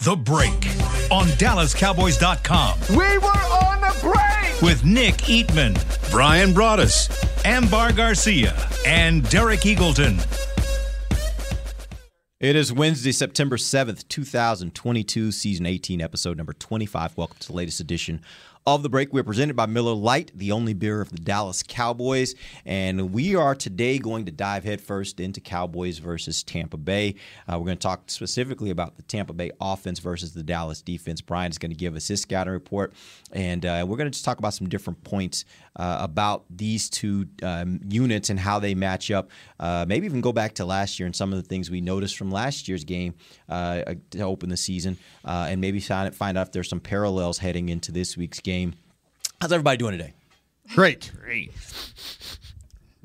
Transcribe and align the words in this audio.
The 0.00 0.14
Break 0.14 0.52
on 1.10 1.26
DallasCowboys.com. 1.38 2.78
We 2.90 3.18
were 3.18 3.26
on 3.26 3.80
the 3.80 3.98
break! 4.02 4.62
With 4.62 4.84
Nick 4.84 5.14
Eatman, 5.24 5.74
Brian 6.10 6.52
Broaddus, 6.52 7.08
Ambar 7.44 7.92
Garcia, 7.92 8.54
and 8.86 9.28
Derek 9.30 9.60
Eagleton. 9.60 10.24
It 12.38 12.54
is 12.54 12.72
Wednesday, 12.72 13.12
September 13.12 13.56
7th, 13.56 14.06
2022, 14.08 15.32
season 15.32 15.64
18, 15.66 16.02
episode 16.02 16.36
number 16.36 16.52
25. 16.52 17.16
Welcome 17.16 17.38
to 17.40 17.46
the 17.48 17.54
latest 17.54 17.80
edition 17.80 18.20
of 18.66 18.82
the 18.82 18.88
break. 18.88 19.12
We're 19.12 19.22
presented 19.22 19.54
by 19.54 19.66
Miller 19.66 19.94
Lite, 19.94 20.32
the 20.34 20.50
only 20.50 20.74
beer 20.74 21.00
of 21.00 21.10
the 21.10 21.18
Dallas 21.18 21.62
Cowboys. 21.62 22.34
And 22.64 23.12
we 23.12 23.36
are 23.36 23.54
today 23.54 23.98
going 23.98 24.24
to 24.24 24.32
dive 24.32 24.64
headfirst 24.64 25.20
into 25.20 25.40
Cowboys 25.40 25.98
versus 25.98 26.42
Tampa 26.42 26.76
Bay. 26.76 27.14
Uh, 27.46 27.58
we're 27.60 27.66
going 27.66 27.78
to 27.78 27.82
talk 27.82 28.10
specifically 28.10 28.70
about 28.70 28.96
the 28.96 29.02
Tampa 29.02 29.32
Bay 29.32 29.52
offense 29.60 30.00
versus 30.00 30.34
the 30.34 30.42
Dallas 30.42 30.82
defense. 30.82 31.20
Brian 31.20 31.50
is 31.50 31.58
going 31.58 31.70
to 31.70 31.76
give 31.76 31.94
us 31.94 32.08
his 32.08 32.22
scouting 32.22 32.52
report. 32.52 32.92
And 33.30 33.64
uh, 33.64 33.86
we're 33.88 33.96
going 33.96 34.08
to 34.08 34.12
just 34.12 34.24
talk 34.24 34.40
about 34.40 34.54
some 34.54 34.68
different 34.68 35.04
points 35.04 35.44
uh, 35.76 35.98
about 36.00 36.44
these 36.50 36.90
two 36.90 37.26
um, 37.42 37.80
units 37.88 38.30
and 38.30 38.40
how 38.40 38.58
they 38.58 38.74
match 38.74 39.10
up. 39.10 39.30
Uh, 39.60 39.84
maybe 39.86 40.06
even 40.06 40.20
go 40.20 40.32
back 40.32 40.54
to 40.54 40.64
last 40.64 40.98
year 40.98 41.06
and 41.06 41.14
some 41.14 41.32
of 41.32 41.40
the 41.40 41.48
things 41.48 41.70
we 41.70 41.80
noticed 41.80 42.16
from 42.16 42.30
last 42.30 42.66
year's 42.66 42.84
game 42.84 43.14
uh, 43.48 43.94
to 44.10 44.20
open 44.22 44.48
the 44.48 44.56
season. 44.56 44.96
uh, 45.24 45.46
and 45.48 45.60
maybe 45.60 45.78
find, 45.80 46.14
find 46.14 46.36
out 46.36 46.48
if 46.48 46.52
there's 46.52 46.68
some 46.68 46.80
parallels 46.80 47.38
heading 47.38 47.68
into 47.68 47.92
this 47.92 48.16
week's 48.16 48.40
game 48.40 48.56
game. 48.56 48.74
How's 49.40 49.52
everybody 49.52 49.76
doing 49.76 49.92
today? 49.98 50.14
Great. 50.74 51.12
Great. 51.22 51.52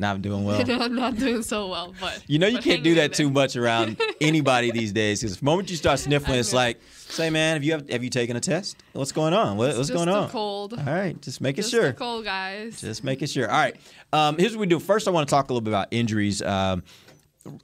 I'm 0.10 0.22
doing 0.22 0.44
well. 0.44 0.64
I'm 0.82 0.96
not 0.96 1.18
doing 1.18 1.44
so 1.44 1.68
well, 1.68 1.94
but 2.00 2.24
you 2.28 2.40
know 2.40 2.48
you 2.48 2.60
can't 2.60 2.84
do 2.84 2.96
that 2.96 3.14
too 3.14 3.30
much 3.30 3.56
around 3.56 4.00
anybody 4.22 4.72
these 4.72 4.92
days. 4.92 5.22
Because 5.22 5.38
the 5.38 5.46
moment 5.46 5.70
you 5.70 5.76
start 5.76 6.00
sniffling, 6.00 6.40
it's 6.40 6.54
like, 6.54 6.80
say, 6.92 7.30
man, 7.30 7.56
have 7.56 7.64
you 7.64 7.72
have, 7.74 7.90
have 7.90 8.04
you 8.04 8.10
taken 8.10 8.36
a 8.36 8.40
test? 8.40 8.78
What's 8.94 9.12
going 9.12 9.34
on? 9.34 9.58
What, 9.58 9.76
what's 9.78 9.90
going 9.90 10.10
on? 10.10 10.30
Cold. 10.30 10.74
All 10.74 10.86
right, 10.86 11.20
just 11.22 11.42
making 11.42 11.64
Just 11.64 11.72
sure. 11.72 11.94
cold, 11.94 12.26
guys. 12.26 12.82
Just 12.82 13.04
making 13.04 13.28
sure. 13.28 13.50
All 13.50 13.58
right. 13.58 13.76
Um, 14.14 14.38
here's 14.38 14.54
what 14.54 14.62
we 14.62 14.68
do. 14.68 14.80
First, 14.80 15.08
I 15.08 15.12
want 15.12 15.28
to 15.28 15.32
talk 15.34 15.50
a 15.50 15.54
little 15.54 15.62
bit 15.62 15.72
about 15.72 15.88
injuries. 15.92 16.42
Um, 16.42 16.84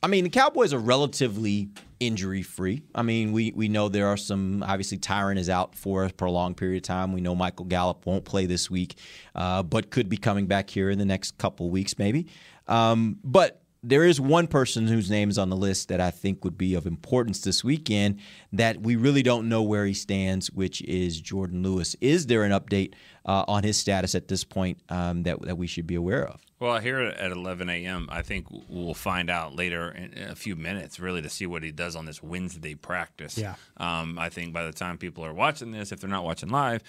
I 0.01 0.07
mean, 0.07 0.23
the 0.23 0.29
Cowboys 0.29 0.73
are 0.73 0.79
relatively 0.79 1.69
injury 1.99 2.41
free. 2.41 2.83
I 2.93 3.01
mean, 3.01 3.31
we 3.31 3.51
we 3.55 3.67
know 3.67 3.89
there 3.89 4.07
are 4.07 4.17
some. 4.17 4.63
Obviously, 4.63 4.97
Tyron 4.97 5.37
is 5.37 5.49
out 5.49 5.75
for 5.75 6.05
a 6.05 6.09
prolonged 6.09 6.57
period 6.57 6.77
of 6.77 6.83
time. 6.83 7.13
We 7.13 7.21
know 7.21 7.35
Michael 7.35 7.65
Gallup 7.65 8.05
won't 8.05 8.25
play 8.25 8.45
this 8.45 8.69
week, 8.69 8.97
uh, 9.35 9.63
but 9.63 9.89
could 9.89 10.09
be 10.09 10.17
coming 10.17 10.47
back 10.47 10.69
here 10.69 10.89
in 10.89 10.99
the 10.99 11.05
next 11.05 11.37
couple 11.37 11.69
weeks, 11.69 11.97
maybe. 11.97 12.27
Um, 12.67 13.17
but 13.23 13.61
there 13.87 14.03
is 14.03 14.19
one 14.19 14.47
person 14.47 14.87
whose 14.87 15.09
name 15.09 15.29
is 15.29 15.37
on 15.37 15.49
the 15.49 15.55
list 15.55 15.87
that 15.87 16.01
I 16.01 16.11
think 16.11 16.43
would 16.43 16.57
be 16.57 16.73
of 16.75 16.85
importance 16.85 17.41
this 17.41 17.63
weekend 17.63 18.19
that 18.51 18.81
we 18.81 18.97
really 18.97 19.23
don't 19.23 19.47
know 19.47 19.63
where 19.63 19.85
he 19.85 19.93
stands, 19.93 20.51
which 20.51 20.81
is 20.81 21.21
Jourdan 21.21 21.63
Lewis. 21.63 21.95
Is 22.01 22.27
there 22.27 22.43
an 22.43 22.51
update 22.51 22.93
uh, 23.25 23.45
on 23.47 23.63
his 23.63 23.77
status 23.77 24.13
at 24.13 24.27
this 24.27 24.43
point 24.43 24.79
um, 24.89 25.23
that 25.23 25.41
that 25.43 25.57
we 25.57 25.67
should 25.67 25.87
be 25.87 25.95
aware 25.95 26.27
of? 26.27 26.41
Well, 26.59 26.79
here 26.79 26.99
at 26.99 27.31
11 27.31 27.69
a.m., 27.69 28.09
I 28.11 28.23
think 28.23 28.47
we'll 28.67 28.95
find 28.95 29.29
out 29.29 29.55
later 29.55 29.91
in 29.91 30.17
a 30.23 30.35
few 30.35 30.55
minutes, 30.55 30.99
really, 30.99 31.21
to 31.21 31.29
see 31.29 31.45
what 31.45 31.61
he 31.61 31.71
does 31.71 31.95
on 31.95 32.05
this 32.05 32.21
Wednesday 32.21 32.73
practice. 32.73 33.37
Yeah. 33.37 33.55
Um, 33.77 34.17
I 34.17 34.29
think 34.29 34.53
by 34.53 34.63
the 34.63 34.73
time 34.73 34.97
people 34.97 35.23
are 35.23 35.33
watching 35.33 35.71
this, 35.71 35.91
if 35.91 36.01
they're 36.01 36.09
not 36.09 36.23
watching 36.23 36.49
live, 36.49 36.81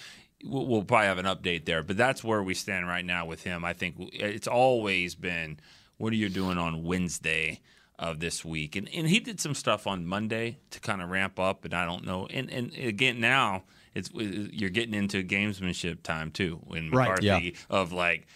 we'll, 0.42 0.66
we'll 0.66 0.84
probably 0.84 1.08
have 1.08 1.19
an 1.19 1.26
update 1.26 1.66
there. 1.66 1.82
But 1.82 1.98
that's 1.98 2.25
where 2.25 2.42
we 2.42 2.54
stand 2.54 2.88
right 2.88 3.04
now 3.04 3.26
with 3.26 3.42
him. 3.42 3.62
I 3.62 3.75
think 3.75 3.97
it's 3.98 4.48
always 4.48 5.14
been, 5.14 5.60
what 5.98 6.12
are 6.12 6.16
you 6.16 6.28
doing 6.28 6.59
on 6.59 6.82
Wednesday? 6.84 7.60
Of 8.00 8.20
this 8.20 8.44
week, 8.44 8.76
and 8.76 8.88
and 8.94 9.09
he 9.09 9.19
did 9.19 9.41
some 9.41 9.54
stuff 9.56 9.88
on 9.88 10.06
Monday 10.06 10.59
to 10.70 10.78
kind 10.78 11.03
of 11.03 11.10
ramp 11.10 11.41
up, 11.41 11.64
and 11.64 11.75
I 11.75 11.84
don't 11.84 12.04
know. 12.06 12.28
And 12.31 12.48
and 12.48 12.72
again 12.76 13.19
now, 13.19 13.64
it's 13.92 14.08
you're 14.14 14.70
getting 14.70 14.94
into 14.94 15.25
gamesmanship 15.25 16.04
time 16.04 16.31
too. 16.31 16.60
When 16.62 16.92
Right, 16.92 17.08
McCarthy 17.08 17.26
yeah. 17.26 17.50
of 17.69 17.92
like, 17.92 18.28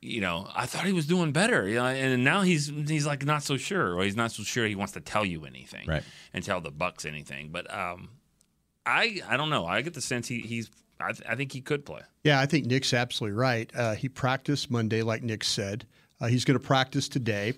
you 0.00 0.20
know, 0.20 0.46
I 0.54 0.66
thought 0.66 0.84
he 0.84 0.92
was 0.92 1.08
doing 1.08 1.32
better, 1.32 1.66
you 1.68 1.74
know, 1.74 1.86
and 1.86 2.22
now 2.22 2.42
he's 2.42 2.68
he's 2.68 3.04
like 3.04 3.24
not 3.26 3.42
so 3.42 3.56
sure, 3.56 3.96
or 3.96 4.04
he's 4.04 4.14
not 4.14 4.30
so 4.30 4.44
sure 4.44 4.64
he 4.64 4.76
wants 4.76 4.92
to 4.92 5.00
tell 5.00 5.24
you 5.24 5.44
anything, 5.44 5.88
Right. 5.88 6.04
and 6.32 6.44
tell 6.44 6.60
the 6.60 6.70
Bucks 6.70 7.04
anything. 7.04 7.48
But 7.50 7.68
um, 7.74 8.10
I 8.86 9.22
I 9.28 9.36
don't 9.36 9.50
know. 9.50 9.66
I 9.66 9.82
get 9.82 9.94
the 9.94 10.00
sense 10.00 10.28
he, 10.28 10.38
he's 10.38 10.70
I, 11.00 11.10
th- 11.10 11.28
I 11.28 11.34
think 11.34 11.50
he 11.50 11.62
could 11.62 11.84
play. 11.84 12.02
Yeah, 12.22 12.38
I 12.38 12.46
think 12.46 12.66
Nick's 12.66 12.94
absolutely 12.94 13.36
right. 13.36 13.68
Uh, 13.74 13.96
he 13.96 14.08
practiced 14.08 14.70
Monday, 14.70 15.02
like 15.02 15.24
Nick 15.24 15.42
said. 15.42 15.84
Uh, 16.20 16.26
he's 16.28 16.44
going 16.44 16.58
to 16.58 16.64
practice 16.64 17.08
today, 17.08 17.54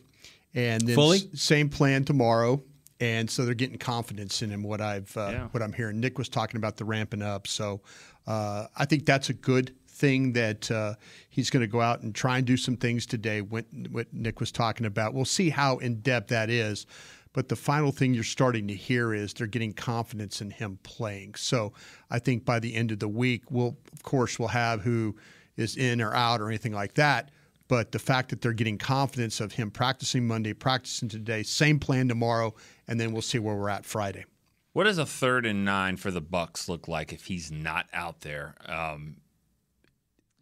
and 0.54 0.80
then 0.86 0.94
Fully? 0.94 1.18
s- 1.18 1.40
same 1.40 1.68
plan 1.68 2.04
tomorrow. 2.04 2.62
And 3.00 3.28
so 3.28 3.44
they're 3.44 3.54
getting 3.54 3.78
confidence 3.78 4.42
in 4.42 4.50
him. 4.50 4.62
What 4.62 4.80
I've 4.80 5.16
uh, 5.16 5.30
Yeah. 5.32 5.48
what 5.48 5.60
I'm 5.60 5.72
hearing. 5.72 5.98
Nick 5.98 6.18
was 6.18 6.28
talking 6.28 6.56
about 6.56 6.76
the 6.76 6.84
ramping 6.84 7.20
up, 7.20 7.48
so 7.48 7.80
uh, 8.28 8.66
I 8.76 8.84
think 8.84 9.06
that's 9.06 9.28
a 9.28 9.32
good 9.32 9.74
thing 9.88 10.32
that 10.34 10.70
uh, 10.70 10.94
he's 11.28 11.50
going 11.50 11.62
to 11.62 11.66
go 11.66 11.80
out 11.80 12.02
and 12.02 12.14
try 12.14 12.38
and 12.38 12.46
do 12.46 12.56
some 12.56 12.76
things 12.76 13.04
today. 13.04 13.40
What, 13.40 13.64
what 13.90 14.12
Nick 14.12 14.38
was 14.38 14.52
talking 14.52 14.86
about. 14.86 15.14
We'll 15.14 15.24
see 15.24 15.50
how 15.50 15.78
in 15.78 15.96
depth 16.00 16.28
that 16.28 16.48
is. 16.48 16.86
But 17.32 17.48
the 17.48 17.56
final 17.56 17.90
thing 17.92 18.14
you're 18.14 18.22
starting 18.24 18.68
to 18.68 18.74
hear 18.74 19.12
is 19.14 19.32
they're 19.34 19.46
getting 19.48 19.72
confidence 19.72 20.40
in 20.40 20.50
him 20.50 20.78
playing. 20.84 21.34
So 21.36 21.72
I 22.10 22.18
think 22.20 22.44
by 22.44 22.60
the 22.60 22.74
end 22.74 22.92
of 22.92 22.98
the 23.00 23.08
week, 23.08 23.50
we'll 23.50 23.76
of 23.92 24.02
course 24.04 24.38
we'll 24.38 24.48
have 24.48 24.82
who 24.82 25.16
is 25.56 25.76
in 25.76 26.00
or 26.00 26.14
out 26.14 26.40
or 26.40 26.48
anything 26.48 26.72
like 26.72 26.94
that. 26.94 27.30
But 27.72 27.90
the 27.90 27.98
fact 27.98 28.28
that 28.28 28.42
they're 28.42 28.52
getting 28.52 28.76
confidence 28.76 29.40
of 29.40 29.52
him 29.52 29.70
practicing 29.70 30.26
Monday, 30.26 30.52
practicing 30.52 31.08
today, 31.08 31.42
same 31.42 31.78
plan 31.78 32.06
tomorrow, 32.06 32.54
and 32.86 33.00
then 33.00 33.12
we'll 33.12 33.22
see 33.22 33.38
where 33.38 33.56
we're 33.56 33.70
at 33.70 33.86
Friday. 33.86 34.26
What 34.74 34.84
does 34.84 34.98
a 34.98 35.06
third 35.06 35.46
and 35.46 35.64
nine 35.64 35.96
for 35.96 36.10
the 36.10 36.20
Bucks 36.20 36.68
look 36.68 36.86
like 36.86 37.14
if 37.14 37.24
he's 37.24 37.50
not 37.50 37.86
out 37.94 38.20
there? 38.20 38.56
Um, 38.66 39.16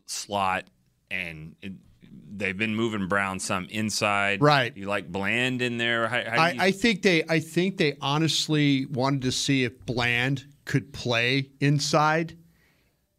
slot 0.06 0.64
and 1.08 1.54
it, 1.62 1.74
they've 2.36 2.58
been 2.58 2.74
moving 2.74 3.06
Brown 3.06 3.38
some 3.38 3.66
inside. 3.66 4.42
Right. 4.42 4.76
You 4.76 4.86
like 4.86 5.12
Bland 5.12 5.62
in 5.62 5.78
there? 5.78 6.08
How, 6.08 6.24
how 6.28 6.42
I, 6.42 6.50
you- 6.50 6.60
I 6.60 6.70
think 6.72 7.02
they 7.02 7.22
I 7.28 7.38
think 7.38 7.76
they 7.76 7.96
honestly 8.00 8.86
wanted 8.86 9.22
to 9.22 9.30
see 9.30 9.62
if 9.62 9.86
Bland 9.86 10.46
could 10.64 10.92
play 10.92 11.50
inside. 11.60 12.36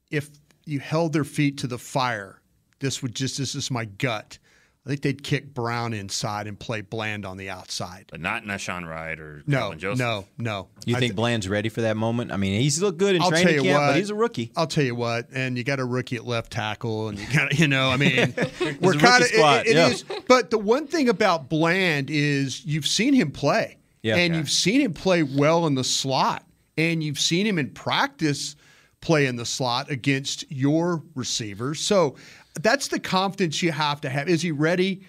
If 0.09 0.31
you 0.65 0.81
held 0.81 1.13
their 1.13 1.23
feet 1.23 1.59
to 1.59 1.67
the 1.67 1.77
fire, 1.77 2.40
this 2.81 3.01
would 3.01 3.15
just 3.15 3.37
this 3.37 3.55
is 3.55 3.71
my 3.71 3.85
gut. 3.85 4.37
I 4.83 4.89
think 4.89 5.01
they'd 5.03 5.21
kick 5.23 5.53
Brown 5.53 5.93
inside 5.93 6.47
and 6.47 6.59
play 6.59 6.81
Bland 6.81 7.23
on 7.23 7.37
the 7.37 7.51
outside. 7.51 8.05
but 8.09 8.19
not 8.19 8.45
Nahshon 8.45 8.89
Wright 8.89 9.19
or 9.19 9.43
No, 9.45 9.59
Kelvin 9.59 9.77
Joseph. 9.79 9.99
no, 9.99 10.25
no. 10.39 10.69
You 10.87 10.95
I 10.95 10.99
think 10.99 11.11
thi- 11.11 11.15
Bland's 11.17 11.47
ready 11.47 11.69
for 11.69 11.81
that 11.81 11.95
moment? 11.97 12.31
I 12.31 12.37
mean, 12.37 12.59
he's 12.59 12.81
looked 12.81 12.97
good 12.97 13.15
in 13.15 13.21
I'll 13.21 13.29
tell 13.29 13.43
training 13.43 13.63
you 13.63 13.71
camp, 13.71 13.79
what, 13.81 13.87
but 13.89 13.97
he's 13.97 14.09
a 14.09 14.15
rookie. 14.15 14.51
I'll 14.57 14.65
tell 14.65 14.83
you 14.83 14.95
what, 14.95 15.27
and 15.33 15.55
you 15.55 15.63
got 15.63 15.79
a 15.79 15.85
rookie 15.85 16.15
at 16.15 16.25
left 16.25 16.51
tackle, 16.51 17.09
and 17.09 17.19
you 17.19 17.27
got 17.31 17.59
you 17.59 17.67
know, 17.67 17.91
I 17.91 17.97
mean, 17.97 18.33
we're 18.81 18.93
kind 18.93 19.21
of 19.21 19.29
squad, 19.29 19.67
it, 19.67 19.67
it 19.67 19.75
yeah. 19.75 19.87
is- 19.89 20.03
But 20.27 20.49
the 20.49 20.57
one 20.57 20.87
thing 20.87 21.09
about 21.09 21.47
Bland 21.47 22.09
is 22.09 22.65
you've 22.65 22.87
seen 22.87 23.13
him 23.13 23.29
play, 23.29 23.77
Yeah. 24.01 24.15
and 24.15 24.33
Yeah. 24.33 24.39
you've 24.39 24.49
seen 24.49 24.81
him 24.81 24.93
play 24.93 25.21
well 25.21 25.67
in 25.67 25.75
the 25.75 25.83
slot, 25.83 26.43
and 26.75 27.03
you've 27.03 27.19
seen 27.19 27.45
him 27.45 27.59
in 27.59 27.69
practice 27.69 28.55
play 28.99 29.27
in 29.27 29.35
the 29.35 29.45
slot 29.45 29.91
against 29.91 30.43
your 30.51 31.03
receivers. 31.13 31.79
So 31.81 32.15
that's 32.61 32.87
the 32.89 32.99
confidence 32.99 33.61
you 33.61 33.71
have 33.71 34.01
to 34.01 34.09
have. 34.09 34.27
Is 34.27 34.41
he 34.41 34.51
ready? 34.51 35.03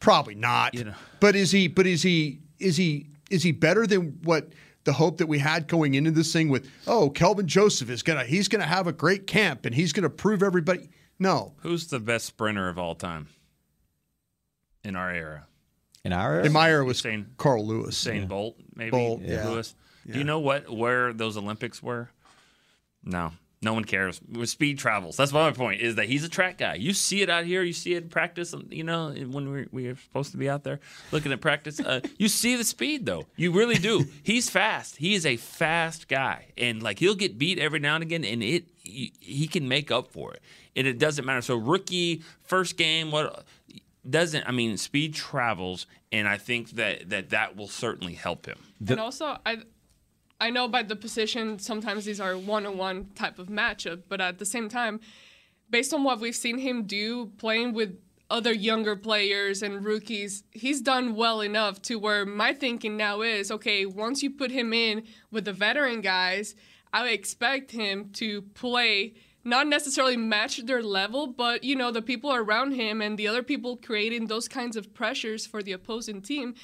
Probably 0.00 0.34
not. 0.34 0.74
You 0.74 0.84
know. 0.84 0.94
But 1.20 1.36
is 1.36 1.50
he? 1.50 1.68
But 1.68 1.86
is 1.86 2.02
he? 2.02 2.40
Is 2.58 2.76
he? 2.76 3.08
Is 3.30 3.42
he 3.42 3.52
better 3.52 3.86
than 3.86 4.18
what? 4.22 4.50
The 4.84 4.92
hope 4.92 5.18
that 5.18 5.26
we 5.26 5.40
had 5.40 5.66
going 5.66 5.94
into 5.94 6.12
this 6.12 6.32
thing 6.32 6.48
with, 6.48 6.70
oh, 6.86 7.10
Kelvin 7.10 7.48
Joseph 7.48 7.90
is 7.90 8.04
gonna 8.04 8.24
he's 8.24 8.46
gonna 8.46 8.66
have 8.66 8.86
a 8.86 8.92
great 8.92 9.26
camp 9.26 9.66
and 9.66 9.74
he's 9.74 9.92
gonna 9.92 10.08
prove 10.08 10.44
everybody. 10.44 10.88
No, 11.18 11.54
Who's 11.62 11.88
the 11.88 11.98
best 11.98 12.26
sprinter 12.26 12.68
of 12.68 12.78
all 12.78 12.94
time 12.94 13.26
in 14.84 14.94
our 14.94 15.10
era? 15.10 15.46
In 16.04 16.12
our 16.12 16.34
era 16.34 16.44
in 16.44 16.52
my 16.52 16.70
era 16.70 16.84
was 16.84 17.02
Usain- 17.02 17.36
Carl 17.36 17.66
Lewis. 17.66 18.04
Usain 18.04 18.28
Bolt, 18.28 18.60
maybe 18.76 18.90
Bolt, 18.92 19.22
yeah. 19.22 19.48
Lewis. 19.48 19.74
Do 20.08 20.18
you 20.18 20.24
know 20.24 20.38
what 20.38 20.70
where 20.70 21.12
those 21.12 21.36
Olympics 21.36 21.82
were? 21.82 22.10
No, 23.02 23.32
no 23.62 23.72
one 23.72 23.84
cares. 23.84 24.20
With 24.30 24.48
speed 24.48 24.78
travels. 24.78 25.16
That's 25.16 25.32
my 25.32 25.50
point. 25.50 25.80
Is 25.80 25.94
that 25.96 26.06
he's 26.06 26.24
a 26.24 26.28
track 26.28 26.58
guy. 26.58 26.74
You 26.74 26.92
see 26.92 27.22
it 27.22 27.30
out 27.30 27.44
here. 27.44 27.62
You 27.62 27.72
see 27.72 27.94
it 27.94 28.04
in 28.04 28.08
practice. 28.08 28.54
You 28.70 28.84
know 28.84 29.10
when 29.10 29.50
we 29.50 29.66
we 29.70 29.86
are 29.88 29.96
supposed 29.96 30.32
to 30.32 30.36
be 30.36 30.48
out 30.48 30.62
there 30.62 30.80
looking 31.10 31.32
at 31.32 31.40
practice. 31.40 31.80
Uh, 31.80 32.00
you 32.18 32.28
see 32.28 32.56
the 32.56 32.64
speed 32.64 33.06
though. 33.06 33.26
You 33.36 33.52
really 33.52 33.76
do. 33.76 34.04
He's 34.22 34.50
fast. 34.50 34.96
He 34.96 35.14
is 35.14 35.24
a 35.24 35.36
fast 35.36 36.08
guy, 36.08 36.52
and 36.58 36.82
like 36.82 36.98
he'll 36.98 37.14
get 37.14 37.38
beat 37.38 37.58
every 37.58 37.78
now 37.78 37.94
and 37.94 38.02
again, 38.02 38.24
and 38.24 38.42
it 38.42 38.66
he, 38.82 39.12
he 39.20 39.46
can 39.48 39.68
make 39.68 39.90
up 39.90 40.08
for 40.08 40.32
it, 40.34 40.42
and 40.74 40.86
it 40.86 40.98
doesn't 40.98 41.24
matter. 41.24 41.40
So 41.40 41.56
rookie 41.56 42.22
first 42.42 42.76
game, 42.76 43.10
what 43.10 43.44
doesn't 44.08 44.46
I 44.46 44.52
mean? 44.52 44.76
Speed 44.76 45.14
travels, 45.14 45.86
and 46.12 46.28
I 46.28 46.36
think 46.36 46.70
that 46.72 47.08
that 47.10 47.30
that 47.30 47.56
will 47.56 47.68
certainly 47.68 48.14
help 48.14 48.46
him. 48.46 48.58
and 48.86 49.00
also, 49.00 49.38
I 49.46 49.58
I 50.40 50.50
know 50.50 50.68
by 50.68 50.82
the 50.82 50.96
position 50.96 51.58
sometimes 51.58 52.04
these 52.04 52.20
are 52.20 52.36
one-on-one 52.36 53.10
type 53.14 53.38
of 53.38 53.48
matchup, 53.48 54.02
but 54.08 54.20
at 54.20 54.38
the 54.38 54.44
same 54.44 54.68
time, 54.68 55.00
based 55.70 55.94
on 55.94 56.04
what 56.04 56.20
we've 56.20 56.36
seen 56.36 56.58
him 56.58 56.84
do 56.84 57.26
playing 57.38 57.72
with 57.72 57.98
other 58.28 58.52
younger 58.52 58.96
players 58.96 59.62
and 59.62 59.84
rookies, 59.84 60.42
he's 60.50 60.80
done 60.80 61.14
well 61.14 61.40
enough 61.40 61.80
to 61.82 61.96
where 61.96 62.26
my 62.26 62.52
thinking 62.52 62.96
now 62.96 63.22
is 63.22 63.50
okay, 63.50 63.86
once 63.86 64.22
you 64.22 64.30
put 64.30 64.50
him 64.50 64.72
in 64.72 65.04
with 65.30 65.44
the 65.44 65.52
veteran 65.52 66.00
guys, 66.00 66.54
I 66.92 67.08
expect 67.08 67.70
him 67.70 68.10
to 68.14 68.42
play 68.42 69.14
not 69.44 69.68
necessarily 69.68 70.16
match 70.16 70.56
their 70.66 70.82
level, 70.82 71.28
but 71.28 71.62
you 71.62 71.76
know, 71.76 71.92
the 71.92 72.02
people 72.02 72.34
around 72.34 72.72
him 72.72 73.00
and 73.00 73.16
the 73.16 73.28
other 73.28 73.44
people 73.44 73.76
creating 73.76 74.26
those 74.26 74.48
kinds 74.48 74.76
of 74.76 74.92
pressures 74.92 75.46
for 75.46 75.62
the 75.62 75.72
opposing 75.72 76.20
team 76.20 76.54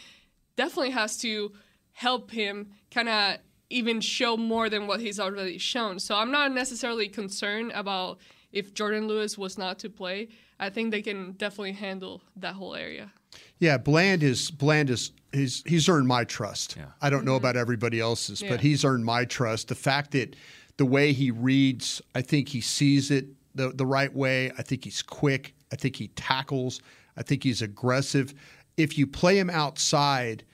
definitely 0.56 0.90
has 0.90 1.16
to 1.18 1.52
help 1.92 2.32
him 2.32 2.72
kind 2.90 3.08
of 3.08 3.36
even 3.72 4.00
show 4.00 4.36
more 4.36 4.68
than 4.68 4.86
what 4.86 5.00
he's 5.00 5.18
already 5.18 5.58
shown. 5.58 5.98
So 5.98 6.14
I'm 6.14 6.30
not 6.30 6.52
necessarily 6.52 7.08
concerned 7.08 7.72
about 7.74 8.18
if 8.52 8.74
Jourdan 8.74 9.06
Lewis 9.06 9.38
was 9.38 9.58
not 9.58 9.78
to 9.80 9.90
play. 9.90 10.28
I 10.60 10.70
think 10.70 10.90
they 10.90 11.02
can 11.02 11.32
definitely 11.32 11.72
handle 11.72 12.22
that 12.36 12.54
whole 12.54 12.74
area. 12.74 13.10
Yeah, 13.58 13.78
Bland 13.78 14.22
is 14.22 14.50
Bland 14.50 14.90
is 14.90 15.12
he's 15.32 15.62
he's 15.66 15.88
earned 15.88 16.06
my 16.06 16.24
trust. 16.24 16.76
Yeah. 16.76 16.86
I 17.00 17.10
don't 17.10 17.24
know 17.24 17.32
mm-hmm. 17.32 17.38
about 17.38 17.56
everybody 17.56 18.00
else's, 18.00 18.42
Yeah. 18.42 18.50
but 18.50 18.60
he's 18.60 18.84
earned 18.84 19.04
my 19.04 19.24
trust. 19.24 19.68
The 19.68 19.74
fact 19.74 20.12
that 20.12 20.36
the 20.76 20.84
way 20.84 21.12
he 21.12 21.30
reads, 21.30 22.02
I 22.14 22.22
think 22.22 22.48
he 22.48 22.60
sees 22.60 23.10
it 23.10 23.26
the 23.54 23.70
the 23.70 23.86
right 23.86 24.14
way. 24.14 24.50
I 24.58 24.62
think 24.62 24.84
he's 24.84 25.02
quick. 25.02 25.54
I 25.72 25.76
think 25.76 25.96
he 25.96 26.08
tackles. 26.08 26.80
I 27.16 27.22
think 27.22 27.42
he's 27.42 27.62
aggressive. 27.62 28.34
If 28.76 28.96
you 28.98 29.06
play 29.06 29.38
him 29.38 29.50
outside, 29.50 30.44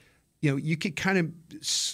you 0.41 0.51
know, 0.51 0.57
you 0.57 0.77
could 0.77 0.95
kind 0.95 1.19
of 1.19 1.33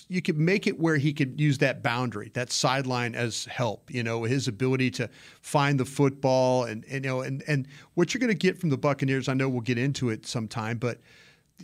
you 0.09 0.21
could 0.21 0.37
make 0.37 0.67
it 0.67 0.79
where 0.79 0.97
he 0.97 1.13
could 1.15 1.41
use 1.41 1.59
that 1.59 1.83
boundary, 1.83 2.31
that 2.35 2.53
sideline 2.53 3.15
as 3.15 3.47
help. 3.47 3.91
You 3.91 4.03
know, 4.03 4.25
his 4.25 4.49
ability 4.49 4.91
to 4.93 5.09
find 5.41 5.81
the 5.81 5.85
football 5.85 6.65
and, 6.65 6.85
and 6.85 7.05
you 7.05 7.11
know, 7.11 7.21
and 7.23 7.43
and 7.49 7.67
what 7.95 8.13
you're 8.13 8.21
going 8.21 8.29
to 8.29 8.35
get 8.35 8.59
from 8.59 8.69
the 8.69 8.77
Buccaneers. 8.77 9.29
I 9.29 9.35
know 9.35 9.49
we'll 9.49 9.63
get 9.63 9.79
into 9.79 10.11
it 10.11 10.27
sometime, 10.27 10.77
but 10.77 11.01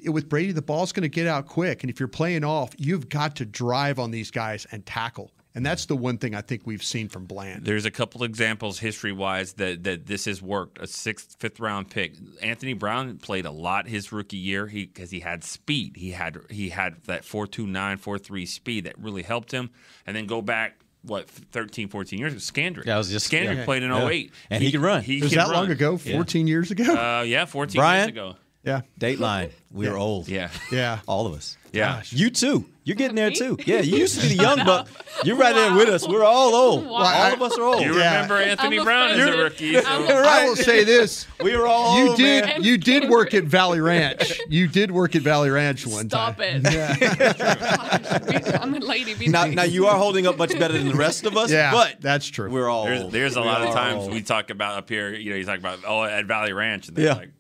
with 0.07 0.29
Brady, 0.29 0.53
the 0.53 0.63
ball's 0.63 0.93
going 0.93 1.03
to 1.03 1.09
get 1.09 1.27
out 1.27 1.47
quick, 1.47 1.83
and 1.83 1.91
if 1.91 1.99
you're 1.99 2.09
playing 2.09 2.45
off, 2.45 2.71
you've 2.79 3.09
got 3.09 3.37
to 3.37 3.45
drive 3.45 3.99
on 3.99 4.11
these 4.11 4.31
guys 4.31 4.67
and 4.73 4.87
tackle. 4.87 5.33
And 5.55 5.67
that's 5.67 5.87
the 5.87 5.97
one 5.97 6.19
thing 6.19 6.35
I 6.35 6.43
think 6.43 6.63
we've 6.65 6.83
seen 6.83 7.09
from 7.09 7.25
Bland. 7.25 7.65
There's 7.65 7.85
a 7.85 7.91
couple 7.91 8.23
examples 8.23 8.79
history 8.79 9.11
wise 9.11 9.55
that, 9.55 9.83
that 9.83 10.07
this 10.07 10.27
has 10.27 10.41
worked. 10.41 10.79
A 10.79 10.87
sixth, 10.87 11.37
fifth 11.41 11.59
round 11.59 11.91
pick. 11.91 12.15
Anthony 12.41 12.73
Brown 12.73 13.19
played 13.19 13.47
a 13.47 13.51
lot 13.51 13.89
his 13.89 14.13
rookie 14.13 14.37
year 14.37 14.67
because 14.67 15.11
he, 15.11 15.19
had 15.21 15.43
speed. 15.43 15.97
He 15.97 16.13
had 16.13 16.39
he 16.51 16.69
had 16.69 17.03
that 17.07 17.23
4.29, 17.23 17.73
4.3 18.01 18.47
speed 18.49 18.85
that 18.85 18.97
really 18.99 19.23
helped 19.23 19.51
him. 19.51 19.71
And 20.07 20.17
then 20.17 20.27
go 20.27 20.41
back 20.41 20.79
what 21.03 21.29
13, 21.29 21.89
14 21.89 22.19
years 22.19 22.33
ago. 22.33 22.39
Scandrick. 22.41 22.85
Yeah, 22.87 22.95
I 22.95 22.99
was 22.99 23.11
just- 23.11 23.29
Scandrick 23.31 23.57
yeah. 23.57 23.65
played 23.65 23.83
in 23.83 23.91
Yeah. 23.91 24.07
08. 24.07 24.33
And 24.51 24.63
he 24.63 24.71
can 24.71 24.83
run. 24.83 25.03
He 25.03 25.21
Was 25.21 25.31
can 25.31 25.39
that 25.39 25.45
run. 25.49 25.55
long 25.55 25.71
ago? 25.71 25.97
14 25.99 26.47
years 26.47 26.71
ago? 26.71 26.85
Uh, 26.95 27.23
yeah, 27.23 27.45
14 27.47 27.79
Brian? 27.81 27.99
years 28.01 28.09
ago. 28.09 28.37
Yeah. 28.65 28.83
Dateline. 28.99 29.51
We 29.73 29.89
were 29.89 29.97
old. 29.97 30.29
Yeah, 30.29 30.51
Yeah. 30.73 30.99
All 31.07 31.27
of 31.27 31.35
us. 31.35 31.57
yeah. 31.73 32.03
You 32.11 32.31
too. 32.31 32.65
You're 32.83 32.97
getting 32.97 33.15
there 33.15 33.31
too. 33.31 33.57
Yeah, 33.67 33.81
you 33.83 33.99
used 33.99 34.17
to 34.21 34.23
be 34.29 34.35
the 34.35 34.43
young 34.43 34.65
buck. 34.65 34.89
You're 35.23 35.37
right 35.37 35.55
there 35.55 35.73
with 35.75 35.89
us. 35.89 36.09
We're 36.09 36.25
all 36.25 36.55
old. 36.57 36.87
Wow. 36.87 37.05
All 37.05 37.33
of 37.35 37.43
us 37.43 37.57
are 37.57 37.63
old. 37.63 37.83
You 37.83 37.97
Yeah. 37.97 38.15
remember 38.15 38.39
Anthony 38.39 38.79
I'm 38.81 38.85
Brown 38.85 39.11
as 39.11 39.27
a 39.29 39.37
rookie? 39.37 39.77
I'm 39.77 39.85
so- 39.85 40.03
offended. 40.03 40.17
I 40.27 40.45
will 40.49 40.57
say 40.57 40.83
this. 40.83 41.27
We 41.41 41.57
were 41.57 41.67
all 41.69 41.99
You 42.03 42.09
old, 42.11 42.17
did 42.19 42.45
man. 42.45 42.63
you 42.65 42.77
did 42.79 43.09
work 43.09 43.33
at 43.33 43.45
Valley 43.45 43.81
Ranch. 43.81 44.41
You 44.49 44.67
did 44.67 44.91
work 44.91 45.15
at 45.15 45.23
Valley 45.23 45.51
Ranch 45.51 45.87
one 45.87 46.09
Stop 46.11 46.37
time. 46.39 46.63
it. 46.65 47.39
Gosh, 47.39 48.61
I'm 48.61 48.75
a 48.75 48.79
lady. 48.81 49.15
Be 49.15 49.29
Now, 49.29 49.45
now 49.47 49.63
you 49.63 49.87
are 49.87 49.97
holding 49.97 50.27
up 50.27 50.37
much 50.37 50.59
better 50.59 50.75
than 50.77 50.89
the 50.89 50.95
rest 50.95 51.25
of 51.27 51.37
us. 51.37 51.51
Yeah, 51.51 51.71
but 51.73 51.97
that's 52.01 52.27
true. 52.27 52.51
we're 52.51 52.69
all. 52.69 52.85
There's, 52.87 53.03
old. 53.03 53.13
there's 53.13 53.37
a 53.37 53.41
We 53.41 53.47
lot 53.47 53.63
of 53.63 53.73
times 53.75 54.03
old. 54.03 54.13
we 54.13 54.23
talk 54.23 54.51
about 54.51 54.79
up 54.79 54.89
here. 54.89 55.15
You 55.15 55.31
know, 55.31 55.37
you 55.37 55.45
talk 55.45 55.59
about 55.59 55.79
oh 55.87 56.03
at 56.03 56.27
Valley 56.27 56.53
Ranch, 56.53 56.89
and 56.89 56.97
they're 56.97 57.07
Yeah. 57.07 57.15
like, 57.15 57.31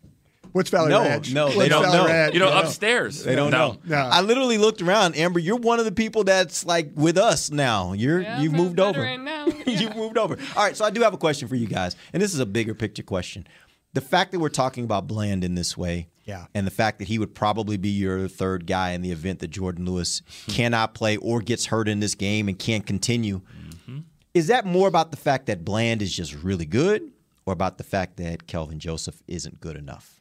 What's 0.52 0.70
Valley 0.70 0.91
No, 0.91 1.02
Ranch? 1.02 1.32
no, 1.32 1.47
What's 1.47 1.58
they 1.58 1.69
don't 1.69 1.82
Valley 1.82 1.99
know. 1.99 2.06
Ranch? 2.06 2.35
you 2.35 2.41
know, 2.41 2.50
No. 2.50 2.61
upstairs. 2.61 3.23
They 3.25 3.35
don't 3.37 3.50
No. 3.50 3.73
know. 3.73 3.79
No. 3.85 3.97
I 3.97 4.20
literally 4.20 4.58
looked 4.58 4.82
around, 4.82 5.17
Ambar. 5.17 5.41
You're 5.41 5.56
one 5.56 5.79
of 5.79 5.85
the 5.85 5.93
people 5.93 6.25
that's 6.25 6.64
like 6.67 6.91
with 6.94 7.17
us 7.19 7.50
now. 7.50 7.93
You're 7.93 8.20
Yeah, 8.23 8.41
you've 8.41 8.52
I'm 8.52 8.58
moved 8.58 8.81
over. 8.81 9.00
veteran 9.00 9.25
now. 9.25 9.47
you've 9.67 9.97
moved 9.97 10.19
over. 10.19 10.37
All 10.56 10.64
right, 10.64 10.76
so 10.76 10.85
I 10.85 10.91
do 10.91 11.02
have 11.02 11.14
a 11.14 11.19
question 11.19 11.49
for 11.49 11.56
you 11.56 11.67
guys, 11.67 11.97
and 12.12 12.23
this 12.23 12.35
is 12.35 12.41
a 12.41 12.47
bigger 12.47 12.75
picture 12.75 13.02
question. 13.02 13.47
The 13.93 14.00
fact 14.00 14.32
that 14.32 14.38
we're 14.38 14.49
talking 14.50 14.85
about 14.85 15.06
Bland 15.08 15.43
in 15.43 15.56
this 15.56 15.76
way, 15.76 16.08
Yeah. 16.25 16.47
and 16.55 16.64
the 16.67 16.70
fact 16.70 17.00
that 17.00 17.08
he 17.08 17.19
would 17.19 17.35
probably 17.35 17.76
be 17.76 17.88
your 17.88 18.29
third 18.29 18.67
guy 18.67 18.91
in 18.93 19.03
the 19.03 19.11
event 19.11 19.41
that 19.41 19.50
Jourdan 19.50 19.85
Lewis 19.87 20.23
hmm. 20.46 20.53
cannot 20.53 20.94
play 20.94 21.17
or 21.17 21.41
gets 21.41 21.67
hurt 21.67 21.88
in 21.88 21.99
this 22.00 22.14
game 22.14 22.49
and 22.49 22.56
can't 22.58 22.87
continue, 22.87 23.41
mm-hmm. 23.41 23.99
is 24.32 24.46
that 24.46 24.64
more 24.64 24.87
about 24.87 25.11
the 25.11 25.17
fact 25.17 25.46
that 25.46 25.64
Bland 25.64 26.03
is 26.03 26.14
just 26.14 26.35
really 26.35 26.67
good, 26.67 27.11
or 27.46 27.53
about 27.53 27.79
the 27.79 27.85
fact 27.85 28.17
that 28.19 28.46
Kelvin 28.46 28.79
Joseph 28.79 29.23
isn't 29.26 29.61
good 29.61 29.75
enough? 29.76 30.19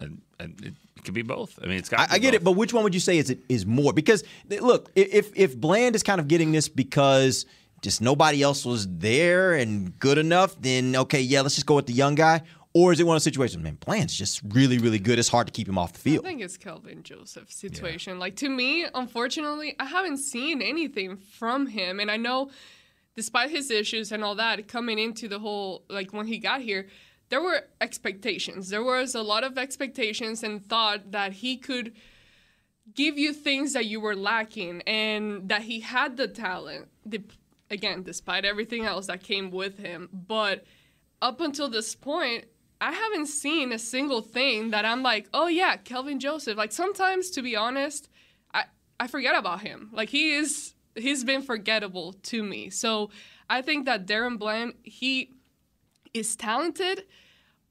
And, 0.00 0.22
and 0.40 0.58
it 0.64 1.04
could 1.04 1.14
be 1.14 1.22
both. 1.22 1.58
I 1.62 1.66
mean, 1.66 1.78
it's 1.78 1.88
got. 1.88 2.10
I, 2.10 2.14
I 2.14 2.18
get 2.18 2.34
it, 2.34 2.42
but 2.42 2.52
which 2.52 2.72
one 2.72 2.82
would 2.84 2.94
you 2.94 3.00
say 3.00 3.18
is 3.18 3.30
it 3.30 3.40
is 3.48 3.66
more? 3.66 3.92
Because 3.92 4.24
look, 4.48 4.90
if 4.94 5.30
if 5.36 5.56
Bland 5.56 5.94
is 5.94 6.02
kind 6.02 6.20
of 6.20 6.28
getting 6.28 6.52
this 6.52 6.68
because 6.68 7.44
just 7.82 8.00
nobody 8.00 8.42
else 8.42 8.64
was 8.64 8.86
there 8.88 9.54
and 9.54 9.98
good 9.98 10.16
enough, 10.16 10.56
then 10.60 10.96
okay, 10.96 11.20
yeah, 11.20 11.42
let's 11.42 11.56
just 11.56 11.66
go 11.66 11.74
with 11.74 11.86
the 11.86 11.92
young 11.92 12.14
guy. 12.14 12.42
Or 12.74 12.90
is 12.90 13.00
it 13.00 13.04
one 13.04 13.14
of 13.14 13.16
those 13.16 13.24
situations, 13.24 13.62
man, 13.62 13.76
Bland's 13.84 14.16
just 14.16 14.40
really, 14.48 14.78
really 14.78 14.98
good. 14.98 15.18
It's 15.18 15.28
hard 15.28 15.46
to 15.46 15.52
keep 15.52 15.68
him 15.68 15.76
off 15.76 15.92
the 15.92 15.98
field. 15.98 16.24
I 16.24 16.28
think 16.28 16.40
it's 16.40 16.56
Kelvin 16.56 17.02
Joseph's 17.02 17.54
situation. 17.54 18.18
Like 18.18 18.36
to 18.36 18.48
me, 18.48 18.86
unfortunately, 18.94 19.76
I 19.78 19.84
haven't 19.84 20.16
seen 20.18 20.62
anything 20.62 21.18
from 21.18 21.66
him, 21.66 22.00
and 22.00 22.10
I 22.10 22.16
know, 22.16 22.50
despite 23.14 23.50
his 23.50 23.70
issues 23.70 24.10
and 24.10 24.24
all 24.24 24.36
that, 24.36 24.68
coming 24.68 24.98
into 24.98 25.28
the 25.28 25.38
whole 25.38 25.82
like 25.90 26.14
when 26.14 26.26
he 26.26 26.38
got 26.38 26.62
here, 26.62 26.88
there 27.32 27.40
were 27.40 27.64
expectations. 27.80 28.68
There 28.68 28.84
was 28.84 29.14
a 29.14 29.22
lot 29.22 29.42
of 29.42 29.56
expectations 29.56 30.42
and 30.42 30.62
thought 30.62 31.12
that 31.12 31.32
he 31.32 31.56
could 31.56 31.94
give 32.94 33.16
you 33.16 33.32
things 33.32 33.72
that 33.72 33.86
you 33.86 34.00
were 34.02 34.14
lacking 34.14 34.82
and 34.82 35.48
that 35.48 35.62
he 35.62 35.80
had 35.80 36.18
the 36.18 36.28
talent. 36.28 36.88
The, 37.06 37.22
again, 37.70 38.02
despite 38.02 38.44
everything 38.44 38.84
else 38.84 39.06
that 39.06 39.22
came 39.22 39.50
with 39.50 39.78
him, 39.78 40.10
but 40.12 40.66
up 41.22 41.40
until 41.40 41.70
this 41.70 41.94
point, 41.94 42.44
I 42.82 42.92
haven't 42.92 43.28
seen 43.28 43.72
a 43.72 43.78
single 43.78 44.20
thing 44.20 44.68
that 44.72 44.84
I'm 44.84 45.02
like, 45.02 45.26
oh 45.32 45.46
yeah, 45.46 45.76
Kelvin 45.76 46.20
Joseph. 46.20 46.58
Like 46.58 46.70
sometimes, 46.70 47.30
to 47.30 47.40
be 47.40 47.56
honest, 47.56 48.10
I 48.52 48.64
I 49.00 49.06
forget 49.06 49.34
about 49.34 49.62
him. 49.62 49.88
Like 49.94 50.10
he 50.10 50.34
is, 50.34 50.74
he's 50.96 51.24
been 51.24 51.40
forgettable 51.40 52.12
to 52.24 52.42
me. 52.42 52.68
So 52.68 53.08
I 53.48 53.62
think 53.62 53.86
that 53.86 54.06
DaRon 54.06 54.38
Bland, 54.38 54.74
he 54.82 55.30
is 56.12 56.36
talented, 56.36 57.04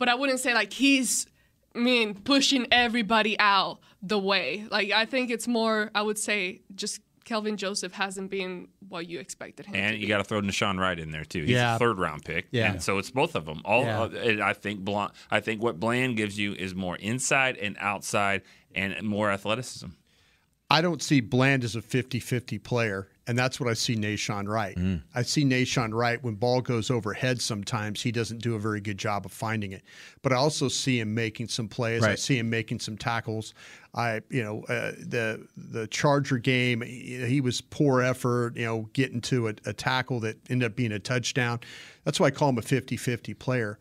but 0.02 0.10
I 0.10 0.16
wouldn't 0.16 0.40
say 0.40 0.54
like 0.56 0.74
he's 0.74 1.28
I 1.76 1.80
mean 1.80 2.16
pushing 2.16 2.66
everybody 2.72 3.38
out 3.40 3.80
the 4.02 4.18
way. 4.20 4.66
Like 4.70 4.90
I 4.92 5.06
think 5.06 5.30
it's 5.30 5.48
more 5.48 5.92
I 5.96 6.02
would 6.02 6.18
say 6.18 6.62
just 6.76 7.00
Kelvin 7.24 7.56
Joseph 7.56 7.94
hasn't 7.94 8.32
been 8.32 8.68
what 8.90 9.08
you 9.08 9.20
expected 9.20 9.68
him 9.68 9.76
And 9.76 9.96
be. 9.96 10.02
you 10.02 10.08
got 10.08 10.18
to 10.18 10.24
throw 10.24 10.42
Deshaun 10.42 10.80
Wright 10.80 11.00
in 11.00 11.12
there 11.12 11.24
too. 11.24 11.42
He's 11.44 11.52
Yeah. 11.52 11.76
a 11.76 11.80
third 11.80 12.00
round 12.00 12.26
pick. 12.26 12.48
Yeah. 12.52 12.72
And 12.72 12.82
so 12.84 12.98
it's 12.98 13.12
both 13.12 13.36
of 13.36 13.46
them. 13.46 13.62
All 13.64 13.84
Yeah. 13.84 14.02
uh, 14.02 14.08
and 14.10 14.42
I 14.42 14.54
think 14.54 14.80
Bland, 14.82 15.12
I 15.30 15.40
think 15.40 15.62
what 15.62 15.80
Bland 15.80 16.18
gives 16.18 16.38
you 16.38 16.54
is 16.54 16.74
more 16.74 16.96
inside 16.98 17.58
and 17.58 17.78
outside 17.80 18.42
and 18.74 19.02
more 19.04 19.30
athleticism. 19.32 19.90
I 20.70 20.82
don't 20.82 21.02
see 21.02 21.22
Bland 21.22 21.64
as 21.64 21.76
a 21.76 21.82
50-50 21.82 22.58
player, 22.64 23.08
and 23.32 23.40
that's 23.40 23.62
what 23.62 23.70
I 23.70 23.74
see 23.76 23.96
Nahshon 23.96 24.46
Wright. 24.46 24.78
I 25.16 25.22
see 25.22 25.46
Nahshon 25.46 25.94
Wright 25.94 26.22
when 26.22 26.36
ball 26.36 26.60
goes 26.60 26.92
overhead 26.92 27.42
sometimes 27.42 28.02
he 28.02 28.12
doesn't 28.12 28.40
do 28.40 28.56
a 28.56 28.60
very 28.60 28.82
good 28.82 28.98
job 28.98 29.26
of 29.26 29.32
finding 29.32 29.72
it. 29.72 29.84
But 30.22 30.34
I 30.34 30.36
also 30.36 30.68
see 30.68 31.00
him 31.00 31.16
making 31.16 31.48
some 31.48 31.70
plays. 31.70 32.04
I 32.04 32.16
see 32.16 32.38
him 32.38 32.50
making 32.50 32.80
some 32.80 32.98
tackles. 32.98 33.54
I 33.96 34.20
you 34.30 34.44
know 34.44 34.64
uh, 34.64 34.92
the 35.00 35.48
the 35.56 35.88
Charger 35.88 36.40
game 36.40 36.82
he, 36.82 37.40
was 37.40 37.62
poor 37.62 38.02
effort, 38.02 38.58
you 38.58 38.66
know, 38.66 38.90
getting 38.92 39.22
to 39.22 39.48
a, 39.48 39.54
a 39.66 39.72
tackle 39.72 40.20
that 40.20 40.38
ended 40.50 40.70
up 40.70 40.76
being 40.76 40.92
a 40.92 41.00
touchdown. 41.00 41.62
That's 42.04 42.20
why 42.20 42.28
I 42.28 42.32
call 42.32 42.50
him 42.50 42.58
a 42.58 42.62
50-50 42.62 43.40
player. 43.40 43.80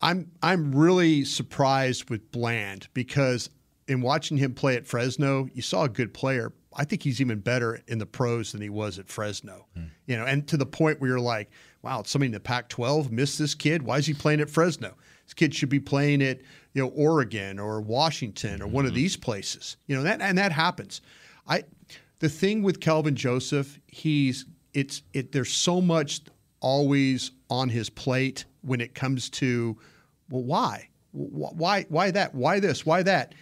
I'm 0.00 0.30
I'm 0.44 0.72
really 0.72 1.24
surprised 1.24 2.08
with 2.08 2.30
Bland 2.30 2.86
because 2.94 3.50
in 3.88 4.00
watching 4.00 4.36
him 4.36 4.54
play 4.54 4.76
at 4.76 4.86
Fresno, 4.86 5.48
you 5.52 5.62
saw 5.62 5.82
a 5.82 5.88
good 5.88 6.14
player. 6.14 6.52
I 6.76 6.84
think 6.84 7.02
he's 7.02 7.20
even 7.20 7.40
better 7.40 7.80
in 7.88 7.98
the 7.98 8.06
pros 8.06 8.52
than 8.52 8.60
he 8.60 8.68
was 8.68 8.98
at 8.98 9.08
Fresno. 9.08 9.66
Hmm. 9.74 9.84
You 10.06 10.16
know, 10.16 10.24
and 10.24 10.46
to 10.48 10.56
the 10.56 10.66
point 10.66 11.00
where 11.00 11.10
you're 11.10 11.20
like, 11.20 11.50
wow, 11.82 12.02
somebody 12.04 12.26
in 12.26 12.32
the 12.32 12.40
Pac-12 12.40 13.10
missed 13.10 13.38
this 13.38 13.54
kid. 13.54 13.82
Why 13.82 13.98
is 13.98 14.06
he 14.06 14.14
playing 14.14 14.40
at 14.40 14.50
Fresno? 14.50 14.94
This 15.24 15.34
kid 15.34 15.54
should 15.54 15.68
be 15.68 15.80
playing 15.80 16.22
at 16.22 16.40
you 16.74 16.82
know 16.82 16.88
Oregon 16.88 17.58
or 17.58 17.80
Washington 17.80 18.62
or 18.62 18.66
one 18.66 18.84
of 18.84 18.90
mm-hmm. 18.90 18.96
these 18.96 19.16
places. 19.16 19.76
You 19.86 19.96
know 19.96 20.02
that 20.02 20.20
and 20.20 20.38
that 20.38 20.52
happens. 20.52 21.00
I 21.48 21.64
the 22.20 22.28
thing 22.28 22.62
with 22.62 22.80
Kelvin 22.80 23.16
Joseph, 23.16 23.78
he's 23.86 24.46
it's 24.72 25.02
it. 25.12 25.32
There's 25.32 25.52
so 25.52 25.80
much 25.80 26.20
always 26.60 27.32
on 27.50 27.68
his 27.68 27.90
plate 27.90 28.44
when 28.62 28.80
it 28.80 28.94
comes 28.94 29.30
to, 29.30 29.76
well, 30.30 30.42
why? 30.42 30.88
Why, 31.12 31.86
why 31.88 32.10
that? 32.10 32.34
Why 32.34 32.60
this? 32.60 32.84
Why 32.84 33.02
that? 33.04 33.34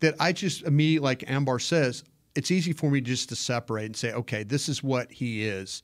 That 0.00 0.16
I 0.18 0.32
just 0.32 0.62
immediately, 0.62 1.04
like 1.04 1.30
Ambar 1.30 1.58
says, 1.58 2.02
it's 2.34 2.50
easy 2.50 2.72
for 2.72 2.90
me 2.90 3.00
just 3.00 3.28
to 3.30 3.36
separate 3.36 3.86
and 3.86 3.96
say, 3.96 4.12
okay, 4.12 4.42
this 4.42 4.68
is 4.68 4.82
what 4.82 5.10
he 5.10 5.44
is. 5.44 5.82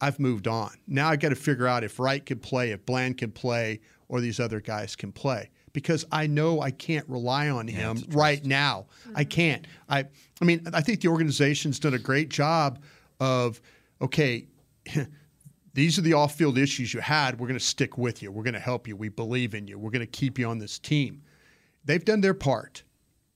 I've 0.00 0.20
moved 0.20 0.46
on. 0.46 0.70
Now 0.86 1.08
I 1.08 1.16
got 1.16 1.30
to 1.30 1.34
figure 1.34 1.66
out 1.66 1.82
if 1.82 1.98
Wright 1.98 2.24
can 2.24 2.38
play, 2.38 2.70
if 2.70 2.84
Bland 2.86 3.18
can 3.18 3.32
play, 3.32 3.80
or 4.08 4.20
these 4.20 4.40
other 4.40 4.60
guys 4.60 4.94
can 4.96 5.12
play. 5.12 5.50
Because 5.72 6.04
I 6.10 6.26
know 6.26 6.60
I 6.60 6.70
can't 6.70 7.08
rely 7.08 7.50
on 7.50 7.68
him 7.68 8.02
right 8.10 8.44
now. 8.44 8.86
I 9.14 9.22
mm-hmm. 9.22 9.28
can't. 9.28 9.66
I 9.88 10.04
I 10.40 10.44
mean, 10.44 10.66
I 10.72 10.80
think 10.80 11.00
the 11.00 11.08
organization's 11.08 11.78
done 11.78 11.94
a 11.94 11.98
great 11.98 12.28
job 12.28 12.80
of 13.20 13.60
okay, 14.00 14.46
these 15.74 15.98
are 15.98 16.02
the 16.02 16.14
off-field 16.14 16.58
issues 16.58 16.94
you 16.94 17.00
had. 17.00 17.38
We're 17.38 17.48
going 17.48 17.58
to 17.58 17.64
stick 17.64 17.98
with 17.98 18.22
you. 18.22 18.30
We're 18.30 18.44
going 18.44 18.54
to 18.54 18.60
help 18.60 18.88
you. 18.88 18.96
We 18.96 19.08
believe 19.08 19.54
in 19.54 19.66
you. 19.66 19.78
We're 19.78 19.90
going 19.90 20.00
to 20.00 20.06
keep 20.06 20.38
you 20.38 20.46
on 20.48 20.58
this 20.58 20.78
team. 20.78 21.22
They've 21.84 22.04
done 22.04 22.20
their 22.20 22.34
part. 22.34 22.82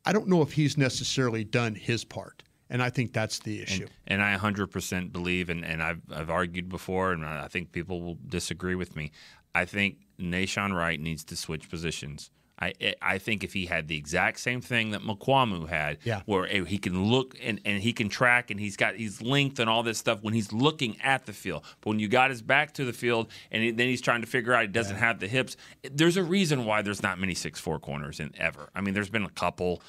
I 0.04 0.12
don't 0.12 0.28
know 0.28 0.42
if 0.42 0.52
he's 0.52 0.76
necessarily 0.76 1.44
done 1.44 1.75
his 1.75 2.04
part. 2.04 2.42
And 2.71 2.82
I 2.82 2.88
think 2.88 3.12
that's 3.12 3.38
the 3.40 3.61
issue. 3.61 3.87
And 4.06 4.23
I 4.23 4.35
100% 4.35 5.12
believe, 5.12 5.50
and, 5.50 5.62
and 5.62 5.82
I've, 5.82 6.00
I've 6.11 6.30
argued 6.30 6.71
before, 6.71 7.12
and 7.12 7.23
I 7.25 7.47
think 7.47 7.71
people 7.71 8.00
will 8.00 8.16
disagree 8.26 8.75
with 8.75 8.97
me. 8.97 9.12
I 9.54 9.66
think 9.66 9.99
Nahshon 10.18 10.75
Wright 10.75 10.99
needs 10.99 11.23
to 11.25 11.37
switch 11.37 11.68
positions. 11.68 12.30
I 12.62 12.73
eh, 12.81 12.92
I 13.02 13.19
think 13.19 13.42
if 13.45 13.52
he 13.52 13.66
had 13.66 13.88
the 13.88 13.97
exact 13.97 14.38
same 14.40 14.61
thing 14.61 14.90
that 14.92 15.02
Mukuamu 15.02 15.69
had, 15.69 15.99
Yeah. 16.04 16.23
where 16.26 16.47
eh, 16.47 16.64
he 16.64 16.78
can 16.78 17.04
look 17.11 17.37
and, 17.42 17.61
and 17.64 17.83
he 17.83 17.92
can 17.92 18.09
track 18.09 18.50
and 18.50 18.61
he's 18.61 18.76
got 18.76 18.97
his 18.97 19.21
length 19.21 19.59
and 19.59 19.69
all 19.69 19.83
this 19.83 19.99
stuff 19.99 20.23
when 20.23 20.35
he's 20.35 20.52
looking 20.52 20.97
at 21.02 21.26
the 21.26 21.33
field. 21.33 21.64
But 21.81 21.90
when 21.90 21.99
you 21.99 22.09
got 22.09 22.31
his 22.31 22.42
back 22.42 22.73
to 22.75 22.85
the 22.85 22.92
field 22.92 23.28
and 23.50 23.62
he, 23.62 23.71
then 23.71 23.88
he's 23.88 24.00
trying 24.00 24.21
to 24.21 24.26
figure 24.26 24.54
out 24.54 24.62
he 24.62 24.69
doesn't 24.69 24.97
have 24.97 25.19
the 25.19 25.28
hips, 25.28 25.57
eh, 25.85 25.88
there's 25.92 26.16
a 26.16 26.23
reason 26.23 26.64
why 26.64 26.83
there's 26.83 27.02
not 27.02 27.19
many 27.19 27.35
six 27.35 27.59
four 27.59 27.78
corners 27.78 28.21
in 28.21 28.33
ever. 28.38 28.69
I 28.75 28.81
mean, 28.81 28.95
there's 28.95 29.11
been 29.11 29.25
a 29.25 29.31
couple 29.31 29.83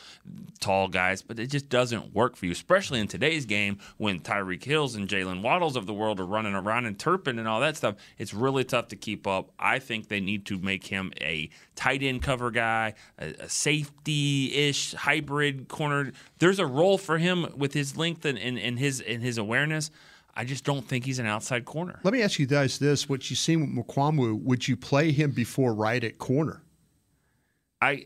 tall 0.59 0.87
guys, 0.87 1.21
but 1.21 1.39
it 1.39 1.47
just 1.47 1.69
doesn't 1.69 2.13
work 2.13 2.35
for 2.35 2.45
you, 2.45 2.51
especially 2.51 2.99
in 2.99 3.07
today's 3.07 3.45
game 3.45 3.77
when 3.97 4.19
Tyreek 4.19 4.63
Hills 4.63 4.95
and 4.95 5.07
Jalen 5.07 5.41
Waddles 5.41 5.75
of 5.75 5.85
the 5.85 5.93
world 5.93 6.19
are 6.19 6.25
running 6.25 6.53
around 6.55 6.85
and 6.85 6.97
Turpin 6.97 7.39
and 7.39 7.47
all 7.47 7.59
that 7.59 7.77
stuff. 7.77 7.95
It's 8.17 8.33
really 8.33 8.63
tough 8.63 8.87
to 8.89 8.95
keep 8.95 9.27
up. 9.27 9.51
I 9.59 9.79
think 9.79 10.07
they 10.07 10.19
need 10.19 10.45
to 10.47 10.57
make 10.57 10.87
him 10.87 11.11
a 11.21 11.49
tight 11.75 12.01
end 12.03 12.21
cover 12.21 12.51
guy, 12.51 12.62
a, 12.63 12.93
a 13.39 13.49
safety 13.49 14.53
ish 14.53 14.93
hybrid 14.93 15.67
corner. 15.67 16.11
There's 16.39 16.59
a 16.59 16.65
role 16.65 16.97
for 16.97 17.17
him 17.17 17.47
with 17.55 17.73
his 17.73 17.97
length 17.97 18.25
and, 18.25 18.37
and, 18.37 18.57
and 18.57 18.79
his 18.79 19.01
and 19.01 19.21
his 19.21 19.37
awareness. 19.37 19.91
I 20.35 20.45
just 20.45 20.63
don't 20.63 20.87
think 20.87 21.05
he's 21.05 21.19
an 21.19 21.27
outside 21.27 21.65
corner. 21.65 21.99
Let 22.03 22.13
me 22.13 22.21
ask 22.23 22.39
you 22.39 22.47
guys 22.47 22.79
this: 22.79 23.07
What 23.07 23.29
you 23.29 23.35
seen 23.35 23.61
with 23.61 23.87
Mukuamu, 23.87 24.41
would 24.41 24.67
you 24.67 24.75
play 24.75 25.11
him 25.11 25.31
before 25.31 25.73
Wright 25.73 26.03
at 26.03 26.17
corner? 26.17 26.63
I 27.81 28.05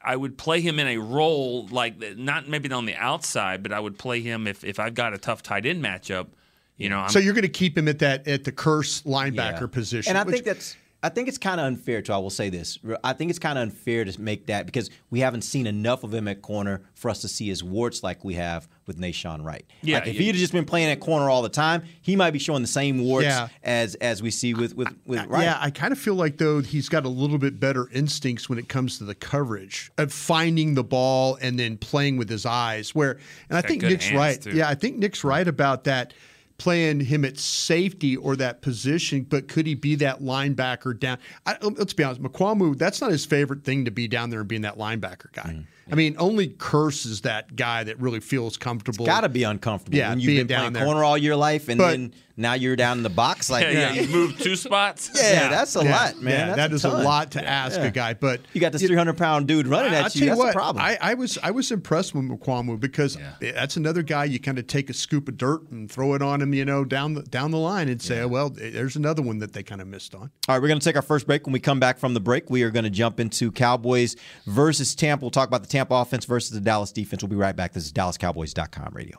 I 0.00 0.16
would 0.16 0.36
play 0.38 0.60
him 0.60 0.78
in 0.78 0.86
a 0.86 0.98
role 0.98 1.66
like 1.68 1.94
not 2.16 2.48
maybe 2.48 2.70
on 2.72 2.84
the 2.86 2.94
outside, 2.96 3.62
but 3.62 3.72
I 3.72 3.80
would 3.80 3.98
play 3.98 4.20
him 4.20 4.46
if 4.46 4.62
if 4.64 4.78
I've 4.78 4.94
got 4.94 5.14
a 5.14 5.18
tough 5.18 5.42
tight 5.42 5.66
end 5.66 5.82
matchup. 5.82 6.28
You 6.76 6.88
know, 6.88 6.98
I'm, 6.98 7.08
so 7.08 7.20
you're 7.20 7.34
going 7.34 7.42
to 7.42 7.48
keep 7.48 7.78
him 7.78 7.86
at 7.86 8.00
that 8.00 8.26
at 8.26 8.42
the 8.44 8.50
Kearse 8.52 9.04
linebacker 9.04 9.60
Yeah. 9.62 9.66
position. 9.68 10.10
And 10.10 10.18
I 10.18 10.24
which- 10.24 10.34
think 10.34 10.44
that's 10.44 10.76
I 11.04 11.10
think 11.10 11.28
it's 11.28 11.36
kind 11.36 11.60
of 11.60 11.66
unfair 11.66 12.00
to 12.00 12.14
I 12.14 12.16
will 12.16 12.30
say 12.30 12.48
this. 12.48 12.78
I 13.04 13.12
think 13.12 13.28
it's 13.28 13.38
kind 13.38 13.58
of 13.58 13.62
unfair 13.62 14.06
to 14.06 14.20
make 14.20 14.46
that 14.46 14.64
because 14.64 14.88
we 15.10 15.20
haven't 15.20 15.42
seen 15.42 15.66
enough 15.66 16.02
of 16.02 16.14
him 16.14 16.26
at 16.28 16.40
corner 16.40 16.80
for 16.94 17.10
us 17.10 17.20
to 17.20 17.28
see 17.28 17.46
his 17.46 17.62
warts 17.62 18.02
like 18.02 18.24
we 18.24 18.34
have 18.34 18.66
with 18.86 18.98
Nahshon 18.98 19.44
Wright. 19.44 19.66
Yeah, 19.82 19.98
like 19.98 20.08
if 20.08 20.14
yeah. 20.14 20.20
he 20.20 20.26
had 20.28 20.36
just 20.36 20.54
been 20.54 20.64
playing 20.64 20.88
at 20.90 21.00
corner 21.00 21.28
all 21.28 21.42
the 21.42 21.50
time, 21.50 21.82
he 22.00 22.16
might 22.16 22.30
be 22.30 22.38
showing 22.38 22.62
the 22.62 22.68
same 22.68 23.04
warts 23.04 23.26
Yeah. 23.26 23.48
as 23.62 23.96
as 23.96 24.22
we 24.22 24.30
see 24.30 24.54
with 24.54 24.74
with 24.74 24.88
with 25.04 25.26
Wright. 25.26 25.44
Yeah, 25.44 25.58
I 25.60 25.70
kind 25.70 25.92
of 25.92 25.98
feel 25.98 26.14
like 26.14 26.38
though 26.38 26.62
he's 26.62 26.88
got 26.88 27.04
a 27.04 27.10
little 27.10 27.38
bit 27.38 27.60
better 27.60 27.86
instincts 27.92 28.48
when 28.48 28.58
it 28.58 28.70
comes 28.70 28.96
to 28.98 29.04
the 29.04 29.14
coverage 29.14 29.92
of 29.98 30.10
finding 30.10 30.72
the 30.72 30.84
ball 30.84 31.36
and 31.42 31.58
then 31.58 31.76
playing 31.76 32.16
with 32.16 32.30
his 32.30 32.46
eyes. 32.46 32.94
Where 32.94 33.18
and 33.50 33.58
I 33.58 33.60
got 33.60 33.68
think 33.68 33.82
Nick's 33.82 34.10
right. 34.10 34.40
too. 34.40 34.52
Yeah, 34.52 34.70
I 34.70 34.74
think 34.74 34.96
Nick's 34.96 35.22
right 35.22 35.46
about 35.46 35.84
that. 35.84 36.14
Playing 36.56 37.00
him 37.00 37.24
at 37.24 37.36
safety 37.36 38.16
or 38.16 38.36
that 38.36 38.62
position, 38.62 39.22
but 39.28 39.48
could 39.48 39.66
he 39.66 39.74
be 39.74 39.96
that 39.96 40.20
linebacker 40.20 40.98
down? 40.98 41.18
I, 41.44 41.56
let's 41.60 41.92
be 41.92 42.04
honest, 42.04 42.22
Mukuamu, 42.22 42.78
that's 42.78 43.00
not 43.00 43.10
his 43.10 43.26
favorite 43.26 43.64
thing 43.64 43.84
to 43.86 43.90
be 43.90 44.06
down 44.06 44.30
there 44.30 44.38
and 44.40 44.48
being 44.48 44.62
that 44.62 44.78
linebacker 44.78 45.32
guy. 45.32 45.42
Mm-hmm. 45.42 45.60
I 45.92 45.96
mean, 45.96 46.14
only 46.18 46.48
Kearse 46.48 47.04
is 47.04 47.22
that 47.22 47.56
guy 47.56 47.84
that 47.84 48.00
really 48.00 48.20
feels 48.20 48.56
comfortable. 48.56 49.04
Got 49.04 49.20
to 49.22 49.28
be 49.28 49.42
uncomfortable 49.42 49.98
Yeah, 49.98 50.08
when 50.10 50.20
you've 50.20 50.28
being 50.28 50.38
been 50.38 50.46
down 50.46 50.60
playing 50.60 50.72
there. 50.74 50.84
corner 50.84 51.04
all 51.04 51.18
your 51.18 51.36
life, 51.36 51.68
and 51.68 51.76
But- 51.76 51.90
then 51.90 52.14
now 52.38 52.54
you're 52.54 52.74
down 52.74 52.96
in 52.96 53.02
the 53.02 53.10
box. 53.10 53.50
Like, 53.54 53.64
yeah, 53.64 53.92
yeah, 53.92 54.00
you 54.00 54.08
moved 54.08 54.42
two 54.42 54.56
spots. 54.56 55.10
Yeah, 55.14 55.48
that's 55.48 55.76
a 55.76 55.84
Yeah, 55.84 55.90
lot, 55.90 56.22
man. 56.22 56.32
Yeah, 56.32 56.46
That's 56.56 56.56
that 56.56 56.72
a 56.72 56.74
is 56.76 56.84
a 57.02 57.04
lot 57.04 57.32
to 57.32 57.46
ask 57.46 57.78
Yeah. 57.78 57.84
a 57.86 57.90
guy. 57.90 58.14
But 58.14 58.40
you 58.54 58.62
got 58.62 58.72
this 58.72 58.80
300 58.82 59.18
pound 59.18 59.46
dude 59.46 59.66
running 59.66 59.92
I- 59.92 59.98
I'll 59.98 60.04
at 60.06 60.12
tell 60.12 60.22
you. 60.22 60.28
That's 60.30 60.38
what, 60.38 60.50
a 60.50 60.52
problem. 60.54 60.82
I, 60.82 60.96
I 61.02 61.14
was 61.14 61.36
I 61.42 61.50
was 61.50 61.70
impressed 61.70 62.14
with 62.14 62.24
Mukuamu 62.24 62.80
because 62.80 63.18
that's 63.40 63.76
another 63.76 64.02
guy 64.02 64.24
you 64.24 64.40
kind 64.40 64.58
of 64.58 64.66
take 64.66 64.88
a 64.88 64.94
scoop 64.94 65.28
of 65.28 65.36
dirt 65.36 65.70
and 65.70 65.90
throw 65.90 66.14
it 66.14 66.22
on 66.22 66.40
him, 66.44 66.54
you 66.54 66.64
know, 66.64 66.84
down 66.84 67.14
the 67.14 67.22
down 67.22 67.50
the 67.50 67.58
line 67.58 67.88
and 67.88 68.00
say, 68.00 68.20
oh, 68.20 68.28
well, 68.28 68.50
there's 68.50 68.96
another 68.96 69.22
one 69.22 69.38
that 69.38 69.52
they 69.52 69.62
kind 69.62 69.80
of 69.80 69.88
missed 69.88 70.14
on. 70.14 70.30
All 70.48 70.54
right, 70.54 70.62
we're 70.62 70.68
going 70.68 70.78
to 70.78 70.84
take 70.84 70.96
our 70.96 71.02
first 71.02 71.26
break. 71.26 71.46
When 71.46 71.52
we 71.52 71.60
come 71.60 71.80
back 71.80 71.98
from 71.98 72.14
the 72.14 72.20
break, 72.20 72.50
we 72.50 72.62
are 72.62 72.70
going 72.70 72.84
to 72.84 72.90
jump 72.90 73.18
into 73.18 73.50
Cowboys 73.50 74.16
versus 74.46 74.94
Tampa. 74.94 75.24
We'll 75.24 75.30
talk 75.30 75.48
about 75.48 75.62
the 75.62 75.68
Tampa 75.68 75.94
offense 75.94 76.24
versus 76.24 76.50
the 76.50 76.60
Dallas 76.60 76.92
defense. 76.92 77.22
We'll 77.22 77.30
be 77.30 77.36
right 77.36 77.56
back. 77.56 77.72
This 77.72 77.84
is 77.84 77.92
DallasCowboys.com 77.92 78.94
radio. 78.94 79.18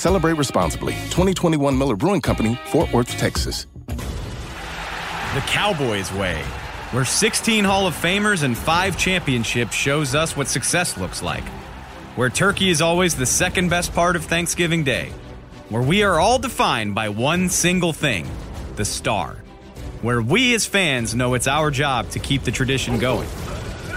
Celebrate 0.00 0.38
responsibly. 0.38 0.94
2021 1.10 1.76
Miller 1.76 1.94
Brewing 1.94 2.22
Company, 2.22 2.58
Fort 2.68 2.90
Worth, 2.90 3.18
Texas. 3.18 3.66
The 3.86 5.40
Cowboys 5.46 6.10
way, 6.14 6.42
where 6.92 7.04
16 7.04 7.64
Hall 7.64 7.86
of 7.86 7.94
Famers 7.94 8.42
and 8.42 8.56
5 8.56 8.96
championships 8.96 9.74
shows 9.74 10.14
us 10.14 10.34
what 10.34 10.48
success 10.48 10.96
looks 10.96 11.22
like. 11.22 11.44
Where 12.16 12.30
turkey 12.30 12.70
is 12.70 12.80
always 12.80 13.14
the 13.14 13.26
second 13.26 13.68
best 13.68 13.92
part 13.92 14.16
of 14.16 14.24
Thanksgiving 14.24 14.84
Day. 14.84 15.12
Where 15.68 15.82
we 15.82 16.02
are 16.02 16.18
all 16.18 16.38
defined 16.38 16.94
by 16.94 17.10
one 17.10 17.50
single 17.50 17.92
thing 17.92 18.26
the 18.76 18.86
star. 18.86 19.36
Where 20.00 20.22
we 20.22 20.54
as 20.54 20.64
fans 20.64 21.14
know 21.14 21.34
it's 21.34 21.46
our 21.46 21.70
job 21.70 22.08
to 22.12 22.18
keep 22.18 22.44
the 22.44 22.50
tradition 22.50 22.98
going. 22.98 23.28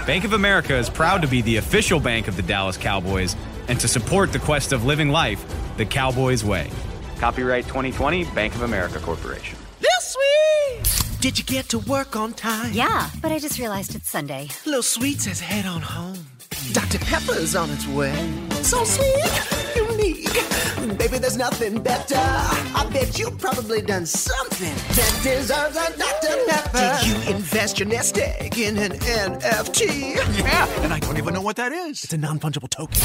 Bank 0.06 0.24
of 0.24 0.34
America 0.34 0.76
is 0.76 0.90
proud 0.90 1.22
to 1.22 1.28
be 1.28 1.40
the 1.40 1.56
official 1.56 1.98
bank 1.98 2.28
of 2.28 2.36
the 2.36 2.42
Dallas 2.42 2.76
Cowboys 2.76 3.34
and 3.68 3.80
to 3.80 3.88
support 3.88 4.34
the 4.34 4.38
quest 4.38 4.72
of 4.74 4.84
living 4.84 5.08
life 5.08 5.42
the 5.76 5.84
Cowboys 5.84 6.44
way. 6.44 6.70
Copyright 7.18 7.64
2020 7.64 8.24
Bank 8.26 8.54
of 8.54 8.62
America 8.62 8.98
Corporation. 9.00 9.58
Little 9.80 10.00
sweet! 10.00 11.20
Did 11.20 11.38
you 11.38 11.44
get 11.44 11.68
to 11.70 11.78
work 11.80 12.16
on 12.16 12.32
time? 12.34 12.72
Yeah, 12.72 13.08
but 13.22 13.32
I 13.32 13.38
just 13.38 13.58
realized 13.58 13.94
it's 13.94 14.10
Sunday. 14.10 14.48
Little 14.66 14.82
sweet 14.82 15.20
says 15.20 15.40
head 15.40 15.66
on 15.66 15.80
home. 15.80 16.26
Dr. 16.72 16.98
Pepper's 16.98 17.56
on 17.56 17.70
its 17.70 17.86
way. 17.88 18.14
So 18.62 18.84
sweet, 18.84 19.76
unique. 19.76 20.98
Baby, 20.98 21.18
there's 21.18 21.36
nothing 21.36 21.82
better. 21.82 22.16
I 22.16 22.88
bet 22.92 23.18
you've 23.18 23.38
probably 23.38 23.82
done 23.82 24.06
something 24.06 24.74
that 24.96 25.20
deserves 25.22 25.76
a 25.76 25.98
Dr. 25.98 26.44
Pepper. 26.46 26.98
Did 27.00 27.06
you 27.06 27.34
invest 27.34 27.78
your 27.78 27.88
nest 27.88 28.18
egg 28.18 28.58
in 28.58 28.78
an 28.78 28.92
NFT? 28.92 30.16
Yeah, 30.38 30.82
and 30.82 30.92
I 30.92 30.98
don't 31.00 31.16
even 31.16 31.34
know 31.34 31.42
what 31.42 31.56
that 31.56 31.72
is. 31.72 32.04
It's 32.04 32.12
a 32.12 32.18
non 32.18 32.38
fungible 32.38 32.68
token. 32.68 33.00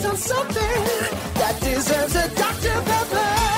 Done 0.00 0.16
something 0.16 0.54
that 1.34 1.58
deserves 1.60 2.14
a 2.14 2.28
Dr. 2.36 2.82
Pepper. 2.82 3.48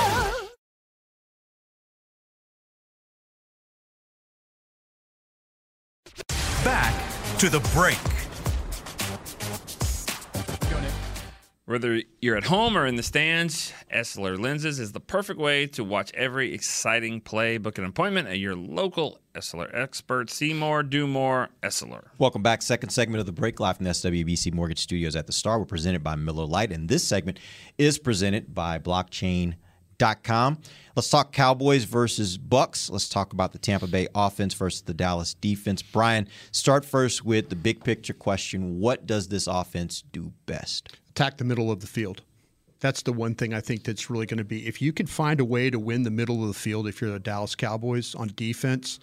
Back 6.63 7.37
to 7.37 7.49
the 7.49 7.59
break. 7.75 7.97
Whether 11.71 12.03
you're 12.19 12.35
at 12.35 12.43
home 12.43 12.77
or 12.77 12.85
in 12.85 12.97
the 12.97 13.01
stands, 13.01 13.71
Essilor 13.89 14.37
Lenses 14.37 14.77
is 14.77 14.91
the 14.91 14.99
perfect 14.99 15.39
way 15.39 15.67
to 15.67 15.85
watch 15.85 16.11
every 16.13 16.53
exciting 16.53 17.21
play. 17.21 17.57
Book 17.57 17.77
an 17.77 17.85
appointment 17.85 18.27
at 18.27 18.39
your 18.39 18.57
local 18.57 19.21
Essilor 19.35 19.73
expert. 19.73 20.29
See 20.29 20.53
more, 20.53 20.83
do 20.83 21.07
more, 21.07 21.47
Essilor. 21.63 22.07
Welcome 22.17 22.43
back. 22.43 22.61
Second 22.61 22.89
segment 22.89 23.21
of 23.21 23.25
the 23.25 23.31
break 23.31 23.61
live 23.61 23.77
from 23.77 23.85
the 23.85 23.91
SWBC 23.91 24.53
Mortgage 24.53 24.79
Studios 24.79 25.15
at 25.15 25.27
the 25.27 25.31
Star. 25.31 25.59
We're 25.59 25.65
presented 25.65 26.03
by 26.03 26.17
Miller 26.17 26.43
Lite, 26.43 26.73
and 26.73 26.89
this 26.89 27.05
segment 27.05 27.39
is 27.77 27.97
presented 27.97 28.53
by 28.53 28.77
Blockchain.com. 28.77 30.57
Let's 30.93 31.09
talk 31.09 31.31
Cowboys 31.31 31.85
versus 31.85 32.37
Bucks. 32.37 32.89
Let's 32.89 33.07
talk 33.07 33.31
about 33.31 33.53
the 33.53 33.59
Tampa 33.59 33.87
Bay 33.87 34.09
offense 34.13 34.53
versus 34.55 34.81
the 34.81 34.93
Dallas 34.93 35.35
defense. 35.35 35.81
Brian, 35.81 36.27
start 36.51 36.83
first 36.83 37.23
with 37.23 37.47
the 37.47 37.55
big 37.55 37.81
picture 37.81 38.13
question: 38.13 38.81
What 38.81 39.07
does 39.07 39.29
this 39.29 39.47
offense 39.47 40.03
do 40.11 40.33
best? 40.45 40.97
Attack 41.11 41.37
the 41.37 41.43
middle 41.43 41.69
of 41.71 41.81
the 41.81 41.87
field. 41.87 42.21
That's 42.79 43.03
the 43.03 43.13
one 43.13 43.35
thing 43.35 43.53
I 43.53 43.59
think 43.59 43.83
that's 43.83 44.09
really 44.09 44.25
going 44.25 44.39
to 44.39 44.43
be. 44.43 44.65
If 44.65 44.81
you 44.81 44.91
can 44.93 45.05
find 45.05 45.39
a 45.39 45.45
way 45.45 45.69
to 45.69 45.77
win 45.77 46.03
the 46.03 46.09
middle 46.09 46.41
of 46.41 46.47
the 46.47 46.53
field, 46.53 46.87
if 46.87 47.01
you're 47.01 47.11
the 47.11 47.19
Dallas 47.19 47.53
Cowboys 47.53 48.15
on 48.15 48.31
defense, 48.35 48.99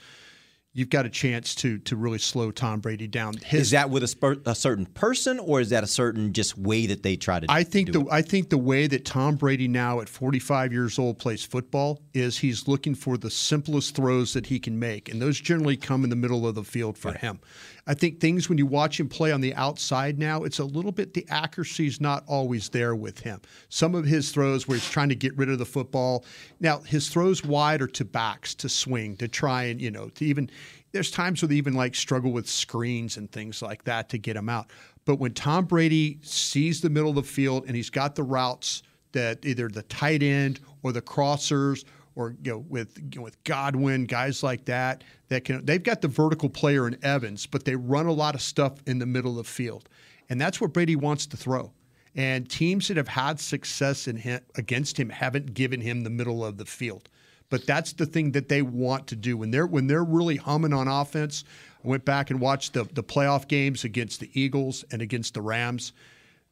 you've 0.79 0.91
got 0.91 1.05
a 1.05 1.11
chance 1.11 1.57
to 1.57 1.79
to 1.79 1.97
really 1.97 2.19
slow 2.19 2.53
Tom 2.53 2.79
Brady 2.79 3.09
down. 3.09 3.35
His, 3.45 3.63
is 3.63 3.71
that 3.73 3.91
with 3.91 4.05
a, 4.05 4.07
spur, 4.07 4.37
a, 4.47 4.55
certain 4.55 4.87
person, 4.87 5.41
or 5.41 5.61
is 5.61 5.71
that 5.71 5.83
a 5.83 5.89
certain 5.89 6.33
just 6.33 6.57
way 6.57 6.87
that 6.87 7.03
they 7.03 7.17
try 7.17 7.41
to? 7.41 7.47
I 7.49 7.65
think 7.65 7.93
the 7.93 8.03
it? 8.03 8.09
I 8.13 8.23
think 8.23 8.49
the 8.49 8.59
way 8.59 8.87
that 8.87 9.05
Tom 9.05 9.35
Brady 9.35 9.67
now 9.67 10.01
at 10.01 10.09
45 10.09 10.73
years 10.73 10.99
old 10.99 11.19
plays 11.19 11.45
football 11.45 12.01
is 12.15 12.39
he's 12.39 12.69
looking 12.69 12.95
for 12.95 13.19
the 13.19 13.31
simplest 13.31 13.97
throws 13.97 14.33
that 14.35 14.47
he 14.47 14.61
can 14.61 14.79
make, 14.79 15.09
and 15.09 15.21
those 15.21 15.41
generally 15.41 15.77
come 15.77 16.05
in 16.05 16.11
the 16.11 16.17
middle 16.17 16.47
of 16.47 16.55
the 16.55 16.65
field 16.65 16.97
for 16.97 17.11
yeah. 17.11 17.19
him. 17.19 17.41
I 17.89 17.95
think 17.95 18.21
things 18.21 18.51
when 18.51 18.59
you 18.59 18.67
watch 18.67 19.01
him 19.01 19.09
play 19.09 19.33
on 19.33 19.41
the 19.41 19.55
outside 19.55 20.19
now, 20.19 20.45
it's 20.45 20.59
a 20.59 20.65
little 20.65 20.93
bit 20.93 21.15
the 21.15 21.27
accuracy's 21.31 22.03
not 22.03 22.23
always 22.27 22.69
there 22.69 22.95
with 22.95 23.19
him. 23.19 23.41
Some 23.71 23.95
of 23.95 24.05
his 24.05 24.31
throws 24.31 24.69
where 24.69 24.77
he's 24.77 24.89
trying 24.91 25.09
to 25.09 25.15
get 25.15 25.35
rid 25.39 25.49
of 25.49 25.59
the 25.59 25.65
football. 25.65 26.27
Now 26.61 26.81
his 26.81 27.09
throws 27.09 27.43
wide 27.43 27.81
are 27.81 27.87
to 27.89 28.05
backs 28.05 28.55
to 28.57 28.69
swing 28.69 29.17
to 29.17 29.27
try 29.27 29.65
and 29.65 29.81
you 29.81 29.91
know 29.91 30.11
to 30.11 30.25
even. 30.25 30.51
There's 30.93 31.11
times 31.11 31.43
where 31.43 31.49
they 31.49 31.57
even 31.57 31.75
like 31.75 31.95
struggle 31.95 32.33
with 32.33 32.49
screens 32.49 33.17
and 33.17 33.31
things 33.31 33.63
like 33.63 33.85
that 33.85 34.09
to 34.11 34.19
get 34.19 34.37
him 34.37 34.49
out. 34.49 34.71
But 35.05 35.17
when 35.17 35.33
Tom 35.33 35.65
Brady 35.65 36.19
sees 36.23 36.81
the 36.81 36.91
middle 36.91 37.11
of 37.11 37.17
the 37.17 37.23
field 37.23 37.65
and 37.67 37.77
he's 37.77 37.91
got 37.91 38.15
the 38.15 38.23
routes 38.23 38.83
that 39.13 39.45
either 39.45 39.69
the 39.69 39.83
tight 39.85 40.23
end 40.23 40.61
or 40.83 40.93
the 40.93 41.03
crossers 41.03 41.85
or 42.15 42.35
you 42.43 42.53
know 42.53 42.65
with 42.69 42.99
you 42.99 43.21
know, 43.21 43.23
with 43.23 43.43
Godwin, 43.45 44.05
guys 44.05 44.43
like 44.43 44.65
that 44.67 45.05
that 45.29 45.45
can 45.45 45.65
they've 45.65 45.83
got 45.83 46.03
the 46.03 46.09
vertical 46.09 46.49
player 46.49 46.87
in 46.87 46.99
Evans, 47.03 47.47
but 47.47 47.65
they 47.65 47.77
run 47.77 48.07
a 48.07 48.13
lot 48.13 48.35
of 48.35 48.43
stuff 48.43 48.75
in 48.87 48.99
the 48.99 49.07
middle 49.07 49.39
of 49.39 49.47
the 49.47 49.51
field. 49.53 49.89
And 50.29 50.41
that's 50.41 50.61
what 50.61 50.73
Brady 50.73 50.97
wants 50.97 51.27
to 51.27 51.37
throw. 51.37 51.73
And 52.15 52.51
teams 52.51 52.89
that 52.89 52.97
have 52.97 53.09
had 53.09 53.39
success 53.39 54.09
in 54.09 54.17
him, 54.17 54.41
against 54.57 54.99
him 54.99 55.09
haven't 55.09 55.55
given 55.55 55.81
him 55.81 56.03
the 56.03 56.11
middle 56.11 56.45
of 56.45 56.59
the 56.59 56.65
field. 56.65 57.09
But 57.51 57.67
that's 57.67 57.93
the 57.95 58.07
thing 58.07 58.33
that 58.33 58.49
they 58.49 58.63
want 58.63 59.07
to 59.09 59.17
do 59.17 59.37
when 59.37 59.51
they're 59.51 59.67
when 59.67 59.87
they're 59.87 60.05
really 60.05 60.37
humming 60.37 60.73
on 60.73 60.89
offense. 60.89 61.45
I 61.85 61.89
went 61.89 62.05
back 62.05 62.31
and 62.31 62.41
watched 62.41 62.75
the 62.75 62.85
the 62.85 63.03
playoff 63.03 63.49
games 63.49 63.85
against 63.85 64.21
the 64.21 64.31
Eagles 64.39 64.85
and 64.91 65.01
against 65.01 65.35
the 65.35 65.41
Rams. 65.41 65.93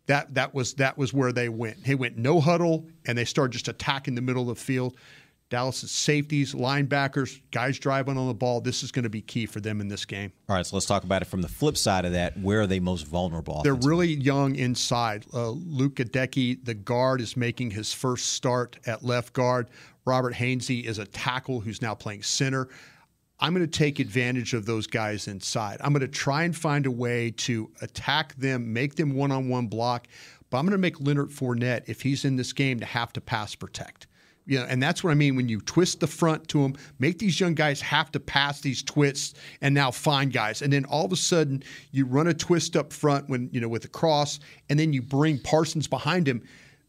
That 0.06 0.34
that 0.34 0.54
was 0.54 0.74
that 0.74 0.96
was 0.96 1.12
where 1.12 1.32
they 1.32 1.48
went. 1.48 1.84
They 1.84 1.94
went 1.94 2.16
no 2.16 2.40
huddle 2.40 2.86
and 3.06 3.18
they 3.18 3.24
started 3.24 3.52
just 3.52 3.68
attacking 3.68 4.14
the 4.14 4.22
middle 4.22 4.48
of 4.48 4.56
the 4.56 4.62
field. 4.62 4.96
Dallas's 5.48 5.92
safeties, 5.92 6.54
linebackers, 6.54 7.40
guys 7.52 7.78
driving 7.78 8.18
on 8.18 8.26
the 8.26 8.34
ball. 8.34 8.60
This 8.60 8.82
is 8.82 8.90
going 8.90 9.04
to 9.04 9.08
be 9.08 9.20
key 9.20 9.46
for 9.46 9.60
them 9.60 9.80
in 9.80 9.86
this 9.86 10.04
game. 10.04 10.32
All 10.48 10.56
right, 10.56 10.66
so 10.66 10.74
let's 10.74 10.86
talk 10.86 11.04
about 11.04 11.22
it 11.22 11.26
from 11.26 11.40
the 11.40 11.48
flip 11.48 11.76
side 11.76 12.04
of 12.04 12.12
that. 12.12 12.36
Where 12.40 12.62
are 12.62 12.66
they 12.66 12.80
most 12.80 13.06
vulnerable? 13.06 13.62
They're 13.62 13.74
really 13.74 14.08
young 14.08 14.56
inside. 14.56 15.24
Uh, 15.32 15.50
Luke 15.50 15.96
Goedeke, 15.96 16.64
the 16.64 16.74
guard, 16.74 17.20
is 17.20 17.36
making 17.36 17.70
his 17.70 17.92
first 17.92 18.32
start 18.32 18.78
at 18.86 19.04
left 19.04 19.34
guard. 19.34 19.68
Robert 20.06 20.34
Hainsey 20.34 20.84
is 20.84 20.98
a 20.98 21.04
tackle 21.04 21.60
who's 21.60 21.82
now 21.82 21.94
playing 21.94 22.22
center. 22.22 22.68
I'm 23.38 23.52
going 23.52 23.68
to 23.68 23.78
take 23.78 23.98
advantage 23.98 24.54
of 24.54 24.64
those 24.64 24.86
guys 24.86 25.28
inside. 25.28 25.78
I'm 25.80 25.92
going 25.92 26.00
to 26.00 26.08
try 26.08 26.44
and 26.44 26.56
find 26.56 26.86
a 26.86 26.90
way 26.90 27.32
to 27.32 27.70
attack 27.82 28.34
them, 28.36 28.72
make 28.72 28.94
them 28.94 29.14
one 29.14 29.30
on 29.30 29.48
one 29.48 29.66
block, 29.66 30.06
but 30.48 30.58
I'm 30.58 30.64
going 30.64 30.72
to 30.72 30.78
make 30.78 31.00
Leonard 31.00 31.30
Fournette, 31.30 31.82
if 31.86 32.00
he's 32.00 32.24
in 32.24 32.36
this 32.36 32.52
game, 32.52 32.80
to 32.80 32.86
have 32.86 33.12
to 33.14 33.20
pass 33.20 33.54
protect. 33.54 34.06
You 34.46 34.60
know, 34.60 34.66
and 34.66 34.80
that's 34.80 35.02
what 35.02 35.10
I 35.10 35.14
mean 35.14 35.34
when 35.34 35.48
you 35.48 35.60
twist 35.60 35.98
the 35.98 36.06
front 36.06 36.46
to 36.48 36.62
them, 36.62 36.76
make 37.00 37.18
these 37.18 37.40
young 37.40 37.54
guys 37.54 37.80
have 37.80 38.12
to 38.12 38.20
pass 38.20 38.60
these 38.60 38.80
twists 38.80 39.34
and 39.60 39.74
now 39.74 39.90
find 39.90 40.32
guys. 40.32 40.62
And 40.62 40.72
then 40.72 40.84
all 40.84 41.04
of 41.04 41.10
a 41.10 41.16
sudden 41.16 41.64
you 41.90 42.06
run 42.06 42.28
a 42.28 42.34
twist 42.34 42.76
up 42.76 42.92
front 42.92 43.28
when, 43.28 43.50
you 43.52 43.60
know, 43.60 43.68
with 43.68 43.84
a 43.84 43.88
cross, 43.88 44.38
and 44.70 44.78
then 44.78 44.92
you 44.92 45.02
bring 45.02 45.40
Parsons 45.40 45.88
behind 45.88 46.28
him. 46.28 46.42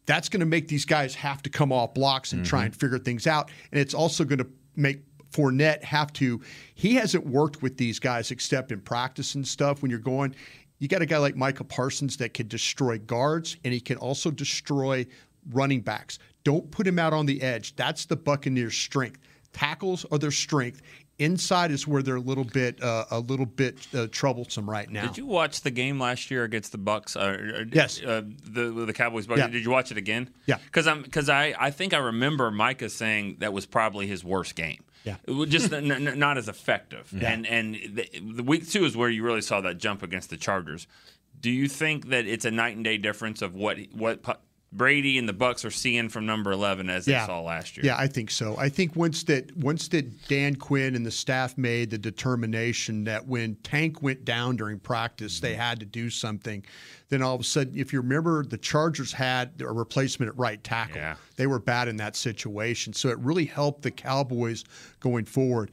That's 0.08 0.30
going 0.30 0.40
to 0.40 0.46
make 0.46 0.68
these 0.68 0.86
guys 0.86 1.14
have 1.16 1.42
to 1.42 1.50
come 1.50 1.70
off 1.70 1.92
blocks 1.92 2.32
and 2.32 2.40
mm-hmm. 2.42 2.48
try 2.48 2.64
and 2.64 2.74
figure 2.74 2.98
things 2.98 3.26
out. 3.26 3.50
And 3.70 3.78
it's 3.78 3.92
also 3.92 4.24
going 4.24 4.38
to 4.38 4.48
make 4.74 5.02
Fournette 5.32 5.84
have 5.84 6.14
to. 6.14 6.40
He 6.74 6.94
hasn't 6.94 7.26
worked 7.26 7.60
with 7.60 7.76
these 7.76 7.98
guys 7.98 8.30
except 8.30 8.72
in 8.72 8.80
practice 8.80 9.34
and 9.34 9.46
stuff. 9.46 9.82
When 9.82 9.90
you're 9.90 10.00
going, 10.00 10.34
you 10.78 10.88
got 10.88 11.02
a 11.02 11.06
guy 11.06 11.18
like 11.18 11.36
Micah 11.36 11.62
Parsons 11.62 12.16
that 12.16 12.32
can 12.32 12.48
destroy 12.48 12.96
guards 12.96 13.58
and 13.64 13.74
he 13.74 13.80
can 13.80 13.98
also 13.98 14.30
destroy 14.30 15.06
running 15.50 15.82
backs. 15.82 16.18
Don't 16.42 16.70
put 16.70 16.86
him 16.86 16.98
out 16.98 17.12
on 17.12 17.26
the 17.26 17.42
edge. 17.42 17.76
That's 17.76 18.06
the 18.06 18.16
Buccaneers' 18.16 18.78
strength. 18.78 19.20
Tackles 19.52 20.06
are 20.10 20.16
their 20.16 20.30
strength. 20.30 20.80
Inside 21.18 21.72
is 21.72 21.86
where 21.86 22.02
they're 22.02 22.16
a 22.16 22.20
little 22.20 22.44
bit 22.44 22.82
uh, 22.82 23.06
a 23.10 23.18
little 23.18 23.46
bit 23.46 23.86
uh, 23.92 24.06
troublesome 24.12 24.70
right 24.70 24.88
now. 24.88 25.06
Did 25.06 25.18
you 25.18 25.26
watch 25.26 25.62
the 25.62 25.70
game 25.70 25.98
last 25.98 26.30
year 26.30 26.44
against 26.44 26.70
the 26.72 26.78
Bucks? 26.78 27.16
Uh, 27.16 27.64
yes. 27.72 28.00
Uh, 28.00 28.22
the 28.44 28.70
the 28.86 28.92
Cowboys. 28.92 29.26
Bucks. 29.26 29.38
Yeah. 29.40 29.48
Did 29.48 29.64
you 29.64 29.70
watch 29.70 29.90
it 29.90 29.96
again? 29.96 30.30
Yeah. 30.46 30.58
Because 30.64 30.86
I'm 30.86 31.02
because 31.02 31.28
I 31.28 31.54
I 31.58 31.70
think 31.72 31.92
I 31.92 31.98
remember 31.98 32.50
Micah 32.50 32.88
saying 32.88 33.38
that 33.40 33.52
was 33.52 33.66
probably 33.66 34.06
his 34.06 34.22
worst 34.22 34.54
game. 34.54 34.84
Yeah. 35.04 35.16
Just 35.46 35.72
n- 35.72 35.90
n- 35.90 36.18
not 36.18 36.38
as 36.38 36.48
effective. 36.48 37.12
Yeah. 37.12 37.32
And 37.32 37.46
and 37.46 37.74
the, 37.74 38.08
the 38.36 38.42
week 38.44 38.68
two 38.68 38.84
is 38.84 38.96
where 38.96 39.08
you 39.08 39.24
really 39.24 39.42
saw 39.42 39.60
that 39.62 39.78
jump 39.78 40.02
against 40.04 40.30
the 40.30 40.36
Chargers. 40.36 40.86
Do 41.40 41.50
you 41.50 41.68
think 41.68 42.10
that 42.10 42.26
it's 42.26 42.44
a 42.44 42.50
night 42.50 42.76
and 42.76 42.84
day 42.84 42.96
difference 42.96 43.42
of 43.42 43.54
what 43.54 43.78
what 43.92 44.22
Brady 44.70 45.16
and 45.16 45.26
the 45.26 45.32
Bucks 45.32 45.64
are 45.64 45.70
seeing 45.70 46.10
from 46.10 46.26
number 46.26 46.52
eleven 46.52 46.90
as 46.90 47.08
yeah. 47.08 47.20
they 47.20 47.26
saw 47.26 47.40
last 47.40 47.76
year. 47.76 47.86
Yeah, 47.86 47.96
I 47.96 48.06
think 48.06 48.30
so. 48.30 48.54
I 48.58 48.68
think 48.68 48.94
once 48.96 49.22
that 49.24 49.56
once 49.56 49.88
that 49.88 50.28
Dan 50.28 50.56
Quinn 50.56 50.94
and 50.94 51.06
the 51.06 51.10
staff 51.10 51.56
made 51.56 51.90
the 51.90 51.96
determination 51.96 53.04
that 53.04 53.26
when 53.26 53.56
Tank 53.56 54.02
went 54.02 54.26
down 54.26 54.56
during 54.56 54.78
practice, 54.78 55.36
mm-hmm. 55.36 55.46
they 55.46 55.54
had 55.54 55.80
to 55.80 55.86
do 55.86 56.10
something. 56.10 56.64
Then 57.08 57.22
all 57.22 57.34
of 57.34 57.40
a 57.40 57.44
sudden, 57.44 57.78
if 57.78 57.94
you 57.94 58.02
remember, 58.02 58.44
the 58.44 58.58
Chargers 58.58 59.10
had 59.10 59.62
a 59.62 59.72
replacement 59.72 60.28
at 60.28 60.36
right 60.36 60.62
tackle. 60.62 60.96
Yeah. 60.96 61.16
They 61.36 61.46
were 61.46 61.58
bad 61.58 61.88
in 61.88 61.96
that 61.96 62.16
situation, 62.16 62.92
so 62.92 63.08
it 63.08 63.18
really 63.20 63.46
helped 63.46 63.80
the 63.80 63.90
Cowboys 63.90 64.64
going 65.00 65.24
forward. 65.24 65.70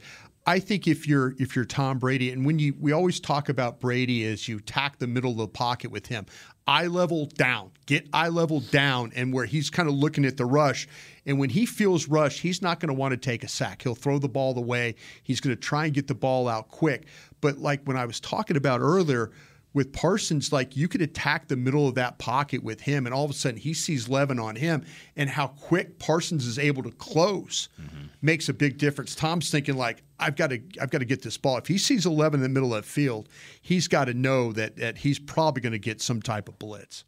I 0.48 0.60
think 0.60 0.86
if 0.86 1.08
you're 1.08 1.34
if 1.38 1.56
you're 1.56 1.64
Tom 1.64 1.98
Brady, 1.98 2.30
and 2.30 2.46
when 2.46 2.60
you 2.60 2.74
we 2.78 2.92
always 2.92 3.18
talk 3.18 3.48
about 3.48 3.80
Brady 3.80 4.24
as 4.24 4.46
you 4.46 4.60
tack 4.60 4.98
the 4.98 5.08
middle 5.08 5.32
of 5.32 5.38
the 5.38 5.48
pocket 5.48 5.90
with 5.90 6.06
him, 6.06 6.26
eye 6.68 6.86
level 6.86 7.26
down, 7.26 7.72
get 7.86 8.08
eye 8.12 8.28
level 8.28 8.60
down, 8.60 9.12
and 9.16 9.32
where 9.32 9.44
he's 9.44 9.70
kind 9.70 9.88
of 9.88 9.96
looking 9.96 10.24
at 10.24 10.36
the 10.36 10.44
rush. 10.44 10.86
And 11.26 11.40
when 11.40 11.50
he 11.50 11.66
feels 11.66 12.06
rushed, 12.06 12.40
he's 12.40 12.62
not 12.62 12.78
going 12.78 12.88
to 12.88 12.94
want 12.94 13.10
to 13.10 13.16
take 13.16 13.42
a 13.42 13.48
sack. 13.48 13.82
He'll 13.82 13.96
throw 13.96 14.20
the 14.20 14.28
ball 14.28 14.56
away. 14.56 14.94
He's 15.24 15.40
going 15.40 15.54
to 15.54 15.60
try 15.60 15.86
and 15.86 15.94
get 15.94 16.06
the 16.06 16.14
ball 16.14 16.46
out 16.46 16.68
quick. 16.68 17.06
But 17.40 17.58
like 17.58 17.82
when 17.84 17.96
I 17.96 18.06
was 18.06 18.20
talking 18.20 18.56
about 18.56 18.80
earlier, 18.80 19.32
with 19.76 19.92
Parsons, 19.92 20.54
like 20.54 20.74
you 20.74 20.88
could 20.88 21.02
attack 21.02 21.48
the 21.48 21.56
middle 21.56 21.86
of 21.86 21.96
that 21.96 22.16
pocket 22.16 22.62
with 22.62 22.80
him, 22.80 23.04
and 23.04 23.14
all 23.14 23.26
of 23.26 23.30
a 23.30 23.34
sudden 23.34 23.60
he 23.60 23.74
sees 23.74 24.08
Levin 24.08 24.38
on 24.38 24.56
him, 24.56 24.86
and 25.16 25.28
how 25.28 25.48
quick 25.48 25.98
Parsons 25.98 26.46
is 26.46 26.58
able 26.58 26.82
to 26.82 26.90
close 26.92 27.68
mm-hmm. 27.78 28.06
makes 28.22 28.48
a 28.48 28.54
big 28.54 28.78
difference. 28.78 29.14
Tom's 29.14 29.50
thinking 29.50 29.76
like, 29.76 30.02
I've 30.18 30.34
got 30.34 30.46
to, 30.48 30.62
I've 30.80 30.88
got 30.88 31.00
to 31.00 31.04
get 31.04 31.20
this 31.20 31.36
ball. 31.36 31.58
If 31.58 31.66
he 31.66 31.76
sees 31.76 32.06
Levin 32.06 32.38
in 32.38 32.42
the 32.42 32.48
middle 32.48 32.74
of 32.74 32.84
the 32.84 32.90
field, 32.90 33.28
he's 33.60 33.86
got 33.86 34.06
to 34.06 34.14
know 34.14 34.50
that 34.52 34.76
that 34.76 34.96
he's 34.96 35.18
probably 35.18 35.60
going 35.60 35.74
to 35.74 35.78
get 35.78 36.00
some 36.00 36.22
type 36.22 36.48
of 36.48 36.58
blitz. 36.58 37.04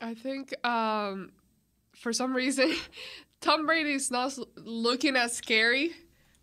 I 0.00 0.14
think 0.14 0.52
um, 0.66 1.30
for 1.94 2.12
some 2.12 2.34
reason, 2.34 2.74
Tom 3.40 3.66
Brady's 3.66 4.10
not 4.10 4.36
looking 4.56 5.14
as 5.14 5.36
scary 5.36 5.92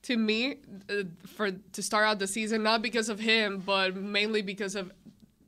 to 0.03 0.17
me 0.17 0.57
uh, 0.89 1.03
for 1.27 1.51
to 1.51 1.81
start 1.81 2.07
out 2.07 2.19
the 2.19 2.27
season, 2.27 2.63
not 2.63 2.81
because 2.81 3.09
of 3.09 3.19
him, 3.19 3.61
but 3.65 3.95
mainly 3.95 4.41
because 4.41 4.75
of 4.75 4.91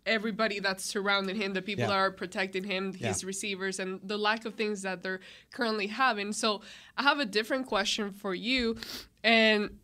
everybody 0.05 0.59
that's 0.59 0.83
surrounding 0.83 1.35
him, 1.35 1.53
the 1.53 1.61
people 1.61 1.81
Yeah. 1.83 1.87
that 1.89 1.93
are 1.95 2.11
protecting 2.11 2.63
him, 2.63 2.93
his 2.93 3.21
Yeah. 3.23 3.27
receivers, 3.27 3.79
and 3.79 3.99
the 4.03 4.17
lack 4.17 4.45
of 4.45 4.55
things 4.55 4.81
that 4.81 5.03
they're 5.03 5.19
currently 5.51 5.87
having. 5.87 6.33
So 6.33 6.61
I 6.97 7.03
have 7.03 7.19
a 7.19 7.25
different 7.25 7.67
question 7.67 8.11
for 8.11 8.33
you, 8.33 8.77
and 9.23 9.77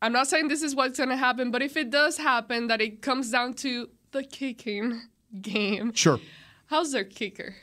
I'm 0.00 0.12
not 0.12 0.28
saying 0.28 0.48
this 0.48 0.62
is 0.62 0.74
what's 0.74 0.96
going 0.96 1.10
to 1.10 1.16
happen, 1.16 1.50
but 1.50 1.60
if 1.62 1.76
it 1.76 1.90
does 1.90 2.16
happen, 2.18 2.68
that 2.68 2.80
it 2.80 3.02
comes 3.02 3.30
down 3.30 3.54
to 3.54 3.90
the 4.12 4.22
kicking 4.22 5.02
game. 5.42 5.92
Sure. 5.92 6.20
How's 6.66 6.92
their 6.92 7.04
kicker? 7.04 7.56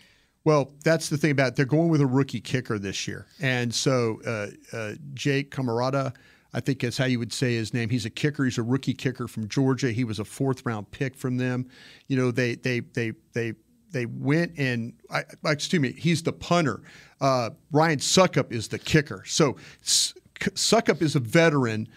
Well, 0.43 0.71
that's 0.83 1.09
the 1.09 1.17
thing 1.17 1.31
about 1.31 1.49
it. 1.49 1.55
They're 1.55 1.65
going 1.65 1.89
with 1.89 2.01
a 2.01 2.05
rookie 2.05 2.39
kicker 2.41 2.77
this 2.77 3.07
year, 3.07 3.25
and 3.39 3.73
so 3.73 4.21
uh, 4.27 4.75
uh, 4.75 4.93
Jake 5.15 5.49
Camarda, 5.49 6.13
I 6.55 6.61
think 6.61 6.79
that's 6.79 6.97
how 6.97 7.03
you 7.05 7.19
would 7.19 7.33
say 7.33 7.55
his 7.55 7.73
name. 7.73 7.89
He's 7.89 8.05
a 8.05 8.09
kicker. 8.09 8.45
He's 8.45 8.57
a 8.57 8.63
rookie 8.63 8.93
kicker 8.93 9.27
from 9.27 9.49
Georgia. 9.49 9.91
He 9.91 10.05
was 10.05 10.19
a 10.19 10.25
fourth 10.25 10.65
round 10.65 10.89
pick 10.89 11.15
from 11.15 11.35
them. 11.35 11.67
You 12.07 12.15
know, 12.15 12.31
they 12.31 12.55
they 12.55 12.79
they 12.79 13.11
they 13.33 13.53
they 13.91 14.05
went 14.05 14.53
and 14.57 14.93
I, 15.11 15.23
excuse 15.45 15.81
me, 15.81 15.91
he's 15.91 16.23
the 16.23 16.31
punter. 16.31 16.81
Uh, 17.19 17.49
Ryan 17.71 17.99
Succop 17.99 18.53
is 18.53 18.69
the 18.69 18.79
kicker. 18.79 19.23
So 19.25 19.57
Succop 19.83 21.01
is 21.01 21.15
a 21.15 21.19
veteran. 21.19 21.87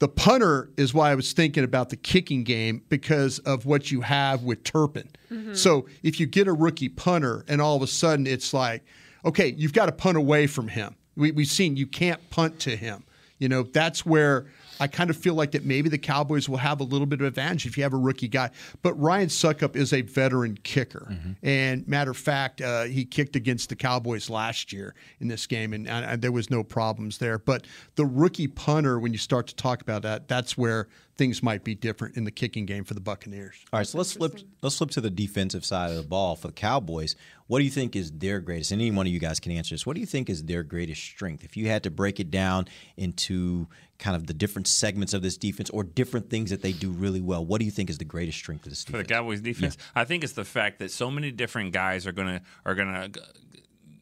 The 0.00 0.08
punter 0.08 0.70
is 0.76 0.94
why 0.94 1.10
I 1.10 1.14
was 1.14 1.32
thinking 1.32 1.62
about 1.62 1.90
the 1.90 1.96
kicking 1.96 2.42
game 2.42 2.82
because 2.88 3.38
of 3.40 3.66
what 3.66 3.90
you 3.90 4.00
have 4.00 4.42
with 4.42 4.64
Turpin. 4.64 5.08
Mhm. 5.30 5.56
So 5.56 5.86
if 6.02 6.18
you 6.18 6.26
get 6.26 6.48
a 6.48 6.52
rookie 6.52 6.88
punter 6.88 7.44
and 7.48 7.60
all 7.60 7.76
of 7.76 7.82
a 7.82 7.86
sudden 7.86 8.26
it's 8.26 8.52
like, 8.54 8.84
okay, 9.24 9.54
you've 9.56 9.74
got 9.74 9.86
to 9.86 9.92
punt 9.92 10.16
away 10.16 10.46
from 10.46 10.68
him. 10.68 10.96
We, 11.16 11.32
we've 11.32 11.48
seen 11.48 11.76
you 11.76 11.86
can't 11.86 12.30
punt 12.30 12.58
to 12.60 12.76
him. 12.76 13.04
You 13.40 13.48
know, 13.48 13.64
that's 13.64 14.06
where 14.06 14.46
I 14.78 14.86
kind 14.86 15.10
of 15.10 15.16
feel 15.16 15.34
like 15.34 15.50
that 15.52 15.64
maybe 15.64 15.88
the 15.88 15.98
Cowboys 15.98 16.48
will 16.48 16.58
have 16.58 16.80
a 16.80 16.84
little 16.84 17.06
bit 17.06 17.20
of 17.20 17.26
advantage 17.26 17.66
if 17.66 17.76
you 17.76 17.82
have 17.82 17.92
a 17.92 17.98
rookie 17.98 18.28
guy. 18.28 18.50
But 18.82 18.94
Ryan 18.94 19.28
Succop 19.28 19.74
is 19.74 19.92
a 19.92 20.02
veteran 20.02 20.58
kicker. 20.62 21.18
And 21.42 21.86
matter 21.88 22.12
of 22.12 22.16
fact, 22.16 22.60
uh, 22.60 22.84
he 22.84 23.04
kicked 23.04 23.34
against 23.34 23.70
the 23.70 23.76
Cowboys 23.76 24.30
last 24.30 24.72
year 24.72 24.94
in 25.18 25.28
this 25.28 25.46
game, 25.46 25.72
and, 25.72 25.88
and 25.88 26.22
there 26.22 26.32
was 26.32 26.50
no 26.50 26.62
problems 26.62 27.18
there. 27.18 27.38
But 27.38 27.66
the 27.96 28.06
rookie 28.06 28.46
punter, 28.46 28.98
when 29.00 29.12
you 29.12 29.18
start 29.18 29.48
to 29.48 29.56
talk 29.56 29.82
about 29.82 30.02
that, 30.02 30.28
that's 30.28 30.56
where 30.56 30.88
things 31.20 31.42
might 31.42 31.62
be 31.64 31.74
different 31.74 32.16
in 32.16 32.24
the 32.24 32.30
kicking 32.30 32.64
game 32.64 32.82
for 32.82 32.94
the 32.94 33.00
Buccaneers. 33.00 33.54
All 33.74 33.78
right, 33.78 33.86
so 33.86 33.98
let's 33.98 34.14
flip. 34.14 34.38
Let's 34.62 34.78
flip 34.78 34.88
to 34.92 35.02
the 35.02 35.10
defensive 35.10 35.66
side 35.66 35.90
of 35.90 35.96
the 35.98 36.02
ball 36.02 36.34
for 36.34 36.46
the 36.46 36.54
Cowboys. 36.54 37.14
What 37.46 37.58
do 37.58 37.64
you 37.66 37.70
think 37.70 37.94
is 37.94 38.10
their 38.10 38.40
greatest? 38.40 38.72
And 38.72 38.80
any 38.80 38.90
one 38.90 39.06
of 39.06 39.12
you 39.12 39.20
guys 39.20 39.38
can 39.38 39.52
answer 39.52 39.74
this. 39.74 39.84
What 39.84 39.96
do 39.96 40.00
you 40.00 40.06
think 40.06 40.30
is 40.30 40.44
their 40.44 40.62
greatest 40.62 41.02
strength? 41.02 41.44
If 41.44 41.58
you 41.58 41.68
had 41.68 41.82
to 41.82 41.90
break 41.90 42.20
it 42.20 42.30
down 42.30 42.68
into 42.96 43.66
kind 43.98 44.16
of 44.16 44.28
the 44.28 44.32
different 44.32 44.66
segments 44.66 45.12
of 45.12 45.20
this 45.20 45.36
defense 45.36 45.68
or 45.68 45.84
different 45.84 46.30
things 46.30 46.48
that 46.48 46.62
they 46.62 46.72
do 46.72 46.90
really 46.90 47.20
well, 47.20 47.44
what 47.44 47.58
do 47.58 47.66
you 47.66 47.70
think 47.70 47.90
is 47.90 47.98
the 47.98 48.04
greatest 48.06 48.38
strength 48.38 48.64
of 48.64 48.70
this 48.70 48.82
for 48.84 48.92
the? 48.92 49.04
Cowboys 49.04 49.42
defense. 49.42 49.76
I 49.94 50.04
think 50.06 50.24
it's 50.24 50.32
the 50.32 50.46
fact 50.46 50.78
that 50.78 50.90
so 50.90 51.10
many 51.10 51.30
different 51.32 51.74
guys 51.74 52.06
are 52.06 52.12
gonna 52.12 52.40
are 52.64 52.74
gonna 52.74 53.10
g- 53.10 53.20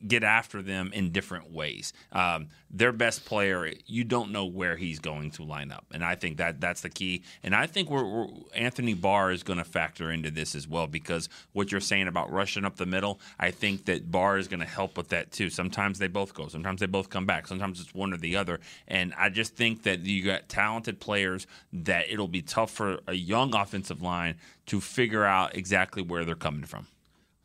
get 0.07 0.23
after 0.23 0.63
them 0.63 0.91
in 0.93 1.11
different 1.11 1.53
ways. 1.53 1.93
Um, 2.13 2.49
their 2.71 2.93
best 2.93 3.25
player, 3.25 3.73
you 3.87 4.05
don't 4.05 4.31
know 4.31 4.45
where 4.45 4.77
he's 4.77 4.99
going 4.99 5.31
to 5.33 5.43
line 5.43 5.73
up, 5.73 5.87
and 5.93 6.05
I 6.05 6.15
think 6.15 6.37
that 6.39 6.61
that's 6.61 6.83
the 6.83 6.91
key. 6.91 7.23
And 7.43 7.55
I 7.55 7.67
think 7.67 7.91
we're, 7.91 8.05
we're 8.05 8.27
Anthony 8.55 8.95
Barr 8.95 9.33
is 9.33 9.43
going 9.43 9.59
to 9.59 9.65
factor 9.65 10.11
into 10.11 10.31
this 10.31 10.55
as 10.55 10.69
well 10.69 10.87
because 10.87 11.29
what 11.53 11.73
you're 11.73 11.81
saying 11.81 12.09
about 12.09 12.31
rushing 12.31 12.65
up 12.65 12.77
the 12.77 12.87
middle, 12.87 13.21
I 13.39 13.51
think 13.51 13.87
that 13.87 14.11
Barr 14.11 14.39
is 14.39 14.49
going 14.49 14.61
to 14.61 14.67
help 14.67 14.97
with 14.97 15.09
that 15.09 15.33
too. 15.33 15.51
Sometimes 15.51 15.99
they 15.99 16.09
both 16.09 16.35
go, 16.35 16.49
sometimes 16.49 16.81
they 16.81 16.87
both 16.87 17.09
come 17.09 17.27
back, 17.27 17.47
sometimes 17.47 17.81
it's 17.81 17.95
one 17.95 18.13
or 18.13 18.19
the 18.19 18.37
other. 18.37 18.61
And 18.87 19.15
I 19.17 19.31
just 19.31 19.57
think 19.57 19.83
that 19.85 20.01
you 20.01 20.25
got 20.25 20.49
talented 20.49 21.01
players 21.01 21.47
that 21.73 22.11
it'll 22.11 22.29
be 22.29 22.43
tough 22.43 22.71
for 22.71 23.01
a 23.07 23.15
young 23.15 23.55
offensive 23.55 24.03
line 24.03 24.37
to 24.67 24.81
figure 24.81 25.25
out 25.25 25.57
exactly 25.57 26.03
where 26.03 26.25
they're 26.25 26.35
coming 26.35 26.65
from. 26.65 26.87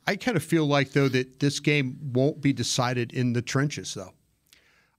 I 0.06 0.16
kind 0.16 0.38
of 0.38 0.44
feel 0.44 0.66
like 0.66 0.92
though 0.92 1.10
that 1.10 1.39
this 1.39 1.60
game 1.60 1.98
won't 2.13 2.42
be 2.42 2.54
decided 2.54 3.13
in 3.13 3.34
the 3.34 3.42
trenches 3.42 3.94
though. 3.94 4.13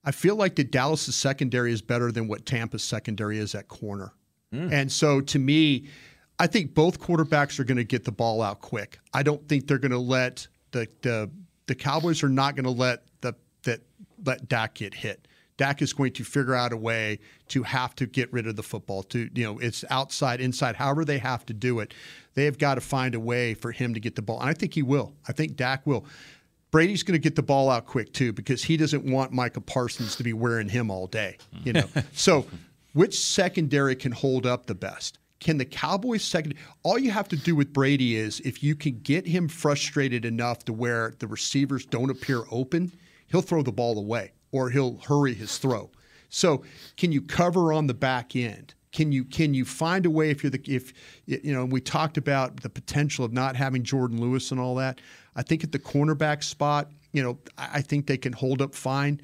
I 0.03 0.11
feel 0.11 0.35
like 0.35 0.55
the 0.55 0.63
Dallas' 0.63 1.15
secondary 1.15 1.71
is 1.71 1.81
better 1.81 2.11
than 2.11 2.27
what 2.27 2.45
Tampa's 2.45 2.83
secondary 2.83 3.39
is 3.39 3.55
at 3.55 3.67
corner. 3.67 4.13
Hmm. 4.51 4.71
And 4.71 4.91
so 4.91 5.19
to 5.21 5.39
me, 5.39 5.87
I 6.37 6.47
think 6.47 6.73
both 6.73 6.99
quarterbacks 6.99 7.59
are 7.59 7.63
going 7.63 7.77
to 7.77 7.83
get 7.83 8.03
the 8.03 8.11
ball 8.11 8.41
out 8.41 8.61
quick. 8.61 8.99
I 9.13 9.23
don't 9.23 9.47
think 9.47 9.67
they're 9.67 9.79
going 9.79 9.91
to 9.91 9.97
let 9.97 10.47
the 10.71 10.87
the 11.01 11.29
the 11.67 11.75
Cowboys 11.75 12.23
are 12.23 12.29
not 12.29 12.55
going 12.55 12.65
to 12.65 12.71
let 12.71 13.03
the 13.21 13.33
that 13.63 13.81
let 14.25 14.47
Dak 14.47 14.75
get 14.75 14.93
hit. 14.93 15.27
Dak 15.57 15.81
is 15.81 15.93
going 15.93 16.11
to 16.13 16.23
figure 16.23 16.53
out 16.53 16.73
a 16.73 16.77
way 16.77 17.19
to 17.49 17.63
have 17.63 17.95
to 17.95 18.05
get 18.05 18.31
rid 18.33 18.47
of 18.47 18.55
the 18.55 18.63
football. 18.63 19.03
To 19.03 19.29
you 19.33 19.43
know, 19.43 19.59
it's 19.59 19.85
outside, 19.89 20.41
inside, 20.41 20.75
however 20.75 21.05
they 21.05 21.17
have 21.19 21.45
to 21.45 21.53
do 21.53 21.79
it. 21.79 21.93
They 22.33 22.45
have 22.45 22.57
got 22.57 22.75
to 22.75 22.81
find 22.81 23.15
a 23.15 23.19
way 23.19 23.53
for 23.53 23.71
him 23.71 23.93
to 23.93 23.99
get 23.99 24.15
the 24.15 24.21
ball. 24.21 24.41
And 24.41 24.49
I 24.49 24.53
think 24.53 24.73
he 24.73 24.83
will. 24.83 25.13
I 25.27 25.31
think 25.31 25.55
Dak 25.55 25.87
will. 25.87 26.05
Brady's 26.71 27.03
going 27.03 27.13
to 27.13 27.23
get 27.23 27.35
the 27.35 27.43
ball 27.43 27.69
out 27.69 27.85
quick 27.85 28.11
too 28.11 28.33
because 28.33 28.63
he 28.63 28.75
doesn't 28.75 29.05
want 29.05 29.31
Micah 29.31 29.61
Parsons 29.61 30.17
to 30.17 30.23
be 30.23 30.33
wearing 30.33 30.67
him 30.67 30.91
all 30.91 31.07
day. 31.07 31.37
You 31.63 31.73
know, 31.73 31.87
so 32.13 32.45
which 32.93 33.17
secondary 33.17 33.95
can 33.95 34.11
hold 34.11 34.45
up 34.45 34.65
the 34.65 34.75
best? 34.75 35.19
Can 35.39 35.57
the 35.57 35.65
Cowboys 35.65 36.23
second? 36.23 36.55
All 36.83 36.97
you 36.97 37.11
have 37.11 37.29
to 37.29 37.37
do 37.37 37.55
with 37.55 37.71
Brady 37.71 38.15
is 38.15 38.41
if 38.41 38.61
you 38.63 38.75
can 38.75 38.99
get 38.99 39.25
him 39.27 39.47
frustrated 39.47 40.25
enough 40.25 40.65
to 40.65 40.73
where 40.73 41.13
the 41.19 41.27
receivers 41.27 41.85
don't 41.85 42.09
appear 42.09 42.43
open, 42.51 42.91
he'll 43.27 43.41
throw 43.41 43.61
the 43.61 43.71
ball 43.71 43.97
away 43.97 44.31
or 44.55 44.69
he'll 44.69 44.97
hurry 44.99 45.33
his 45.33 45.57
throw. 45.57 45.91
So, 46.29 46.63
can 46.95 47.11
you 47.11 47.21
cover 47.21 47.73
on 47.73 47.87
the 47.87 47.93
back 47.93 48.37
end? 48.37 48.73
Can 48.93 49.11
you 49.11 49.25
can 49.25 49.53
you 49.53 49.65
find 49.65 50.05
a 50.05 50.09
way 50.09 50.29
if 50.29 50.41
you're 50.43 50.49
the 50.49 50.61
if 50.65 50.93
you 51.25 51.51
know 51.53 51.65
we 51.65 51.81
talked 51.81 52.17
about 52.17 52.61
the 52.61 52.69
potential 52.69 53.25
of 53.25 53.33
not 53.33 53.57
having 53.57 53.83
Jourdan 53.83 54.17
Lewis 54.17 54.51
and 54.51 54.59
all 54.59 54.75
that. 54.75 55.01
I 55.35 55.41
think 55.41 55.65
at 55.65 55.73
the 55.73 55.79
cornerback 55.79 56.41
spot, 56.41 56.89
you 57.11 57.21
know, 57.21 57.37
I 57.57 57.81
think 57.81 58.07
they 58.07 58.17
can 58.17 58.31
hold 58.31 58.61
up 58.61 58.73
fine. 58.73 59.19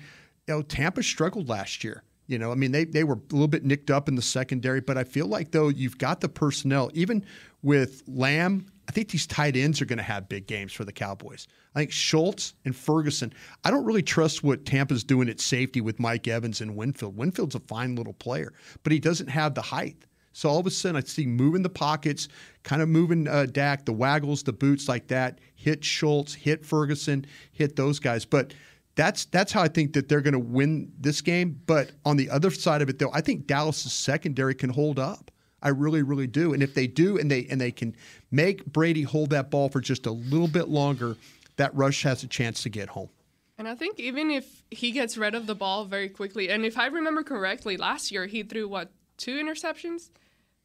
You 0.47 0.55
know, 0.55 0.61
Tampa 0.63 1.01
struggled 1.01 1.47
last 1.47 1.85
year. 1.85 2.03
You 2.27 2.37
know, 2.37 2.51
I 2.51 2.55
mean, 2.55 2.73
they 2.73 2.83
they 2.83 3.05
were 3.05 3.15
a 3.15 3.33
little 3.33 3.47
bit 3.47 3.63
nicked 3.63 3.89
up 3.89 4.09
in 4.09 4.15
the 4.15 4.21
secondary, 4.21 4.81
but 4.81 4.97
I 4.97 5.05
feel 5.05 5.27
like 5.27 5.51
though 5.51 5.69
you've 5.69 5.97
got 5.97 6.19
the 6.19 6.29
personnel, 6.29 6.91
even 6.93 7.25
with 7.63 8.03
Lamb. 8.07 8.67
I 8.91 8.93
think 8.93 9.07
these 9.07 9.25
tight 9.25 9.55
ends 9.55 9.81
are 9.81 9.85
going 9.85 9.99
to 9.99 10.03
have 10.03 10.27
big 10.27 10.47
games 10.47 10.73
for 10.73 10.83
the 10.83 10.91
Cowboys. 10.91 11.47
I 11.73 11.79
think 11.79 11.93
Schultz 11.93 12.55
and 12.65 12.75
Ferguson. 12.75 13.31
I 13.63 13.71
don't 13.71 13.85
really 13.85 14.03
trust 14.03 14.43
what 14.43 14.65
Tampa's 14.65 15.05
doing 15.05 15.29
at 15.29 15.39
safety 15.39 15.79
with 15.79 15.97
Mike 15.97 16.27
Evans 16.27 16.59
and 16.59 16.75
Winfield. 16.75 17.15
Winfield's 17.15 17.55
a 17.55 17.61
fine 17.61 17.95
little 17.95 18.11
player, 18.11 18.51
but 18.83 18.91
he 18.91 18.99
doesn't 18.99 19.27
have 19.27 19.55
the 19.55 19.61
height. 19.61 20.03
So 20.33 20.49
all 20.49 20.59
of 20.59 20.65
a 20.65 20.71
sudden, 20.71 20.97
I 20.97 21.07
see 21.07 21.25
moving 21.25 21.61
the 21.61 21.69
pockets, 21.69 22.27
kind 22.63 22.81
of 22.81 22.89
moving 22.89 23.29
uh, 23.29 23.45
Dak, 23.45 23.85
the 23.85 23.93
waggles, 23.93 24.43
the 24.43 24.51
boots 24.51 24.89
like 24.89 25.07
that. 25.07 25.39
Hit 25.55 25.85
Schultz, 25.85 26.33
hit 26.33 26.65
Ferguson, 26.65 27.25
hit 27.53 27.77
those 27.77 27.97
guys. 27.97 28.25
But 28.25 28.53
that's 28.95 29.23
that's 29.23 29.53
how 29.53 29.61
I 29.61 29.69
think 29.69 29.93
that 29.93 30.09
they're 30.09 30.19
going 30.19 30.33
to 30.33 30.39
win 30.39 30.91
this 30.99 31.21
game. 31.21 31.61
But 31.65 31.93
on 32.03 32.17
the 32.17 32.29
other 32.29 32.51
side 32.51 32.81
of 32.81 32.89
it, 32.89 32.99
though, 32.99 33.11
I 33.13 33.21
think 33.21 33.47
Dallas's 33.47 33.93
secondary 33.93 34.53
can 34.53 34.69
hold 34.69 34.99
up. 34.99 35.31
I 35.61 35.69
really, 35.69 36.01
really 36.01 36.27
do. 36.27 36.53
And 36.53 36.63
if 36.63 36.73
they 36.73 36.87
do, 36.87 37.17
and 37.17 37.29
they 37.29 37.45
and 37.49 37.59
they 37.61 37.71
can 37.71 37.95
make 38.31 38.65
Brady 38.65 39.03
hold 39.03 39.29
that 39.29 39.51
ball 39.51 39.69
for 39.69 39.79
just 39.81 40.05
a 40.05 40.11
little 40.11 40.47
bit 40.47 40.69
longer, 40.69 41.17
that 41.57 41.73
rush 41.75 42.03
has 42.03 42.23
a 42.23 42.27
chance 42.27 42.63
to 42.63 42.69
get 42.69 42.89
home. 42.89 43.09
And 43.57 43.67
I 43.67 43.75
think 43.75 43.99
even 43.99 44.31
if 44.31 44.63
he 44.71 44.91
gets 44.91 45.17
rid 45.17 45.35
of 45.35 45.45
the 45.45 45.53
ball 45.53 45.85
very 45.85 46.09
quickly, 46.09 46.49
and 46.49 46.65
if 46.65 46.77
I 46.79 46.87
remember 46.87 47.21
correctly, 47.21 47.77
last 47.77 48.11
year 48.11 48.25
he 48.25 48.41
threw 48.41 48.67
what 48.67 48.91
two 49.17 49.35
interceptions? 49.37 50.09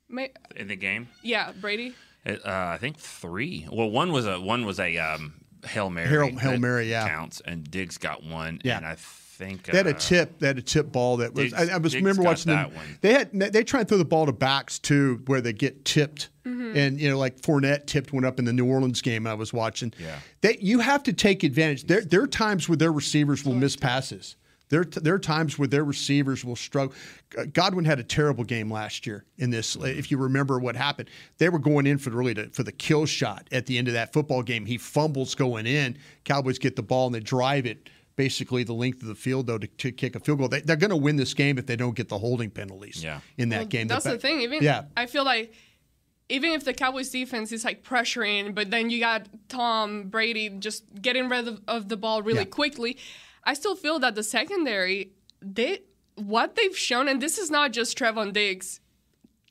May- 0.09 0.33
in 0.55 0.69
the 0.69 0.77
game. 0.77 1.09
yeah, 1.23 1.53
Brady. 1.61 1.95
It, 2.25 2.45
uh, 2.45 2.71
I 2.75 2.79
think 2.79 2.99
three. 2.99 3.69
Well, 3.71 3.91
one 3.91 4.13
was 4.13 4.27
a 4.27 4.41
one 4.41 4.65
was 4.65 4.81
a 4.81 4.97
um, 4.99 5.35
hail 5.67 5.91
mary. 5.91 6.09
Hail- 6.09 6.39
Hail 6.39 6.59
Mary, 6.59 6.91
yeah. 6.91 7.07
counts, 7.07 7.41
and 7.45 7.71
Diggs 7.71 7.99
got 7.99 8.25
one. 8.25 8.61
Yeah. 8.65 8.79
and 8.79 8.87
I 8.87 8.97
think 9.37 9.65
They 9.65 9.77
had 9.77 9.87
a 9.87 9.91
uh, 9.91 9.99
tip. 9.99 10.39
They 10.39 10.47
had 10.47 10.59
a 10.59 10.63
tip 10.63 10.91
ball 10.91 11.19
that 11.19 11.35
was. 11.35 11.53
Diggs- 11.53 11.71
I, 11.71 11.75
I 11.75 11.79
was 11.79 11.93
Diggs 11.93 12.03
remember 12.03 12.23
watching 12.23 12.53
them. 12.53 12.71
that 12.71 12.77
one. 12.77 12.99
They 13.01 13.13
had 13.13 13.33
they 13.33 13.63
try 13.65 13.81
and 13.81 13.89
throw 13.89 13.99
the 13.99 14.05
ball 14.05 14.27
to 14.27 14.33
backs 14.33 14.79
too, 14.79 15.23
where 15.27 15.41
they 15.41 15.53
get 15.53 15.85
tipped. 15.85 16.31
Mhm. 16.45 16.77
And 16.77 17.01
you 17.01 17.11
know, 17.11 17.19
like 17.19 17.41
Fournette 17.41 17.87
tipped 17.87 18.13
one 18.13 18.25
up 18.25 18.39
in 18.39 18.45
the 18.45 18.53
New 18.53 18.67
Orleans 18.67 19.03
game 19.03 19.27
I 19.27 19.35
was 19.35 19.53
watching. 19.53 19.93
Yeah. 19.99 20.19
They 20.41 20.59
you 20.61 20.81
have 20.81 21.03
to 21.05 21.13
take 21.13 21.43
advantage. 21.43 21.87
There 21.87 22.01
there 22.03 22.23
are 22.23 22.27
times 22.29 22.69
where 22.69 22.77
their 22.77 22.93
receivers 22.93 23.45
will 23.45 23.55
miss 23.55 23.77
passes. 23.77 24.37
There, 24.69 24.83
there 24.85 25.15
are 25.15 25.21
times 25.21 25.61
where 25.61 25.69
their 25.69 25.85
receivers 25.85 26.45
will 26.45 26.57
struggle. 26.57 26.93
Godwin 27.53 27.85
had 27.85 28.01
a 28.01 28.03
terrible 28.03 28.43
game 28.43 28.69
last 28.69 29.07
year 29.07 29.25
in 29.39 29.51
this. 29.51 29.77
If 29.77 30.11
you 30.11 30.19
remember 30.19 30.59
what 30.59 30.75
happened, 30.75 31.09
they 31.39 31.49
were 31.49 31.61
going 31.61 31.87
in 31.87 31.99
for 31.99 32.11
the, 32.11 32.17
really 32.17 32.35
to, 32.35 32.49
for 32.49 32.65
the 32.65 32.73
kill 32.73 33.07
shot 33.07 33.47
at 33.53 33.67
the 33.67 33.79
end 33.79 33.87
of 33.87 33.95
that 33.95 34.13
football 34.13 34.43
game. 34.43 34.67
He 34.67 34.77
fumbles 34.77 35.37
going 35.37 35.67
in. 35.67 35.97
Cowboys 36.25 36.59
get 36.59 36.75
the 36.75 36.83
ball 36.83 37.07
and 37.07 37.15
they 37.15 37.21
drive 37.21 37.65
it 37.67 37.89
basically 38.17 38.65
the 38.65 38.73
length 38.73 39.03
of 39.03 39.09
the 39.09 39.15
field 39.15 39.47
though 39.47 39.59
to, 39.59 39.67
to 39.67 39.93
kick 39.93 40.17
a 40.17 40.21
field 40.21 40.39
goal. 40.39 40.49
They, 40.49 40.61
they're 40.61 40.77
going 40.77 40.91
to 40.91 40.97
win 40.97 41.17
this 41.17 41.35
game 41.35 41.59
if 41.59 41.67
they 41.67 41.77
don't 41.77 41.95
get 41.95 42.09
the 42.09 42.19
holding 42.19 42.51
penalties. 42.51 43.03
Yeah. 43.05 43.21
in 43.39 43.51
that 43.51 43.59
Well, 43.59 43.67
game. 43.67 43.89
That's 43.89 44.05
the 44.05 44.13
ba- 44.13 44.19
thing. 44.19 44.41
Even 44.41 44.63
yeah, 44.63 44.85
I 44.97 45.07
feel 45.07 45.25
like 45.25 45.53
even 46.29 46.51
if 46.53 46.65
the 46.65 46.75
Cowboys 46.75 47.11
defense 47.11 47.53
is 47.53 47.65
like 47.65 47.85
pressuring, 47.85 48.55
but 48.55 48.71
then 48.71 48.91
you 48.91 48.99
got 49.01 49.29
Tom 49.49 50.09
Brady 50.09 50.49
just 50.49 50.83
getting 51.01 51.29
rid 51.29 51.47
of, 51.47 51.61
of 51.69 51.89
the 51.89 51.97
ball 51.97 52.23
really 52.23 52.41
Yeah. 52.41 52.45
quickly, 52.47 52.97
I 53.45 53.55
still 53.55 53.77
feel 53.77 53.99
that 54.01 54.15
the 54.17 54.23
secondary 54.25 55.13
they 55.41 55.83
what 56.17 56.57
they've 56.57 56.77
shown, 56.77 57.09
and 57.09 57.21
this 57.23 57.37
is 57.39 57.51
not 57.51 57.73
just 57.73 57.97
Trevon 57.99 58.33
Diggs 58.33 58.81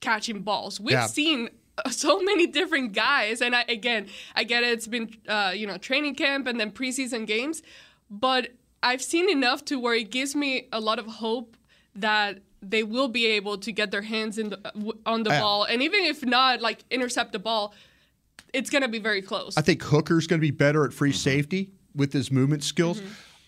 catching 0.01 0.41
balls. 0.41 0.79
We've 0.79 0.93
Yeah. 0.93 1.05
seen 1.07 1.49
uh, 1.77 1.89
so 1.89 2.19
many 2.21 2.47
different 2.47 2.93
guys, 2.93 3.41
and 3.41 3.55
I 3.55 3.63
again 3.69 4.07
I 4.35 4.43
get 4.43 4.63
it. 4.63 4.69
It's 4.73 4.87
been 4.87 5.09
uh, 5.27 5.53
you 5.55 5.67
know 5.67 5.77
training 5.77 6.15
camp 6.15 6.47
and 6.47 6.59
then 6.59 6.71
preseason 6.71 7.25
games, 7.27 7.61
but 8.09 8.49
I've 8.83 9.01
seen 9.01 9.29
enough 9.29 9.65
to 9.65 9.79
where 9.79 9.93
it 9.95 10.11
gives 10.11 10.35
me 10.35 10.67
a 10.71 10.79
lot 10.79 10.99
of 10.99 11.05
hope 11.07 11.57
that 11.95 12.39
they 12.61 12.83
will 12.83 13.07
be 13.07 13.25
able 13.27 13.57
to 13.59 13.71
get 13.71 13.91
their 13.91 14.01
hands 14.01 14.37
in 14.37 14.49
the, 14.49 14.59
uh, 14.65 14.91
on 15.05 15.23
the 15.23 15.29
Yeah. 15.29 15.39
ball, 15.41 15.63
and 15.63 15.81
even 15.81 16.01
if 16.01 16.23
not, 16.25 16.61
like 16.61 16.83
intercept 16.89 17.31
the 17.31 17.39
ball, 17.39 17.73
it's 18.53 18.69
gonna 18.69 18.87
be 18.87 18.99
very 18.99 19.21
close. 19.21 19.55
I 19.57 19.61
think 19.61 19.83
Hooker's 19.83 20.27
going 20.27 20.39
to 20.39 20.45
be 20.45 20.51
better 20.51 20.85
at 20.85 20.93
free 20.93 21.09
Mm-hmm. 21.11 21.17
safety 21.17 21.69
with 21.95 22.13
his 22.13 22.31
movement 22.31 22.63
skills. 22.63 23.01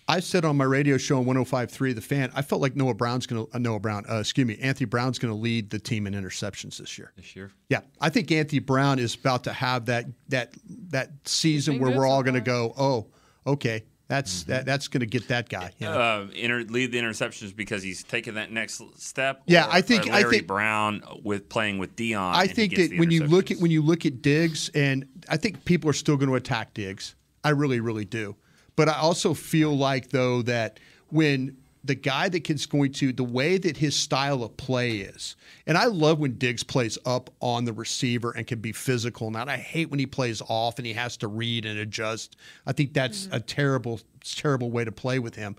I 0.10 0.22
said 0.22 0.46
on 0.46 0.56
my 0.56 0.64
radio 0.64 0.98
show 0.98 1.18
on 1.20 1.26
105.3 1.26 1.94
The 1.94 2.00
Fan, 2.02 2.32
I 2.34 2.42
felt 2.42 2.62
like 2.62 2.78
Noah 2.78 2.94
Brown's 2.94 3.28
going 3.28 3.46
to 3.46 3.54
uh, 3.56 3.60
Noah 3.60 3.80
Brown, 3.82 4.06
uh, 4.10 4.20
excuse 4.20 4.48
me, 4.48 4.58
Anthony 4.62 4.86
Brown's 4.86 5.20
going 5.20 5.34
to 5.34 5.38
lead 5.40 5.70
the 5.70 5.80
team 5.80 6.08
in 6.08 6.14
interceptions 6.14 6.78
this 6.78 6.98
year. 6.98 7.12
This 7.18 7.36
year, 7.36 7.52
Yeah, 7.70 7.82
I 8.00 8.10
think 8.10 8.32
Anthony 8.32 8.60
Brown 8.60 9.00
is 9.00 9.16
about 9.16 9.44
to 9.46 9.54
have 9.54 9.86
that 9.88 10.06
that 10.30 10.54
that 10.92 11.10
season 11.26 11.80
where 11.80 11.92
we're 11.92 12.06
all 12.08 12.24
going 12.24 12.36
to 12.36 12.42
go, 12.42 12.74
oh, 12.78 13.08
okay, 13.46 13.84
that's 14.08 14.42
Mm-hmm. 14.44 14.52
that, 14.52 14.66
that's 14.66 14.88
going 14.88 15.02
to 15.02 15.06
get 15.06 15.28
that 15.28 15.50
guy. 15.50 15.72
you 15.80 15.86
know? 15.88 16.00
uh, 16.00 16.28
inter- 16.34 16.66
lead 16.70 16.92
the 16.92 16.98
interceptions 17.00 17.56
because 17.56 17.84
he's 17.84 18.04
taking 18.04 18.36
that 18.36 18.52
next 18.52 18.82
step. 18.98 19.42
Yeah, 19.48 19.66
or- 19.68 19.72
I 19.74 19.82
think- 19.82 20.10
I 20.10 20.24
think- 20.24 20.48
Brown 20.48 21.04
with 21.24 21.50
playing 21.50 21.78
with 21.78 21.96
Dion. 21.96 22.36
I 22.36 22.48
think 22.48 22.76
that 22.76 22.98
when 22.98 23.12
you 23.12 23.26
look 23.26 23.52
at 23.52 23.58
when 23.58 23.72
you 23.72 23.82
look 23.82 24.06
at 24.06 24.22
Diggs, 24.22 24.70
and 24.74 25.06
I 25.30 25.38
think 25.38 25.66
people 25.66 25.90
are 25.90 25.94
still 25.94 26.16
going 26.18 26.30
to 26.30 26.36
attack 26.36 26.74
Diggs. 26.74 27.16
I 27.44 27.50
really, 27.50 27.80
really 27.80 28.06
do. 28.06 28.36
But 28.76 28.90
I 28.90 28.94
also 29.00 29.34
feel 29.34 29.76
like 29.78 30.10
though 30.10 30.42
that 30.44 30.80
when 31.10 31.58
the 31.88 31.96
guy 31.96 32.30
that 32.30 32.50
is 32.50 32.66
going 32.66 32.92
to 32.94 33.12
the 33.12 33.24
way 33.24 33.58
that 33.58 33.78
his 33.78 33.96
style 33.96 34.44
of 34.44 34.56
play 34.58 34.98
is, 34.98 35.36
and 35.66 35.78
I 35.78 35.86
love 35.86 36.20
when 36.20 36.38
Diggs 36.38 36.64
plays 36.64 36.98
up 37.06 37.30
on 37.40 37.66
the 37.66 37.74
receiver 37.74 38.32
and 38.32 38.46
can 38.46 38.60
be 38.60 38.72
physical. 38.72 39.32
Now, 39.32 39.46
I 39.48 39.58
hate 39.58 39.90
when 39.90 40.00
he 40.00 40.06
plays 40.06 40.42
off 40.48 40.78
and 40.78 40.86
he 40.86 40.94
has 40.94 41.18
to 41.18 41.28
read 41.28 41.66
and 41.66 41.80
adjust. 41.80 42.36
I 42.66 42.74
think 42.74 42.94
that's 42.94 43.26
mm-hmm. 43.26 43.36
a 43.36 43.40
terrible, 43.40 44.00
terrible 44.24 44.70
way 44.70 44.86
to 44.86 44.92
play 44.92 45.20
with 45.20 45.36
him. 45.36 45.56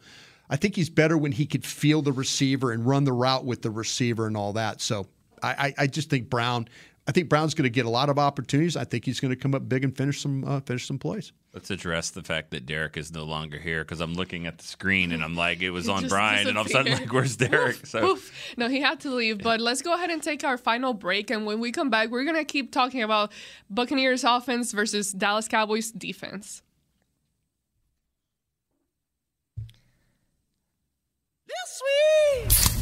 I 0.51 0.57
think 0.57 0.77
he's 0.77 0.91
better 0.91 1.19
when 1.19 1.33
he 1.33 1.47
could 1.47 1.65
feel 1.65 2.03
the 2.03 2.13
receiver 2.13 2.73
and 2.73 2.87
run 2.87 3.05
the 3.05 3.13
route 3.13 3.45
with 3.45 3.63
the 3.63 3.71
receiver 3.71 4.27
and 4.27 4.37
all 4.37 4.55
that. 4.55 4.81
So 4.81 5.07
I, 5.43 5.49
I, 5.49 5.75
I 5.83 5.87
just 5.87 6.11
think 6.11 6.31
Brown. 6.31 6.69
I 7.09 7.11
think 7.11 7.31
Brown's 7.31 7.55
going 7.55 7.65
to 7.65 7.71
get 7.71 7.87
a 7.87 7.91
lot 7.91 8.11
of 8.11 8.19
opportunities. 8.19 8.77
I 8.77 8.85
think 8.85 9.07
he's 9.07 9.19
going 9.19 9.31
to 9.31 9.37
come 9.37 9.55
up 9.55 9.67
big 9.67 9.83
and 9.83 9.97
finish 9.97 10.21
some 10.21 10.45
uh, 10.45 10.61
finish 10.61 10.87
some 10.87 10.99
plays. 10.99 11.33
Let's 11.55 11.71
address 11.71 12.11
the 12.11 12.23
fact 12.23 12.51
that 12.51 12.67
Derek 12.67 12.99
is 12.99 13.11
no 13.11 13.25
longer 13.25 13.59
here 13.59 13.83
because 13.83 14.01
I'm 14.01 14.13
looking 14.13 14.47
at 14.47 14.59
the 14.59 14.65
screen 14.65 15.13
and 15.13 15.25
I'm 15.25 15.35
like, 15.35 15.63
it 15.63 15.71
was 15.71 15.87
He 15.87 15.91
on 15.91 16.03
just 16.03 16.11
Brian, 16.11 16.47
and 16.47 16.59
all 16.59 16.65
of 16.65 16.67
a 16.67 16.71
sudden, 16.71 16.93
like, 16.93 17.11
where's 17.11 17.39
Derek? 17.39 17.87
So 17.87 18.11
Oof. 18.11 18.31
No, 18.59 18.69
he 18.69 18.83
had 18.83 19.01
to 19.01 19.11
leave. 19.11 19.43
But 19.43 19.59
let's 19.59 19.81
go 19.81 19.95
ahead 19.95 20.11
and 20.11 20.23
take 20.23 20.45
our 20.45 20.59
final 20.59 20.93
break. 20.93 21.31
And 21.31 21.47
when 21.47 21.61
we 21.61 21.73
come 21.73 21.89
back, 21.89 22.11
we're 22.11 22.25
going 22.25 22.37
to 22.37 22.45
keep 22.45 22.73
talking 22.73 23.03
about 23.03 23.33
Buccaneers 23.71 24.23
offense 24.23 24.73
versus 24.73 25.11
Dallas 25.11 25.49
Cowboys 25.49 25.91
defense. 25.91 26.63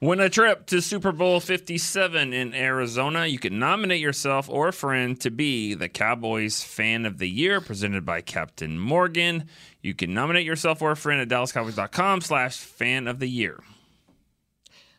Win 0.00 0.20
a 0.20 0.30
trip 0.30 0.64
to 0.66 0.80
Super 0.80 1.10
Bowl 1.10 1.40
57 1.40 2.32
in 2.32 2.54
Arizona. 2.54 3.26
You 3.26 3.40
can 3.40 3.58
nominate 3.58 4.00
yourself 4.00 4.48
or 4.48 4.68
a 4.68 4.72
friend 4.72 5.20
to 5.22 5.30
be 5.32 5.74
the 5.74 5.88
Cowboys 5.88 6.62
Fan 6.62 7.04
of 7.04 7.18
the 7.18 7.28
Year, 7.28 7.60
presented 7.60 8.04
by 8.04 8.20
Captain 8.20 8.78
Morgan. 8.78 9.48
You 9.82 9.94
can 9.94 10.14
nominate 10.14 10.46
yourself 10.46 10.82
or 10.82 10.92
a 10.92 10.96
friend 10.96 11.20
at 11.20 11.28
DallasCowboys.com 11.28 12.20
slash 12.20 12.58
fan 12.58 13.08
of 13.08 13.18
the 13.18 13.28
year. 13.28 13.58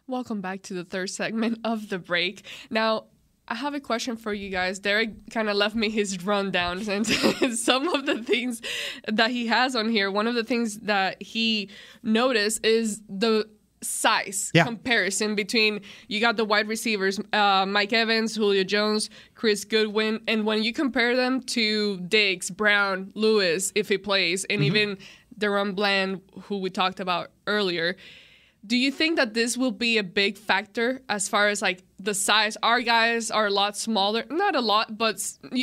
Welcome 0.06 0.42
back 0.42 0.64
to 0.64 0.74
the 0.74 0.84
third 0.84 1.12
segment 1.12 1.60
of 1.64 1.88
the 1.88 1.98
break. 1.98 2.44
Now, 2.70 3.06
I 3.48 3.56
have 3.56 3.76
a 3.76 3.80
question 3.80 4.18
for 4.18 4.34
you 4.34 4.50
guys. 4.50 4.80
Derek 4.80 5.30
kind 5.32 5.50
of 5.50 5.56
left 5.56 5.76
me 5.76 5.90
his 5.90 6.26
rundown 6.26 6.90
and 6.90 7.08
some 7.58 7.88
of 7.88 8.06
the 8.06 8.22
things 8.22 8.62
that 9.08 9.32
he 9.32 9.48
has 9.48 9.78
on 9.78 9.88
here. 9.88 10.12
One 10.12 10.28
of 10.28 10.36
the 10.36 10.44
things 10.44 10.80
that 10.80 11.24
he 11.24 11.70
noticed 12.04 12.66
is 12.66 13.02
the 13.08 13.48
size 13.82 14.52
Yeah. 14.54 14.66
comparison 14.66 15.36
between 15.36 15.82
you 16.08 16.20
got 16.20 16.38
the 16.38 16.46
wide 16.46 16.68
receivers 16.68 17.20
uh, 17.34 17.66
Mike 17.66 17.94
Evans, 17.94 18.36
Julio 18.36 18.64
Jones, 18.64 19.10
Chris 19.36 19.64
Godwin, 19.66 20.22
and 20.28 20.46
when 20.46 20.64
you 20.64 20.74
compare 20.74 21.16
them 21.16 21.42
to 21.42 22.00
Diggs, 22.02 22.50
Brown, 22.50 23.12
Lewis, 23.16 23.72
if 23.76 23.90
he 23.90 23.98
plays, 23.98 24.46
and 24.50 24.64
even 24.64 24.98
DaRon 25.38 25.74
Bland, 25.76 26.22
who 26.44 26.58
we 26.58 26.70
talked 26.70 27.00
about 27.00 27.32
earlier, 27.48 27.96
do 28.68 28.76
you 28.76 28.92
think 28.92 29.16
that 29.16 29.34
this 29.34 29.56
will 29.56 29.72
be 29.72 29.98
a 29.98 30.04
big 30.04 30.38
factor 30.38 31.02
as 31.08 31.30
far 31.30 31.48
as 31.48 31.62
like 31.62 31.82
the 31.98 32.14
size? 32.14 32.58
Our 32.62 32.82
guys 32.82 33.32
are 33.32 33.48
a 33.48 33.50
lot 33.50 33.78
smaller, 33.78 34.26
not 34.30 34.54
a 34.56 34.60
lot, 34.60 34.98
but 34.98 35.16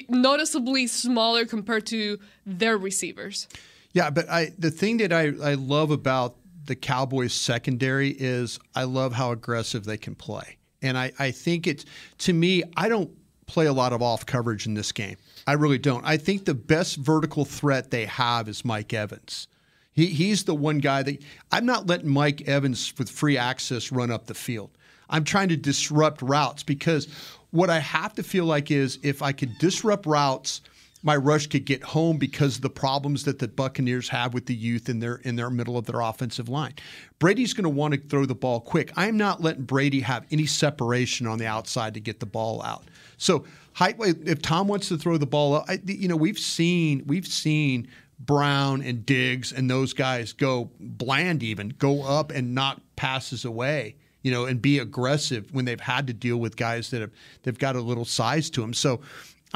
noticeably 0.08 0.86
smaller 0.86 1.44
compared 1.44 1.86
to 1.88 2.18
their 2.46 2.78
receivers. 2.78 3.48
Yeah, 3.92 4.08
but 4.10 4.28
I 4.30 4.52
the 4.58 4.70
thing 4.70 4.96
that 4.98 5.12
I, 5.12 5.32
I 5.42 5.54
love 5.54 5.90
about 5.90 6.36
the 6.66 6.76
Cowboys 6.76 7.32
secondary 7.32 8.10
is 8.10 8.58
I 8.74 8.84
love 8.84 9.12
how 9.12 9.32
aggressive 9.32 9.84
they 9.84 9.96
can 9.96 10.14
play. 10.14 10.56
And 10.82 10.98
I, 10.98 11.12
I 11.18 11.30
think 11.30 11.66
it's 11.66 11.84
to 12.18 12.32
me, 12.32 12.62
I 12.76 12.88
don't 12.88 13.10
play 13.46 13.66
a 13.66 13.72
lot 13.72 13.92
of 13.92 14.02
off 14.02 14.26
coverage 14.26 14.66
in 14.66 14.74
this 14.74 14.92
game. 14.92 15.16
I 15.46 15.52
really 15.52 15.78
don't. 15.78 16.04
I 16.04 16.16
think 16.16 16.44
the 16.44 16.54
best 16.54 16.96
vertical 16.96 17.44
threat 17.44 17.90
they 17.90 18.06
have 18.06 18.48
is 18.48 18.64
Mike 18.64 18.92
Evans. 18.92 19.48
He, 19.92 20.06
he's 20.06 20.44
the 20.44 20.54
one 20.54 20.78
guy 20.78 21.02
that 21.04 21.22
I'm 21.52 21.64
not 21.64 21.86
letting 21.86 22.10
Mike 22.10 22.42
Evans 22.42 22.92
with 22.98 23.08
free 23.08 23.38
access 23.38 23.92
run 23.92 24.10
up 24.10 24.26
the 24.26 24.34
field. 24.34 24.70
I'm 25.08 25.24
trying 25.24 25.48
to 25.50 25.56
disrupt 25.56 26.20
routes 26.20 26.62
because 26.64 27.06
what 27.50 27.70
I 27.70 27.78
have 27.78 28.14
to 28.14 28.22
feel 28.22 28.44
like 28.44 28.70
is 28.70 28.98
if 29.02 29.22
I 29.22 29.32
could 29.32 29.56
disrupt 29.58 30.04
routes 30.04 30.60
my 31.06 31.14
rush 31.14 31.46
could 31.46 31.64
get 31.64 31.84
home 31.84 32.18
because 32.18 32.56
of 32.56 32.62
the 32.62 32.68
problems 32.68 33.22
that 33.24 33.38
the 33.38 33.46
Buccaneers 33.46 34.08
have 34.08 34.34
with 34.34 34.46
the 34.46 34.54
youth 34.54 34.88
in 34.88 34.98
their 34.98 35.16
in 35.22 35.36
their 35.36 35.50
middle 35.50 35.78
of 35.78 35.86
their 35.86 36.00
offensive 36.00 36.48
line. 36.48 36.74
Brady's 37.20 37.54
going 37.54 37.62
to 37.62 37.70
want 37.70 37.94
to 37.94 38.00
throw 38.00 38.26
the 38.26 38.34
ball 38.34 38.60
quick. 38.60 38.90
I'm 38.96 39.16
not 39.16 39.40
letting 39.40 39.62
Brady 39.62 40.00
have 40.00 40.26
any 40.32 40.46
separation 40.46 41.28
on 41.28 41.38
the 41.38 41.46
outside 41.46 41.94
to 41.94 42.00
get 42.00 42.18
the 42.18 42.26
ball 42.26 42.60
out. 42.62 42.86
So, 43.18 43.44
if 43.80 44.42
Tom 44.42 44.66
wants 44.66 44.88
to 44.88 44.98
throw 44.98 45.16
the 45.16 45.26
ball, 45.26 45.64
you 45.84 46.08
know, 46.08 46.16
we've 46.16 46.40
seen 46.40 47.04
we've 47.06 47.28
seen 47.28 47.86
Brown 48.18 48.82
and 48.82 49.06
Diggs 49.06 49.52
and 49.52 49.70
those 49.70 49.92
guys 49.92 50.32
go 50.32 50.72
bland, 50.80 51.44
even 51.44 51.68
go 51.78 52.02
up 52.02 52.32
and 52.32 52.52
knock 52.52 52.80
passes 52.96 53.44
away. 53.44 53.94
You 54.22 54.32
know, 54.32 54.44
and 54.46 54.60
be 54.60 54.80
aggressive 54.80 55.54
when 55.54 55.66
they've 55.66 55.78
had 55.78 56.08
to 56.08 56.12
deal 56.12 56.38
with 56.38 56.56
guys 56.56 56.90
that 56.90 57.00
have 57.00 57.12
they've 57.44 57.56
got 57.56 57.76
a 57.76 57.80
little 57.80 58.04
size 58.04 58.50
to 58.50 58.60
them. 58.60 58.74
So, 58.74 59.00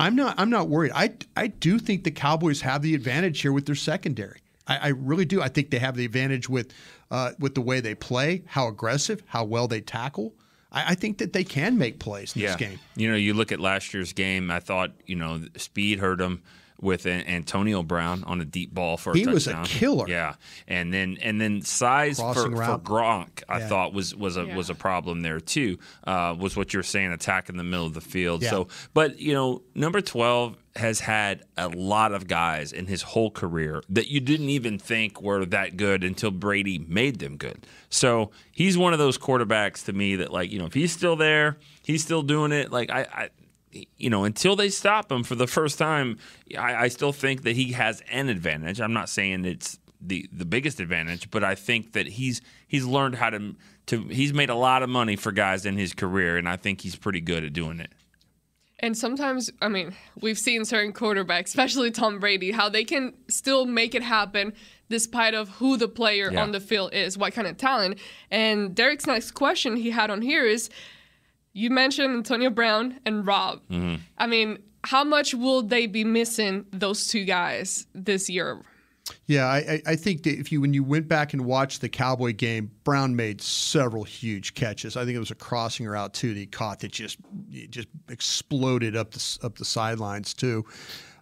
I'm 0.00 0.16
not 0.16 0.34
I'm 0.38 0.50
not 0.50 0.68
worried. 0.68 0.92
I 0.94 1.12
I 1.36 1.48
do 1.48 1.78
think 1.78 2.04
the 2.04 2.10
Cowboys 2.10 2.62
have 2.62 2.82
the 2.82 2.94
advantage 2.94 3.40
here 3.40 3.52
with 3.52 3.66
their 3.66 3.74
secondary. 3.74 4.40
I, 4.66 4.76
I 4.76 4.88
really 4.88 5.24
do. 5.24 5.42
I 5.42 5.48
think 5.48 5.70
they 5.70 5.78
have 5.78 5.96
the 5.96 6.04
advantage 6.04 6.48
with 6.48 6.72
uh, 7.10 7.32
with 7.38 7.54
the 7.54 7.60
way 7.60 7.80
they 7.80 7.94
play, 7.94 8.42
how 8.46 8.68
aggressive, 8.68 9.22
how 9.26 9.44
well 9.44 9.68
they 9.68 9.80
tackle. 9.80 10.34
I, 10.72 10.92
I 10.92 10.94
think 10.94 11.18
that 11.18 11.32
they 11.32 11.44
can 11.44 11.76
make 11.76 11.98
plays 11.98 12.34
in 12.34 12.42
yeah. 12.42 12.48
this 12.48 12.56
game. 12.56 12.78
You 12.96 13.10
know, 13.10 13.16
you 13.16 13.34
look 13.34 13.52
at 13.52 13.60
last 13.60 13.92
year's 13.92 14.12
game. 14.12 14.50
I 14.50 14.60
thought 14.60 14.92
you 15.06 15.16
know 15.16 15.42
speed 15.56 15.98
hurt 15.98 16.18
them 16.18 16.42
with 16.80 17.06
Antonio 17.06 17.82
Brown 17.82 18.24
on 18.24 18.40
a 18.40 18.44
deep 18.44 18.72
ball 18.74 18.96
for 18.96 19.12
a 19.12 19.16
he 19.16 19.24
touchdown. 19.24 19.60
was 19.60 19.70
a 19.70 19.72
killer. 19.74 20.08
Yeah, 20.08 20.34
and 20.66 20.92
then 20.92 21.18
and 21.22 21.40
then 21.40 21.62
size 21.62 22.18
for, 22.18 22.34
for, 22.34 22.48
Gronk, 22.78 23.42
I 23.48 23.58
Yeah. 23.58 23.68
thought 23.68 23.92
was 23.92 24.14
was 24.14 24.36
a 24.36 24.44
Yeah. 24.46 24.56
was 24.56 24.70
a 24.70 24.74
problem 24.74 25.20
there 25.22 25.40
too. 25.40 25.78
Uh, 26.04 26.34
was 26.38 26.56
what 26.56 26.72
you're 26.72 26.82
saying, 26.82 27.12
attack 27.12 27.48
in 27.48 27.56
the 27.56 27.64
middle 27.64 27.86
of 27.86 27.94
the 27.94 28.00
field. 28.00 28.42
Yeah. 28.42 28.50
So, 28.50 28.68
but 28.94 29.18
you 29.18 29.32
know, 29.34 29.62
number 29.74 30.00
twelve 30.00 30.56
has 30.76 31.00
had 31.00 31.42
a 31.56 31.68
lot 31.68 32.12
of 32.12 32.28
guys 32.28 32.72
in 32.72 32.86
his 32.86 33.02
whole 33.02 33.30
career 33.30 33.82
that 33.88 34.06
you 34.06 34.20
didn't 34.20 34.50
even 34.50 34.78
think 34.78 35.20
were 35.20 35.44
that 35.44 35.76
good 35.76 36.04
until 36.04 36.30
Brady 36.30 36.78
made 36.78 37.18
them 37.18 37.36
good. 37.36 37.66
So 37.88 38.30
he's 38.52 38.78
one 38.78 38.92
of 38.92 39.00
those 39.00 39.18
quarterbacks 39.18 39.84
to 39.86 39.92
me 39.92 40.14
that 40.16 40.32
like 40.32 40.50
you 40.52 40.58
know 40.60 40.66
if 40.66 40.74
he's 40.74 40.92
still 40.92 41.16
there, 41.16 41.58
he's 41.84 42.02
still 42.04 42.22
doing 42.22 42.52
it. 42.52 42.70
Like 42.72 42.90
I. 42.90 43.00
I 43.12 43.28
you 43.96 44.10
know, 44.10 44.24
until 44.24 44.56
they 44.56 44.68
stop 44.68 45.10
him 45.12 45.22
for 45.22 45.34
the 45.34 45.46
first 45.46 45.78
time, 45.78 46.18
I, 46.58 46.74
I 46.84 46.88
still 46.88 47.12
think 47.12 47.42
that 47.42 47.56
he 47.56 47.72
has 47.72 48.02
an 48.10 48.28
advantage. 48.28 48.80
I'm 48.80 48.92
not 48.92 49.08
saying 49.08 49.44
it's 49.44 49.78
the 50.00 50.28
the 50.32 50.44
biggest 50.44 50.80
advantage, 50.80 51.30
but 51.30 51.44
I 51.44 51.54
think 51.54 51.92
that 51.92 52.06
he's 52.06 52.40
he's 52.66 52.84
learned 52.86 53.16
how 53.16 53.30
to 53.30 53.54
to 53.86 54.04
he's 54.04 54.32
made 54.32 54.50
a 54.50 54.54
lot 54.54 54.82
of 54.82 54.88
money 54.88 55.16
for 55.16 55.30
guys 55.32 55.66
in 55.66 55.76
his 55.76 55.92
career, 55.92 56.36
and 56.36 56.48
I 56.48 56.56
think 56.56 56.80
he's 56.80 56.96
pretty 56.96 57.20
good 57.20 57.44
at 57.44 57.52
doing 57.52 57.80
it. 57.80 57.92
And 58.82 58.96
sometimes, 58.96 59.50
I 59.60 59.68
mean, 59.68 59.94
we've 60.22 60.38
seen 60.38 60.64
certain 60.64 60.94
quarterbacks, 60.94 61.48
especially 61.48 61.90
Tom 61.90 62.18
Brady, 62.18 62.50
how 62.50 62.70
they 62.70 62.82
can 62.82 63.12
still 63.28 63.66
make 63.66 63.94
it 63.94 64.02
happen 64.02 64.54
despite 64.88 65.34
of 65.34 65.50
who 65.50 65.76
the 65.76 65.86
player 65.86 66.30
Yeah. 66.32 66.42
on 66.42 66.52
the 66.52 66.60
field 66.60 66.94
is, 66.94 67.18
what 67.18 67.34
kind 67.34 67.46
of 67.46 67.58
talent. 67.58 67.98
And 68.30 68.74
Derek's 68.74 69.06
next 69.06 69.32
question 69.32 69.76
he 69.76 69.90
had 69.90 70.08
on 70.10 70.22
here 70.22 70.46
is, 70.46 70.70
you 71.52 71.70
mentioned 71.70 72.14
Antonio 72.14 72.50
Brown 72.50 73.00
and 73.04 73.26
Rob. 73.26 73.60
Mm-hmm. 73.70 73.96
I 74.18 74.26
mean, 74.26 74.58
how 74.84 75.04
much 75.04 75.34
will 75.34 75.62
they 75.62 75.86
be 75.86 76.04
missing 76.04 76.64
those 76.72 77.08
two 77.08 77.24
guys 77.24 77.86
this 77.94 78.30
year? 78.30 78.62
Yeah, 79.26 79.46
I, 79.46 79.56
I- 79.58 79.82
I 79.88 79.96
think 79.96 80.22
that 80.22 80.38
if 80.38 80.52
you 80.52 80.60
when 80.60 80.72
you 80.72 80.84
went 80.84 81.08
back 81.08 81.32
and 81.32 81.44
watched 81.44 81.80
the 81.80 81.88
Cowboy 81.88 82.32
game, 82.32 82.70
Brown 82.84 83.16
made 83.16 83.40
several 83.40 84.04
huge 84.04 84.54
catches. 84.54 84.96
I 84.96 85.04
think 85.04 85.16
it 85.16 85.18
was 85.18 85.32
a 85.32 85.34
crossing 85.36 85.86
route 85.86 86.14
too 86.14 86.32
that 86.32 86.38
he 86.38 86.46
caught 86.46 86.80
that 86.80 86.92
just 86.92 87.18
it 87.50 87.70
just 87.72 87.88
exploded 88.08 88.94
up 88.96 89.10
the 89.10 89.38
up 89.42 89.56
the 89.58 89.64
sidelines 89.64 90.32
too. 90.34 90.64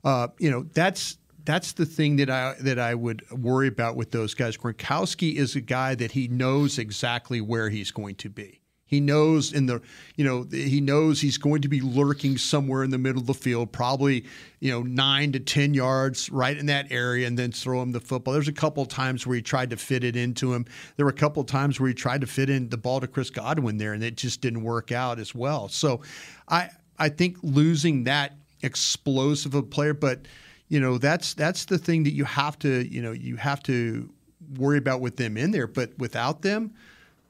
Uh, 0.05 0.29
you 0.39 0.51
know, 0.51 0.65
that's 0.75 1.17
that's 1.45 1.73
the 1.73 1.87
thing 1.87 2.17
that 2.17 2.29
I 2.29 2.55
that 2.61 2.79
I 2.79 2.95
would 2.95 3.29
worry 3.31 3.69
about 3.69 3.97
with 3.97 4.11
those 4.11 4.35
guys. 4.35 4.57
Gronkowski 4.59 5.37
is 5.37 5.57
a 5.57 5.61
guy 5.63 5.95
that 5.95 6.13
he 6.13 6.29
knows 6.29 6.79
exactly 6.79 7.41
where 7.41 7.71
he's 7.71 7.91
going 7.91 8.17
to 8.17 8.29
be. 8.29 8.61
He 8.89 9.01
knows 9.01 9.53
in 9.53 9.67
the, 9.67 9.83
you 10.17 10.25
know, 10.25 10.47
he 10.51 10.81
knows 10.81 11.21
he's 11.21 11.37
going 11.37 11.61
to 11.61 11.69
be 11.69 11.83
lurking 11.83 12.39
somewhere 12.39 12.83
in 12.83 12.91
the 12.91 12.97
middle 12.97 13.21
of 13.21 13.27
the 13.27 13.35
field, 13.35 13.71
probably, 13.71 14.25
you 14.61 14.73
know, 14.73 14.83
nine 14.83 15.31
to 15.33 15.41
10 15.41 15.75
yards 15.75 16.31
right 16.31 16.57
in 16.57 16.67
that 16.67 16.91
area 16.91 17.27
and 17.27 17.39
then 17.39 17.53
throw 17.53 17.83
him 17.83 17.93
the 17.93 18.01
football. 18.01 18.33
There's 18.33 18.49
a 18.49 18.53
couple 18.53 18.83
of 18.83 18.89
times 18.89 19.27
where 19.27 19.37
he 19.37 19.43
tried 19.43 19.69
to 19.71 19.77
fit 19.77 20.05
it 20.05 20.17
into 20.17 20.55
him. 20.55 20.65
There 20.97 21.05
were 21.05 21.11
a 21.11 21.15
couple 21.15 21.43
of 21.43 21.47
times 21.47 21.79
where 21.79 21.89
he 21.89 21.95
tried 21.95 22.23
to 22.23 22.27
fit 22.27 22.49
in 22.49 22.71
the 22.71 22.79
ball 22.79 22.99
to 23.01 23.07
Chris 23.07 23.29
Godwin 23.29 23.77
there 23.77 23.93
and 23.93 24.03
it 24.03 24.17
just 24.17 24.41
didn't 24.41 24.63
work 24.63 24.91
out 24.91 25.19
as 25.19 25.35
well. 25.35 25.69
So 25.69 26.01
I, 26.49 26.71
I 26.99 27.11
think 27.11 27.37
losing 27.43 28.05
that 28.05 28.37
explosive 28.63 29.55
of 29.55 29.65
a 29.65 29.67
player, 29.67 29.93
but, 29.93 30.23
you 30.69 30.81
know, 30.81 30.97
that's, 30.97 31.35
that's 31.35 31.67
the 31.67 31.77
thing 31.77 32.05
that 32.05 32.13
you 32.13 32.25
have 32.25 32.59
to, 32.61 32.91
you 32.91 33.03
know, 33.03 33.13
you 33.13 33.37
have 33.37 33.63
to 33.65 34.09
worry 34.57 34.79
about 34.79 35.03
with 35.03 35.17
them 35.19 35.37
in 35.37 35.51
there. 35.51 35.67
But 35.67 35.91
without 35.99 36.41
them, 36.41 36.73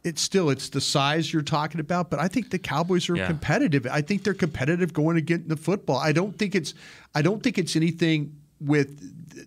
it's 0.08 0.22
still 0.22 0.50
it's 0.50 0.68
the 0.70 0.80
size 0.80 1.32
you're 1.32 1.42
talking 1.42 1.80
about, 1.80 2.10
but 2.10 2.18
I 2.18 2.28
think 2.28 2.50
the 2.50 2.58
Cowboys 2.58 3.08
are 3.10 3.16
Yeah. 3.16 3.26
competitive. 3.26 3.86
I 3.90 4.00
think 4.00 4.24
they're 4.24 4.34
competitive 4.34 4.92
going 4.92 5.16
to 5.16 5.22
get 5.22 5.42
in 5.42 5.48
the 5.48 5.56
football. 5.56 5.98
I 5.98 6.12
don't 6.12 6.36
think 6.38 6.54
it's 6.54 6.74
I 7.14 7.22
don't 7.22 7.42
think 7.42 7.58
it's 7.58 7.76
anything 7.76 8.32
with 8.60 8.98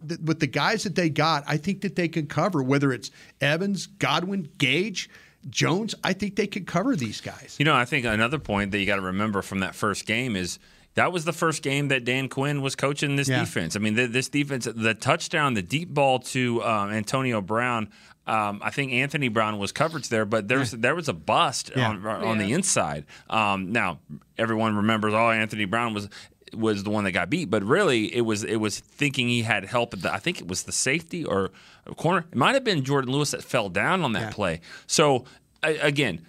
th- 0.07 0.19
with 0.21 0.39
the 0.39 0.47
guys 0.47 0.83
that 0.83 0.95
they 0.95 1.09
got. 1.09 1.43
I 1.47 1.57
think 1.57 1.81
that 1.81 1.95
they 1.95 2.07
can 2.07 2.27
cover 2.27 2.63
whether 2.63 2.91
it's 2.93 3.11
Evans, 3.41 3.87
Godwin, 3.87 4.47
Gage, 4.57 5.09
Jones. 5.49 5.95
I 6.03 6.13
think 6.13 6.35
they 6.35 6.47
can 6.47 6.65
cover 6.65 6.95
these 6.95 7.19
guys. 7.21 7.55
You 7.59 7.65
know, 7.65 7.75
I 7.75 7.85
think 7.85 8.05
another 8.05 8.39
point 8.39 8.71
that 8.71 8.79
you 8.79 8.85
got 8.85 8.95
to 8.97 9.01
remember 9.01 9.41
from 9.41 9.59
that 9.59 9.75
first 9.75 10.05
game 10.05 10.35
is 10.35 10.59
that 10.95 11.11
was 11.13 11.23
the 11.25 11.33
first 11.33 11.63
game 11.63 11.87
that 11.87 12.03
Dan 12.03 12.27
Quinn 12.29 12.61
was 12.61 12.75
coaching 12.75 13.15
this 13.15 13.29
Yeah. 13.29 13.39
defense. 13.39 13.75
I 13.75 13.79
mean, 13.79 13.95
th- 13.95 14.11
this 14.11 14.27
defense, 14.29 14.67
the 14.73 14.93
touchdown, 14.93 15.53
the 15.53 15.61
deep 15.61 15.93
ball 15.93 16.19
to 16.19 16.61
um, 16.63 16.91
Antonio 16.91 17.41
Brown. 17.41 17.89
Um, 18.27 18.61
I 18.63 18.69
think 18.69 18.91
Anthony 18.93 19.29
Brown 19.29 19.57
was 19.57 19.71
coverage 19.71 20.09
there, 20.09 20.25
but 20.25 20.47
there 20.47 20.59
was 20.59 20.71
there 20.71 20.93
was 20.95 21.09
a 21.09 21.13
bust 21.13 21.71
Yeah. 21.75 21.89
on, 21.89 22.05
on 22.05 22.37
the 22.37 22.53
inside. 22.53 23.05
Um, 23.29 23.71
now 23.71 23.99
everyone 24.37 24.75
remembers, 24.75 25.13
oh, 25.13 25.31
Anthony 25.31 25.65
Brown 25.65 25.93
was 25.93 26.07
was 26.53 26.83
the 26.83 26.89
one 26.89 27.05
that 27.05 27.13
got 27.13 27.29
beat, 27.29 27.49
but 27.49 27.63
really 27.63 28.13
it 28.15 28.21
was 28.21 28.43
it 28.43 28.57
was 28.57 28.79
thinking 28.79 29.27
he 29.27 29.41
had 29.41 29.65
help. 29.65 29.93
At 29.93 30.01
the, 30.03 30.13
I 30.13 30.17
think 30.19 30.39
it 30.39 30.47
was 30.47 30.63
the 30.63 30.71
safety 30.71 31.25
or 31.25 31.49
corner. 31.97 32.25
It 32.31 32.37
might 32.37 32.53
have 32.53 32.63
been 32.63 32.83
Jourdan 32.83 33.07
Lewis 33.07 33.31
that 33.31 33.43
fell 33.43 33.69
down 33.69 34.03
on 34.03 34.11
that 34.13 34.19
Yeah. 34.21 34.31
play. 34.31 34.61
So 34.85 35.25
a- 35.63 35.79
again, 35.79 36.25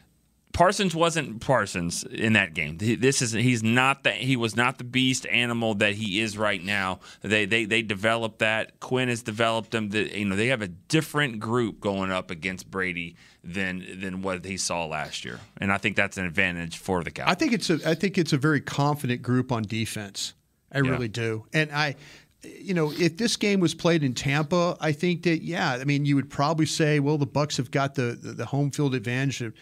Parsons 0.52 0.94
wasn't 0.94 1.40
Parsons 1.40 2.04
in 2.04 2.34
that 2.34 2.52
game. 2.52 2.76
This 2.78 3.22
is 3.22 3.32
he's 3.32 3.62
not 3.62 4.04
that 4.04 4.16
he 4.16 4.36
was 4.36 4.54
not 4.54 4.78
the 4.78 4.84
beast 4.84 5.26
animal 5.26 5.74
that 5.76 5.94
he 5.94 6.20
is 6.20 6.36
right 6.36 6.62
now. 6.62 7.00
They 7.22 7.46
they 7.46 7.64
they 7.64 7.80
developed 7.82 8.40
that. 8.40 8.78
Quinn 8.80 9.08
has 9.08 9.22
developed 9.22 9.70
them. 9.70 9.88
The, 9.88 10.18
you 10.18 10.26
know 10.26 10.36
they 10.36 10.48
have 10.48 10.60
a 10.62 10.68
different 10.68 11.40
group 11.40 11.80
going 11.80 12.10
up 12.12 12.30
against 12.30 12.70
Brady 12.70 13.16
than 13.42 14.00
than 14.00 14.20
what 14.22 14.44
he 14.44 14.56
saw 14.58 14.84
last 14.84 15.24
year, 15.24 15.40
and 15.58 15.72
I 15.72 15.78
think 15.78 15.96
that's 15.96 16.18
an 16.18 16.26
advantage 16.26 16.76
for 16.76 17.02
the 17.02 17.10
Cowboys. 17.10 17.32
I 17.32 17.34
think 17.34 17.52
it's 17.54 17.70
a 17.70 17.78
I 17.86 17.94
think 17.94 18.18
it's 18.18 18.32
a 18.34 18.38
very 18.38 18.60
confident 18.60 19.22
group 19.22 19.52
on 19.52 19.62
defense. 19.62 20.34
I 20.70 20.78
Yeah. 20.80 20.90
really 20.90 21.08
do. 21.08 21.46
And 21.54 21.72
I 21.72 21.96
you 22.44 22.74
know, 22.74 22.92
if 22.92 23.16
this 23.18 23.36
game 23.36 23.60
was 23.60 23.72
played 23.72 24.02
in 24.02 24.14
Tampa, 24.14 24.76
I 24.80 24.90
think 24.92 25.22
that 25.22 25.42
yeah, 25.42 25.78
I 25.80 25.84
mean, 25.84 26.04
you 26.04 26.16
would 26.16 26.28
probably 26.28 26.66
say, 26.66 26.98
well, 26.98 27.16
the 27.16 27.24
Bucks 27.26 27.56
have 27.56 27.70
got 27.70 27.94
the 27.94 28.18
the, 28.20 28.32
the 28.32 28.46
home 28.46 28.70
field 28.70 28.94
advantage, 28.94 29.52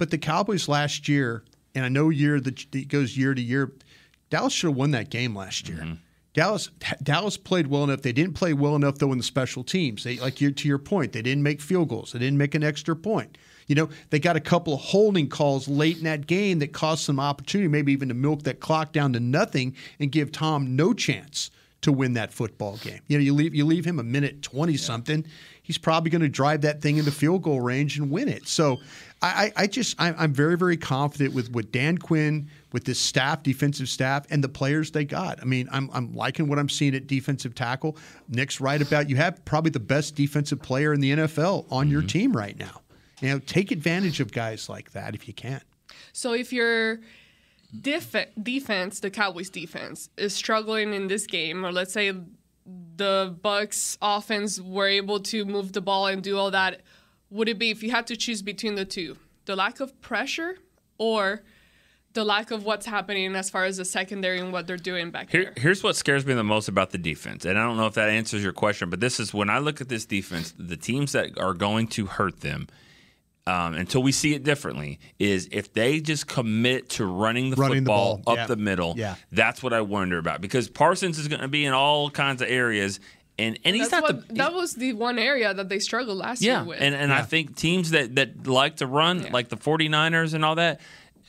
but 0.00 0.10
the 0.10 0.16
Cowboys 0.16 0.66
last 0.66 1.08
year, 1.08 1.44
and 1.74 1.84
I 1.84 1.90
know 1.90 2.08
year 2.08 2.40
that 2.40 2.74
it 2.74 2.88
goes 2.88 3.18
year 3.18 3.34
to 3.34 3.40
year, 3.40 3.70
Dallas 4.30 4.54
should 4.54 4.68
have 4.68 4.76
won 4.76 4.92
that 4.92 5.10
game 5.10 5.36
last 5.36 5.68
year. 5.68 5.80
Mm-hmm. 5.80 5.94
Dallas 6.32 6.70
Dallas 7.02 7.36
played 7.36 7.66
well 7.66 7.84
enough. 7.84 8.00
They 8.00 8.12
didn't 8.12 8.32
play 8.32 8.54
well 8.54 8.76
enough 8.76 8.96
though 8.96 9.12
in 9.12 9.18
the 9.18 9.24
special 9.24 9.62
teams. 9.62 10.02
They 10.02 10.16
like 10.16 10.40
you 10.40 10.52
to 10.52 10.68
your 10.68 10.78
point, 10.78 11.12
they 11.12 11.20
didn't 11.20 11.42
make 11.42 11.60
field 11.60 11.90
goals. 11.90 12.12
They 12.12 12.18
didn't 12.18 12.38
make 12.38 12.54
an 12.54 12.64
extra 12.64 12.96
point. 12.96 13.36
You 13.66 13.74
know, 13.74 13.90
they 14.08 14.18
got 14.18 14.36
a 14.36 14.40
couple 14.40 14.72
of 14.72 14.80
holding 14.80 15.28
calls 15.28 15.68
late 15.68 15.98
in 15.98 16.04
that 16.04 16.26
game 16.26 16.60
that 16.60 16.72
cost 16.72 17.04
some 17.04 17.20
opportunity, 17.20 17.68
maybe 17.68 17.92
even 17.92 18.08
to 18.08 18.14
milk 18.14 18.44
that 18.44 18.58
clock 18.58 18.92
down 18.92 19.12
to 19.12 19.20
nothing 19.20 19.76
and 19.98 20.10
give 20.10 20.32
Tom 20.32 20.76
no 20.76 20.94
chance 20.94 21.50
to 21.82 21.92
win 21.92 22.14
that 22.14 22.32
football 22.32 22.78
game. 22.78 23.00
You 23.06 23.18
know, 23.18 23.22
you 23.22 23.34
leave 23.34 23.54
you 23.54 23.66
leave 23.66 23.84
him 23.84 23.98
a 23.98 24.04
minute 24.04 24.40
twenty 24.40 24.78
something, 24.78 25.26
he's 25.62 25.78
probably 25.78 26.10
going 26.10 26.22
to 26.22 26.28
drive 26.28 26.62
that 26.62 26.80
thing 26.80 26.96
into 26.96 27.12
field 27.12 27.42
goal 27.42 27.60
range 27.60 27.96
and 27.96 28.10
win 28.10 28.28
it. 28.28 28.48
So, 28.48 28.78
I, 29.22 29.52
I 29.56 29.62
I 29.62 29.66
just 29.66 30.00
I, 30.00 30.12
I'm 30.12 30.32
very 30.32 30.56
very 30.56 30.76
confident 30.76 31.34
with 31.34 31.50
what 31.50 31.72
Dan 31.72 31.98
Quinn 31.98 32.48
with 32.72 32.84
this 32.84 32.98
staff, 32.98 33.42
defensive 33.42 33.88
staff, 33.88 34.26
and 34.30 34.42
the 34.42 34.48
players 34.48 34.90
they 34.92 35.04
got. 35.04 35.40
I 35.40 35.44
mean, 35.44 35.68
I'm 35.70 35.90
I'm 35.92 36.14
liking 36.14 36.48
what 36.48 36.58
I'm 36.58 36.68
seeing 36.68 36.94
at 36.94 37.06
defensive 37.06 37.54
tackle. 37.54 37.96
Nick's 38.28 38.60
right 38.60 38.80
about 38.80 39.08
you 39.08 39.16
have 39.16 39.44
probably 39.44 39.70
the 39.70 39.80
best 39.80 40.14
defensive 40.14 40.62
player 40.62 40.92
in 40.92 41.00
the 41.00 41.12
NFL 41.12 41.70
on 41.70 41.90
your 41.90 42.00
mm-hmm. 42.00 42.08
team 42.08 42.36
right 42.36 42.58
now. 42.58 42.82
You 43.20 43.30
know, 43.30 43.38
take 43.38 43.70
advantage 43.70 44.20
of 44.20 44.32
guys 44.32 44.68
like 44.68 44.92
that 44.92 45.14
if 45.14 45.28
you 45.28 45.34
can. 45.34 45.60
So 46.12 46.32
if 46.32 46.52
your 46.52 47.00
def- 47.78 48.26
defense, 48.42 49.00
the 49.00 49.10
Cowboys 49.10 49.50
defense, 49.50 50.08
is 50.16 50.34
struggling 50.34 50.94
in 50.94 51.08
this 51.08 51.26
game, 51.26 51.64
or 51.64 51.72
let's 51.72 51.92
say 51.92 52.12
the 52.96 53.36
Bucks 53.42 53.98
offense 54.00 54.60
were 54.60 54.88
able 54.88 55.20
to 55.20 55.44
move 55.44 55.72
the 55.72 55.80
ball 55.80 56.06
and 56.06 56.22
do 56.22 56.38
all 56.38 56.50
that, 56.50 56.82
would 57.30 57.48
it 57.48 57.58
be 57.58 57.70
if 57.70 57.82
you 57.82 57.90
had 57.90 58.06
to 58.08 58.16
choose 58.16 58.42
between 58.42 58.74
the 58.74 58.84
two, 58.84 59.16
the 59.46 59.56
lack 59.56 59.80
of 59.80 60.00
pressure 60.00 60.58
or 60.98 61.42
the 62.12 62.24
lack 62.24 62.50
of 62.50 62.64
what's 62.64 62.86
happening 62.86 63.34
as 63.36 63.50
far 63.50 63.64
as 63.64 63.76
the 63.76 63.84
secondary 63.84 64.40
and 64.40 64.52
what 64.52 64.66
they're 64.66 64.76
doing 64.76 65.10
back 65.10 65.30
there. 65.30 65.52
Here's 65.56 65.82
what 65.82 65.94
scares 65.96 66.26
me 66.26 66.34
the 66.34 66.42
most 66.42 66.68
about 66.68 66.90
the 66.90 66.98
defense, 66.98 67.44
and 67.44 67.58
I 67.58 67.64
don't 67.64 67.76
know 67.76 67.86
if 67.86 67.94
that 67.94 68.10
answers 68.10 68.42
your 68.42 68.52
question, 68.52 68.90
but 68.90 69.00
this 69.00 69.20
is 69.20 69.32
when 69.32 69.48
I 69.48 69.58
look 69.58 69.80
at 69.80 69.88
this 69.88 70.06
defense, 70.06 70.52
the 70.58 70.76
teams 70.76 71.12
that 71.12 71.38
are 71.38 71.54
going 71.54 71.86
to 71.88 72.06
hurt 72.06 72.40
them. 72.40 72.68
Um, 73.46 73.74
until 73.74 74.02
we 74.02 74.12
see 74.12 74.34
it 74.34 74.44
differently, 74.44 75.00
is 75.18 75.48
if 75.50 75.72
they 75.72 76.00
just 76.00 76.28
commit 76.28 76.90
to 76.90 77.06
running 77.06 77.50
the 77.50 77.56
Running 77.56 77.78
football 77.78 78.18
ball, 78.18 78.34
up 78.34 78.38
yeah. 78.38 78.46
the 78.46 78.54
middle. 78.54 78.94
Yeah. 78.96 79.16
That's 79.32 79.60
what 79.62 79.72
I 79.72 79.80
wonder 79.80 80.18
about 80.18 80.40
because 80.40 80.68
Parsons 80.68 81.18
is 81.18 81.26
going 81.26 81.40
to 81.40 81.48
be 81.48 81.64
in 81.64 81.72
all 81.72 82.10
kinds 82.10 82.42
of 82.42 82.48
areas, 82.48 83.00
and 83.40 83.58
and 83.64 83.74
he's 83.76 83.88
That's 83.88 84.02
not 84.02 84.14
what, 84.16 84.28
the 84.28 84.34
that 84.34 84.52
was 84.54 84.74
the 84.74 84.92
one 84.92 85.18
area 85.18 85.52
that 85.54 85.68
they 85.68 85.78
struggled 85.78 86.18
last 86.18 86.42
yeah, 86.42 86.60
year 86.60 86.68
with. 86.68 86.80
and 86.80 86.94
and 86.94 87.12
I 87.12 87.22
think 87.22 87.56
teams 87.56 87.90
that 87.90 88.14
that 88.16 88.46
like 88.46 88.76
to 88.76 88.86
run, 88.86 89.30
like 89.32 89.48
the 89.48 89.56
49ers 89.56 90.34
and 90.34 90.44
all 90.44 90.54
that, 90.56 90.80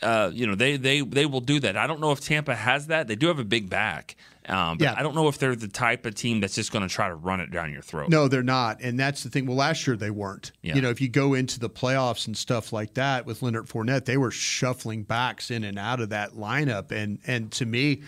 uh, 0.02 0.30
you 0.34 0.48
know, 0.48 0.56
they 0.56 0.78
they 0.78 1.02
they 1.02 1.26
will 1.26 1.42
do 1.42 1.60
that. 1.62 1.78
I 1.78 1.88
don't 1.88 2.00
know 2.02 2.12
if 2.12 2.20
Tampa 2.20 2.56
has 2.56 2.88
that. 2.88 3.08
They 3.08 3.16
do 3.16 3.28
have 3.28 3.40
a 3.40 3.46
big 3.46 3.70
back. 3.70 4.16
Um, 4.50 4.80
but 4.80 4.86
Yeah. 4.86 4.96
I 4.98 5.04
don't 5.04 5.14
know 5.14 5.28
if 5.28 5.38
they're 5.38 5.56
the 5.56 5.68
type 5.68 6.08
of 6.08 6.16
team 6.16 6.42
that's 6.42 6.56
just 6.56 6.72
going 6.72 6.82
to 6.88 6.92
try 6.94 7.08
to 7.08 7.14
run 7.14 7.42
it 7.42 7.52
down 7.52 7.72
your 7.72 7.84
throat. 7.84 8.10
No, 8.10 8.28
they're 8.28 8.42
not, 8.42 8.82
and 8.82 9.00
that's 9.00 9.22
the 9.22 9.30
thing. 9.30 9.46
Well, 9.46 9.56
last 9.56 9.86
year 9.86 9.96
they 9.96 10.10
weren't. 10.10 10.52
Yeah. 10.64 10.74
You 10.76 10.82
know, 10.82 10.90
if 10.90 11.00
you 11.00 11.10
go 11.10 11.36
into 11.36 11.60
the 11.60 11.70
playoffs 11.70 12.26
and 12.26 12.36
stuff 12.36 12.74
like 12.74 12.96
that 12.96 13.28
with 13.28 13.44
Leonard 13.44 13.68
Fournette, 13.68 14.06
they 14.06 14.18
were 14.18 14.32
shuffling 14.32 15.04
backs 15.04 15.52
in 15.52 15.64
and 15.64 15.78
out 15.78 16.00
of 16.02 16.10
that 16.10 16.32
lineup. 16.32 16.92
And 16.92 17.20
and 17.28 17.52
to 17.54 17.68
me, 17.68 18.02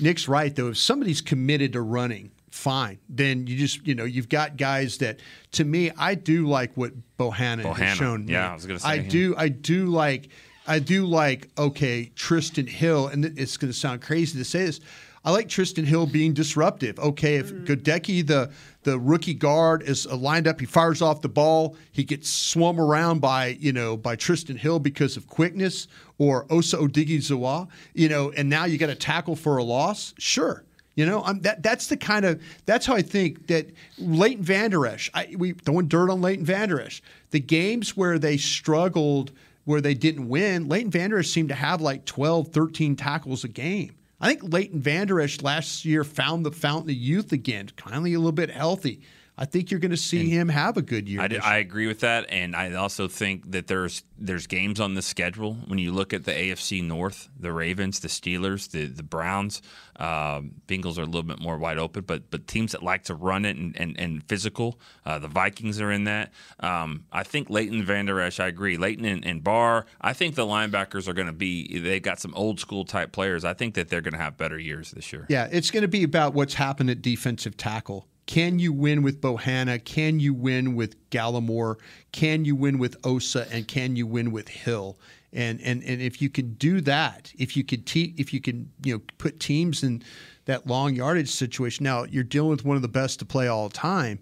Nick's 0.00 0.26
right 0.26 0.54
though. 0.54 0.68
If 0.70 0.78
somebody's 0.78 1.20
committed 1.20 1.72
to 1.74 1.80
running, 1.82 2.32
fine. 2.56 2.98
Then 3.08 3.46
you 3.46 3.56
just 3.56 3.86
you 3.86 3.94
know 3.94 4.04
you've 4.04 4.28
got 4.28 4.56
guys 4.56 4.98
that 4.98 5.20
to 5.52 5.64
me 5.64 5.90
I 5.96 6.14
do 6.14 6.46
like 6.46 6.72
what 6.76 6.92
Bohanna, 7.18 7.62
Bohanna. 7.62 7.76
has 7.76 7.98
shown. 7.98 8.26
Yeah, 8.28 8.42
me. 8.42 8.48
I 8.48 8.54
was 8.54 8.66
gonna 8.66 8.78
say 8.78 8.88
I 8.88 8.96
him. 8.98 9.08
do 9.08 9.34
I 9.36 9.48
do 9.48 9.86
like 9.86 10.28
I 10.66 10.78
do 10.80 11.06
like 11.06 11.48
okay 11.56 12.10
Trysten 12.16 12.68
Hill, 12.68 13.08
and 13.08 13.24
it's 13.24 13.56
going 13.56 13.72
to 13.72 13.78
sound 13.78 14.02
crazy 14.02 14.36
to 14.38 14.44
say 14.44 14.64
this. 14.66 14.80
I 15.24 15.30
like 15.32 15.48
Trysten 15.48 15.84
Hill 15.84 16.06
being 16.06 16.34
disruptive. 16.34 16.98
Okay, 17.00 17.36
if 17.36 17.52
Goedeke, 17.52 18.26
the 18.26 18.50
the 18.84 18.98
rookie 18.98 19.34
guard, 19.34 19.82
is 19.82 20.06
uh, 20.06 20.16
lined 20.16 20.46
up, 20.46 20.60
he 20.60 20.66
fires 20.66 21.02
off 21.02 21.20
the 21.20 21.28
ball, 21.28 21.76
he 21.90 22.04
gets 22.04 22.28
swum 22.30 22.80
around 22.80 23.20
by 23.20 23.56
you 23.60 23.72
know 23.72 23.96
by 23.96 24.16
Trysten 24.16 24.56
Hill 24.56 24.78
because 24.78 25.16
of 25.16 25.26
quickness, 25.26 25.88
or 26.18 26.46
Osa 26.50 26.76
Odighizuwa, 26.78 27.68
you 27.94 28.08
know, 28.08 28.30
and 28.36 28.48
now 28.48 28.64
you 28.66 28.78
got 28.78 28.86
to 28.86 28.94
tackle 28.94 29.34
for 29.36 29.56
a 29.56 29.64
loss. 29.64 30.14
Sure, 30.18 30.64
you 30.96 31.04
know, 31.04 31.22
I'm, 31.22 31.40
that 31.42 31.62
that's 31.62 31.86
the 31.86 31.96
kind 31.96 32.24
of 32.24 32.42
that's 32.64 32.86
how 32.86 32.94
I 32.94 33.02
think 33.02 33.46
that 33.48 33.70
Leighton 33.98 34.42
Vander 34.42 34.86
Esch. 34.86 35.10
I, 35.14 35.34
we 35.36 35.52
throwing 35.52 35.88
dirt 35.88 36.10
on 36.10 36.22
Leighton 36.22 36.44
Vander 36.44 36.80
Esch. 36.80 37.02
The 37.30 37.40
games 37.40 37.96
where 37.96 38.18
they 38.18 38.38
struggled, 38.38 39.30
where 39.64 39.82
they 39.82 39.92
didn't 39.92 40.28
win, 40.28 40.68
Leighton 40.68 40.90
Vander 40.90 41.18
Esch 41.18 41.28
seemed 41.28 41.50
to 41.50 41.54
have 41.54 41.82
like 41.82 42.06
12, 42.06 42.48
13 42.48 42.96
tackles 42.96 43.44
a 43.44 43.48
game. 43.48 43.94
I 44.22 44.28
think 44.28 44.50
Leighton 44.50 44.80
Vander 44.80 45.20
Esch 45.20 45.42
last 45.42 45.84
year 45.84 46.02
found 46.02 46.46
the 46.46 46.50
fountain 46.50 46.88
of 46.88 46.96
youth 46.96 47.30
again, 47.30 47.68
finally 47.76 48.14
a 48.14 48.18
little 48.18 48.32
bit 48.32 48.50
healthy. 48.50 49.02
I 49.38 49.44
think 49.44 49.70
you're 49.70 49.80
going 49.80 49.90
to 49.90 49.98
see 49.98 50.30
him 50.30 50.48
have 50.48 50.78
a 50.78 50.82
good 50.82 51.08
year. 51.08 51.20
I, 51.20 51.38
I 51.42 51.56
agree 51.58 51.86
with 51.86 52.00
that, 52.00 52.24
and 52.30 52.56
I 52.56 52.72
also 52.72 53.06
think 53.06 53.50
that 53.50 53.66
there's 53.66 54.02
there's 54.18 54.46
games 54.46 54.80
on 54.80 54.94
the 54.94 55.02
schedule 55.02 55.54
when 55.66 55.78
you 55.78 55.92
look 55.92 56.14
at 56.14 56.24
the 56.24 56.32
AFC 56.32 56.82
North, 56.82 57.28
the 57.38 57.52
Ravens, 57.52 58.00
the 58.00 58.08
Steelers, 58.08 58.70
the 58.70 58.86
the 58.86 59.02
Browns. 59.02 59.60
Um, 59.96 60.52
Bengals 60.66 60.96
are 60.96 61.02
a 61.02 61.06
little 61.06 61.22
bit 61.22 61.38
more 61.38 61.58
wide 61.58 61.76
open, 61.76 62.04
but 62.06 62.30
but 62.30 62.46
teams 62.46 62.72
that 62.72 62.82
like 62.82 63.04
to 63.04 63.14
run 63.14 63.44
it 63.44 63.56
and 63.56 63.78
and, 63.78 63.98
and 64.00 64.24
physical, 64.24 64.80
uh, 65.04 65.18
the 65.18 65.28
Vikings 65.28 65.82
are 65.82 65.92
in 65.92 66.04
that. 66.04 66.32
Um, 66.60 67.04
I 67.12 67.22
think 67.22 67.50
Leighton 67.50 67.84
Vander 67.84 68.18
Esch, 68.20 68.40
I 68.40 68.46
agree. 68.46 68.78
Leighton 68.78 69.04
and, 69.04 69.22
and 69.26 69.44
Barr, 69.44 69.84
I 70.00 70.14
think 70.14 70.34
the 70.34 70.46
linebackers 70.46 71.08
are 71.08 71.14
going 71.14 71.26
to 71.26 71.32
be. 71.34 71.78
They 71.78 72.00
got 72.00 72.20
some 72.20 72.34
old 72.34 72.58
school 72.58 72.86
type 72.86 73.12
players. 73.12 73.44
I 73.44 73.52
think 73.52 73.74
that 73.74 73.90
they're 73.90 74.00
going 74.00 74.14
to 74.14 74.20
have 74.20 74.38
better 74.38 74.58
years 74.58 74.92
this 74.92 75.12
year. 75.12 75.26
Yeah, 75.28 75.46
it's 75.52 75.70
going 75.70 75.82
to 75.82 75.88
be 75.88 76.04
about 76.04 76.32
what's 76.32 76.54
happened 76.54 76.88
at 76.88 77.02
defensive 77.02 77.58
tackle. 77.58 78.06
Can 78.26 78.58
you 78.58 78.72
win 78.72 79.02
with 79.02 79.20
Bohanna? 79.20 79.82
Can 79.84 80.18
you 80.18 80.34
win 80.34 80.74
with 80.74 81.10
Gallimore? 81.10 81.76
Can 82.12 82.44
you 82.44 82.56
win 82.56 82.78
with 82.78 82.96
Osa? 83.04 83.46
And 83.52 83.66
can 83.68 83.94
you 83.96 84.06
win 84.06 84.32
with 84.32 84.48
Hill? 84.48 84.98
And 85.32 85.60
and 85.60 85.82
and 85.84 86.00
if 86.00 86.20
you 86.20 86.28
can 86.28 86.54
do 86.54 86.80
that, 86.82 87.32
if 87.38 87.56
you 87.56 87.64
could 87.64 87.86
te- 87.86 88.14
if 88.16 88.32
you 88.32 88.40
can 88.40 88.70
you 88.82 88.94
know 88.94 89.02
put 89.18 89.38
teams 89.38 89.82
in 89.82 90.02
that 90.46 90.66
long 90.66 90.94
yardage 90.94 91.30
situation. 91.30 91.84
Now 91.84 92.04
you're 92.04 92.24
dealing 92.24 92.50
with 92.50 92.64
one 92.64 92.76
of 92.76 92.82
the 92.82 92.88
best 92.88 93.18
to 93.18 93.24
play 93.24 93.46
all 93.48 93.68
time, 93.68 94.18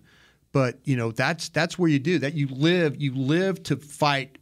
but 0.53 0.79
you 0.85 0.97
know 0.97 1.13
that's 1.13 1.49
that's 1.51 1.79
where 1.79 1.89
you 1.89 1.99
do 1.99 2.19
that. 2.19 2.35
You 2.35 2.49
live 2.49 3.01
you 3.01 3.15
live 3.15 3.63
to 3.65 3.77
fight 3.77 4.39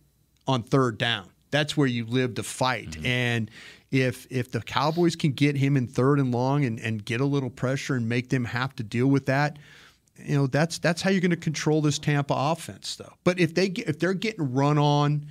on 0.46 0.62
third 0.62 0.98
down. 0.98 1.28
That's 1.50 1.76
where 1.76 1.86
you 1.86 2.06
live 2.06 2.34
to 2.36 2.42
fight. 2.42 2.92
Mm-hmm. 2.92 3.06
And 3.06 3.50
if 3.92 4.26
if 4.30 4.50
the 4.50 4.62
Cowboys 4.62 5.14
can 5.14 5.32
get 5.32 5.56
him 5.56 5.76
in 5.76 5.86
third 5.86 6.18
and 6.18 6.32
long 6.32 6.64
and, 6.64 6.80
and 6.80 7.04
get 7.04 7.20
a 7.20 7.26
little 7.26 7.50
pressure 7.50 7.94
and 7.94 8.08
make 8.08 8.30
them 8.30 8.46
have 8.46 8.74
to 8.76 8.82
deal 8.82 9.06
with 9.06 9.26
that, 9.26 9.58
you 10.16 10.34
know 10.34 10.46
that's 10.46 10.78
that's 10.78 11.02
how 11.02 11.10
you're 11.10 11.20
going 11.20 11.30
to 11.30 11.36
control 11.36 11.82
this 11.82 11.98
Tampa 11.98 12.34
offense, 12.34 12.96
though. 12.96 13.12
But 13.22 13.38
if 13.38 13.54
they 13.54 13.68
get, 13.68 13.88
if 13.88 13.98
they're 13.98 14.14
getting 14.14 14.52
run 14.54 14.78
on, 14.78 15.26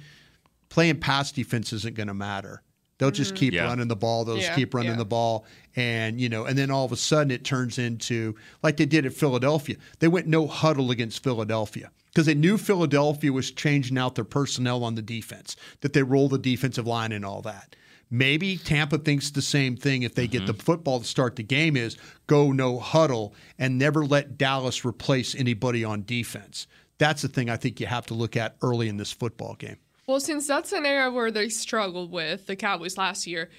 playing 0.69 0.99
pass 0.99 1.31
defense 1.31 1.73
isn't 1.73 1.95
going 1.95 2.07
to 2.07 2.13
matter. 2.13 2.61
They'll 2.99 3.09
just 3.09 3.33
keep 3.33 3.51
Yeah. 3.51 3.63
running 3.63 3.87
the 3.87 3.95
ball. 3.95 4.25
They'll 4.25 4.37
just 4.37 4.53
keep 4.53 4.75
running 4.75 4.91
yeah. 4.91 4.97
the 4.97 5.05
ball, 5.05 5.47
and 5.75 6.21
you 6.21 6.29
know, 6.29 6.45
and 6.45 6.55
then 6.55 6.69
all 6.69 6.85
of 6.85 6.91
a 6.91 6.97
sudden 6.97 7.31
it 7.31 7.43
turns 7.43 7.79
into 7.79 8.35
like 8.61 8.77
they 8.77 8.85
did 8.85 9.07
at 9.07 9.13
Philadelphia. 9.13 9.77
They 9.97 10.07
went 10.07 10.27
no 10.27 10.45
huddle 10.45 10.91
against 10.91 11.23
Philadelphia 11.23 11.89
because 12.13 12.27
they 12.27 12.35
knew 12.35 12.59
Philadelphia 12.59 13.33
was 13.33 13.49
changing 13.49 13.97
out 13.97 14.13
their 14.13 14.23
personnel 14.23 14.83
on 14.83 14.93
the 14.93 15.01
defense, 15.01 15.55
that 15.79 15.93
they 15.93 16.03
roll 16.03 16.29
the 16.29 16.37
defensive 16.37 16.85
line 16.85 17.11
and 17.11 17.25
all 17.25 17.41
that. 17.41 17.75
Maybe 18.13 18.57
Tampa 18.57 18.97
thinks 18.97 19.31
the 19.31 19.41
same 19.41 19.77
thing 19.77 20.03
if 20.03 20.13
they 20.15 20.27
get 20.27 20.45
the 20.45 20.53
football 20.53 20.99
to 20.99 21.05
start 21.05 21.37
the 21.37 21.43
game 21.43 21.77
is 21.77 21.97
go 22.27 22.51
no 22.51 22.77
huddle 22.77 23.33
and 23.57 23.77
never 23.77 24.05
let 24.05 24.37
Dallas 24.37 24.83
replace 24.83 25.33
anybody 25.33 25.85
on 25.85 26.03
defense. 26.03 26.67
That's 26.97 27.21
the 27.21 27.29
thing 27.29 27.49
I 27.49 27.55
think 27.55 27.79
you 27.79 27.87
have 27.87 28.05
to 28.07 28.13
look 28.13 28.35
at 28.35 28.57
early 28.61 28.89
in 28.89 28.97
this 28.97 29.13
football 29.13 29.55
game. 29.55 29.77
Well, 30.07 30.19
since 30.19 30.45
that's 30.45 30.73
an 30.73 30.85
area 30.85 31.09
where 31.09 31.31
they 31.31 31.47
struggled 31.47 32.11
with 32.11 32.47
the 32.47 32.57
Cowboys 32.57 32.97
last 32.97 33.25
year, 33.27 33.49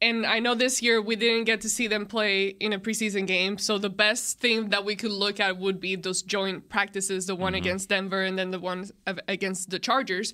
and 0.00 0.24
I 0.24 0.38
know 0.38 0.54
this 0.54 0.80
year 0.82 1.00
we 1.02 1.14
didn't 1.14 1.44
get 1.44 1.60
to 1.60 1.68
see 1.68 1.86
them 1.86 2.06
play 2.06 2.46
in 2.48 2.72
a 2.72 2.78
preseason 2.78 3.26
game, 3.26 3.58
so 3.58 3.76
the 3.76 3.90
best 3.90 4.40
thing 4.40 4.70
that 4.70 4.84
we 4.86 4.96
could 4.96 5.12
look 5.12 5.40
at 5.40 5.58
would 5.58 5.78
be 5.78 5.94
those 5.94 6.22
joint 6.22 6.68
practices, 6.70 7.26
the 7.26 7.36
one 7.36 7.52
Mm-hmm. 7.52 7.58
against 7.58 7.88
Denver 7.90 8.22
and 8.22 8.38
then 8.38 8.50
the 8.50 8.58
one 8.58 8.86
against 9.28 9.68
the 9.70 9.78
Chargers. 9.78 10.32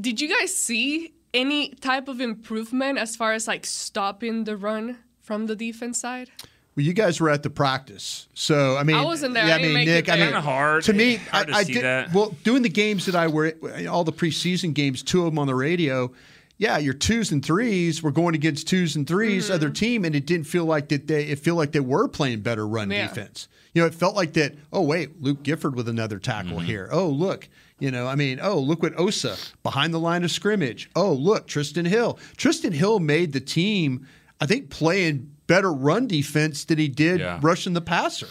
Did 0.00 0.20
you 0.20 0.28
guys 0.28 0.56
see 0.56 1.14
any 1.34 1.70
type 1.70 2.08
of 2.08 2.20
improvement 2.20 2.98
as 2.98 3.16
far 3.16 3.32
as 3.32 3.46
like 3.46 3.66
stopping 3.66 4.44
the 4.44 4.56
run 4.56 4.98
from 5.20 5.46
the 5.46 5.56
defense 5.56 5.98
side? 5.98 6.30
Well, 6.76 6.84
you 6.84 6.92
guys 6.92 7.20
were 7.20 7.30
at 7.30 7.42
the 7.42 7.48
practice, 7.48 8.28
so 8.34 8.76
I 8.76 8.82
mean, 8.82 8.96
I 8.96 9.02
wasn't 9.04 9.32
there. 9.32 9.46
Yeah, 9.46 9.54
I 9.54 9.58
didn't 9.58 9.74
mean, 9.74 9.86
make 9.86 9.88
it 9.88 10.06
Nick, 10.06 10.08
I 10.10 10.16
mean, 10.16 10.32
hard. 10.34 10.82
to 10.84 10.92
me. 10.92 11.16
Hard 11.16 11.48
to 11.48 11.54
I, 11.54 11.58
I 11.58 11.62
see 11.62 11.72
did 11.72 11.84
that. 11.84 12.12
well 12.12 12.36
doing 12.44 12.62
the 12.62 12.68
games 12.68 13.06
that 13.06 13.14
I 13.14 13.28
were 13.28 13.54
all 13.88 14.04
the 14.04 14.12
preseason 14.12 14.74
games, 14.74 15.02
two 15.02 15.20
of 15.20 15.32
them 15.32 15.38
on 15.38 15.46
the 15.46 15.54
radio. 15.54 16.12
Yeah, 16.58 16.78
your 16.78 16.94
twos 16.94 17.32
and 17.32 17.44
threes 17.44 18.02
were 18.02 18.10
going 18.10 18.34
against 18.34 18.66
twos 18.66 18.96
and 18.96 19.06
3s 19.06 19.44
Mm-hmm. 19.44 19.52
other 19.52 19.68
team, 19.70 20.04
and 20.06 20.14
it 20.14 20.24
didn't 20.26 20.46
feel 20.46 20.64
like 20.64 20.88
that. 20.88 21.06
They 21.06 21.24
it 21.24 21.38
feel 21.38 21.54
like 21.54 21.72
they 21.72 21.80
were 21.80 22.08
playing 22.08 22.40
better 22.40 22.66
run 22.66 22.90
Yeah. 22.90 23.08
defense. 23.08 23.48
You 23.74 23.82
know, 23.82 23.86
it 23.86 23.94
felt 23.94 24.16
like 24.16 24.32
that. 24.34 24.54
Oh 24.72 24.80
wait, 24.80 25.20
Luke 25.22 25.42
Gifford 25.42 25.76
with 25.76 25.86
another 25.88 26.18
tackle 26.18 26.60
here. 26.60 26.88
Oh 26.90 27.08
look, 27.08 27.48
you 27.78 27.90
know, 27.90 28.06
I 28.06 28.14
mean, 28.14 28.38
oh 28.42 28.58
look 28.58 28.82
what 28.82 28.98
Osa 28.98 29.36
behind 29.62 29.92
the 29.92 30.00
line 30.00 30.24
of 30.24 30.30
scrimmage. 30.30 30.88
Oh 30.96 31.12
look, 31.12 31.46
Trysten 31.46 31.86
Hill. 31.86 32.18
Trysten 32.38 32.72
Hill 32.72 33.00
made 33.00 33.32
the 33.34 33.40
team. 33.40 34.06
I 34.40 34.46
think 34.46 34.70
playing 34.70 35.30
better 35.46 35.70
run 35.72 36.06
defense 36.06 36.64
than 36.64 36.78
he 36.78 36.88
did 36.88 37.20
Yeah. 37.20 37.38
rushing 37.42 37.74
the 37.74 37.80
passer. 37.82 38.28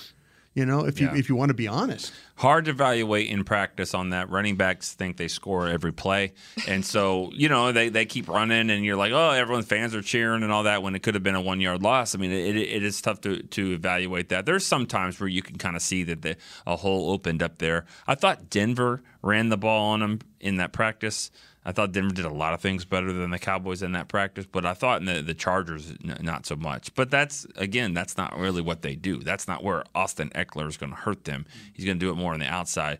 You 0.55 0.65
know, 0.65 0.85
if 0.85 1.01
you 1.01 1.07
Yeah. 1.07 1.17
if 1.17 1.27
you 1.27 1.35
want 1.35 1.49
to 1.49 1.53
be 1.53 1.67
honest. 1.67 2.13
hard 2.37 2.65
to 2.65 2.71
evaluate 2.71 3.29
in 3.29 3.43
practice 3.43 3.93
on 3.93 4.11
that. 4.11 4.29
Running 4.29 4.55
backs 4.55 4.93
think 4.93 5.17
they 5.17 5.27
score 5.27 5.67
every 5.67 5.91
play, 5.91 6.31
and 6.65 6.85
so 6.85 7.29
you 7.33 7.49
know 7.49 7.73
they, 7.73 7.89
they 7.89 8.05
keep 8.05 8.29
running, 8.29 8.69
and 8.69 8.85
you're 8.85 8.95
like, 8.95 9.11
oh, 9.11 9.31
everyone's 9.31 9.65
fans 9.67 9.93
are 9.93 10.01
cheering 10.01 10.43
and 10.43 10.51
all 10.53 10.63
that 10.63 10.81
when 10.81 10.95
it 10.95 11.03
could 11.03 11.13
have 11.13 11.23
been 11.23 11.35
a 11.35 11.41
one 11.41 11.59
yard 11.59 11.83
loss. 11.83 12.15
I 12.15 12.19
mean, 12.19 12.31
it, 12.31 12.55
it 12.55 12.83
is 12.83 13.01
tough 13.01 13.19
to 13.21 13.43
to 13.43 13.73
evaluate 13.73 14.29
that. 14.29 14.45
There's 14.45 14.65
some 14.65 14.85
times 14.85 15.19
where 15.19 15.27
you 15.27 15.41
can 15.41 15.57
kind 15.57 15.75
of 15.75 15.81
see 15.81 16.03
that 16.03 16.21
the, 16.21 16.37
a 16.65 16.77
hole 16.77 17.11
opened 17.11 17.43
up 17.43 17.57
there. 17.57 17.85
I 18.07 18.15
thought 18.15 18.49
Denver 18.49 19.01
ran 19.21 19.49
the 19.49 19.57
ball 19.57 19.91
on 19.91 19.99
them 19.99 20.19
in 20.39 20.55
that 20.55 20.71
practice. 20.71 21.31
I 21.67 21.71
thought 21.71 21.91
Denver 21.93 22.13
did 22.13 22.25
a 22.25 22.29
lot 22.33 22.53
of 22.53 22.61
things 22.61 22.85
better 22.85 23.11
than 23.11 23.31
the 23.31 23.39
Cowboys 23.39 23.81
in 23.81 23.93
that 23.93 24.07
practice, 24.07 24.45
but 24.45 24.65
I 24.65 24.75
thought 24.75 24.99
in 24.99 25.05
the, 25.07 25.21
the 25.23 25.33
Chargers 25.33 25.91
n- 26.03 26.17
not 26.21 26.45
so 26.45 26.55
much. 26.55 26.93
But 26.93 27.09
that's 27.09 27.47
again, 27.55 27.93
that's 27.95 28.17
not 28.17 28.37
really 28.37 28.61
what 28.61 28.83
they 28.83 28.95
do. 28.95 29.17
That's 29.23 29.47
not 29.47 29.63
where 29.63 29.83
Austin 29.95 30.29
Ekeler 30.35 30.67
is 30.67 30.77
going 30.77 30.91
to 30.91 30.95
hurt 30.97 31.23
them. 31.23 31.45
He's 31.73 31.85
going 31.85 31.97
to 31.99 32.05
do 32.05 32.11
it 32.11 32.15
more 32.15 32.33
on 32.33 32.39
the 32.39 32.45
outside. 32.47 32.99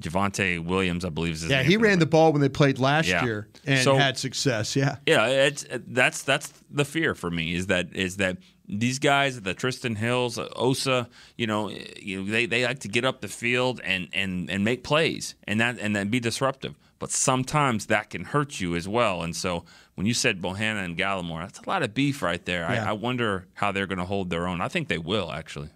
Javonte 0.00 0.64
Williams, 0.64 1.04
I 1.04 1.08
believe 1.08 1.34
is 1.34 1.40
his 1.42 1.50
Yeah, 1.50 1.62
he 1.64 1.76
ran 1.76 1.98
the 1.98 2.06
ball 2.06 2.32
when 2.32 2.40
they 2.40 2.48
played 2.48 2.78
last 2.78 3.08
Yeah. 3.08 3.24
year 3.24 3.48
and 3.66 3.82
So- 3.82 3.96
had 3.96 4.16
success. 4.16 4.76
Yeah. 4.76 4.96
Yeah, 5.06 5.26
it's 5.26 5.66
that's 5.70 6.22
that's 6.22 6.52
the 6.70 6.84
fear 6.84 7.14
for 7.14 7.30
me 7.30 7.54
is 7.54 7.66
that 7.66 7.94
is 7.96 8.16
that 8.18 8.38
these 8.68 8.98
guys, 8.98 9.40
the 9.40 9.54
Trysten 9.54 9.96
Hills, 9.96 10.38
Osa, 10.54 11.08
you 11.36 11.46
know, 11.46 11.70
you 11.70 12.22
know, 12.22 12.30
they, 12.30 12.44
they 12.46 12.64
like 12.66 12.80
to 12.80 12.88
get 12.88 13.04
up 13.04 13.22
the 13.22 13.28
field 13.28 13.80
and, 13.82 14.08
and, 14.12 14.50
and 14.50 14.62
make 14.62 14.84
plays 14.84 15.34
and 15.46 15.58
that 15.60 15.78
and 15.80 15.96
then 15.96 16.08
be 16.10 16.20
disruptive. 16.20 16.74
But 16.98 17.10
sometimes 17.12 17.86
that 17.86 18.10
can 18.10 18.24
hurt 18.24 18.58
you 18.60 18.74
as 18.74 18.88
well. 18.88 19.22
And 19.22 19.36
so 19.36 19.64
when 19.94 20.06
you 20.06 20.14
said 20.14 20.40
Bohanna 20.42 20.84
and 20.84 20.96
Gallimore, 20.96 21.42
that's 21.42 21.60
a 21.60 21.68
lot 21.68 21.82
of 21.84 21.94
beef 21.94 22.22
right 22.22 22.44
there. 22.44 22.62
Yeah. 22.62 22.84
I, 22.84 22.88
I 22.88 22.92
wonder 22.92 23.46
how 23.54 23.70
they're 23.70 23.86
going 23.86 23.98
to 23.98 24.04
hold 24.04 24.30
their 24.30 24.48
own. 24.48 24.60
I 24.60 24.68
think 24.68 24.88
they 24.88 24.98
will 24.98 25.30
actually. 25.30 25.70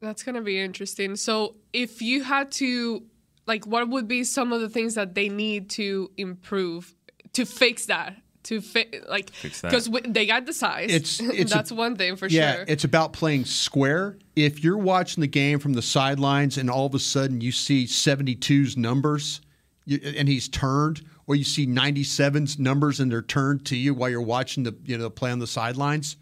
That's 0.00 0.22
gonna 0.22 0.42
be 0.42 0.60
interesting. 0.60 1.16
So, 1.16 1.56
if 1.72 2.02
you 2.02 2.22
had 2.22 2.52
to, 2.52 3.02
like, 3.46 3.66
what 3.66 3.88
would 3.88 4.06
be 4.06 4.24
some 4.24 4.52
of 4.52 4.60
the 4.60 4.68
things 4.68 4.94
that 4.94 5.14
they 5.14 5.28
need 5.30 5.70
to 5.70 6.10
improve 6.18 6.94
to 7.32 7.44
fix 7.46 7.86
that? 7.86 8.14
To 8.44 8.60
fi- 8.60 9.00
like, 9.08 9.30
Fix 9.32 9.62
that. 9.62 9.70
because 9.70 9.90
they 10.06 10.26
got 10.26 10.44
the 10.46 10.52
size. 10.52 10.90
It's- 10.90 11.18
it's 11.20 11.50
a- 11.50 11.54
that's 11.54 11.72
one 11.72 11.96
thing 11.96 12.14
for 12.16 12.28
yeah, 12.28 12.56
sure. 12.56 12.64
it's 12.68 12.84
about 12.84 13.14
playing 13.14 13.46
square. 13.46 14.18
If 14.36 14.62
you're 14.62 14.78
watching 14.78 15.22
the 15.22 15.26
game 15.26 15.58
from 15.58 15.72
the 15.72 15.82
sidelines 15.82 16.56
and 16.58 16.70
all 16.70 16.86
of 16.86 16.94
a 16.94 16.98
sudden 17.00 17.40
you 17.40 17.50
see 17.50 17.86
72's 17.86 18.76
numbers 18.76 19.40
you, 19.86 19.98
and 20.04 20.28
he's 20.28 20.48
turned, 20.48 21.02
or 21.26 21.34
you 21.34 21.44
see 21.44 21.66
97's 21.66 22.58
numbers 22.58 23.00
and 23.00 23.10
they're 23.10 23.22
turned 23.22 23.64
to 23.66 23.76
you 23.76 23.94
while 23.94 24.10
you're 24.10 24.20
watching 24.20 24.64
the 24.64 24.76
you 24.84 24.98
know 24.98 25.04
the 25.04 25.10
play 25.10 25.30
on 25.30 25.38
the 25.38 25.46
sidelines, 25.46 26.16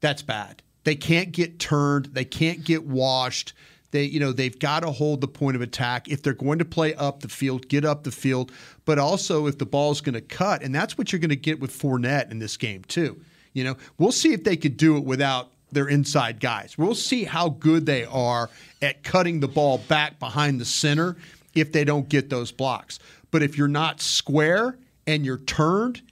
that's 0.00 0.22
bad. 0.22 0.62
They 0.84 0.94
can't 0.94 1.32
get 1.32 1.58
turned. 1.58 2.06
They 2.06 2.24
can't 2.24 2.64
get 2.64 2.84
washed. 2.84 3.52
They, 3.90 4.04
you 4.04 4.20
know, 4.20 4.32
they've 4.32 4.56
got 4.56 4.80
to 4.80 4.92
hold 4.92 5.20
the 5.20 5.28
point 5.28 5.56
of 5.56 5.62
attack. 5.62 6.08
If 6.08 6.22
they're 6.22 6.32
going 6.32 6.60
to 6.60 6.64
play 6.64 6.94
up 6.94 7.20
the 7.20 7.28
field, 7.28 7.68
get 7.68 7.84
up 7.84 8.04
the 8.04 8.12
field. 8.12 8.52
But 8.84 8.98
also, 8.98 9.46
if 9.46 9.58
the 9.58 9.66
ball's 9.66 10.00
going 10.00 10.14
to 10.14 10.20
cut, 10.20 10.62
and 10.62 10.74
that's 10.74 10.96
what 10.96 11.12
you're 11.12 11.18
going 11.18 11.30
to 11.30 11.36
get 11.36 11.60
with 11.60 11.76
Fournette 11.76 12.30
in 12.30 12.38
this 12.38 12.56
game 12.56 12.84
too. 12.84 13.20
You 13.52 13.64
know, 13.64 13.76
we'll 13.98 14.12
see 14.12 14.32
if 14.32 14.44
they 14.44 14.56
could 14.56 14.76
do 14.76 14.96
it 14.96 15.04
without 15.04 15.50
their 15.72 15.88
inside 15.88 16.40
guys. 16.40 16.78
We'll 16.78 16.94
see 16.94 17.24
how 17.24 17.50
good 17.50 17.86
they 17.86 18.04
are 18.04 18.48
at 18.80 19.02
cutting 19.02 19.40
the 19.40 19.48
ball 19.48 19.78
back 19.88 20.18
behind 20.18 20.60
the 20.60 20.64
center 20.64 21.16
if 21.54 21.72
they 21.72 21.84
don't 21.84 22.08
get 22.08 22.30
those 22.30 22.52
blocks. 22.52 22.98
But 23.30 23.42
if 23.42 23.56
you're 23.56 23.68
not 23.68 24.00
square 24.00 24.78
and 25.06 25.24
you're 25.24 25.38
turned, 25.38 26.02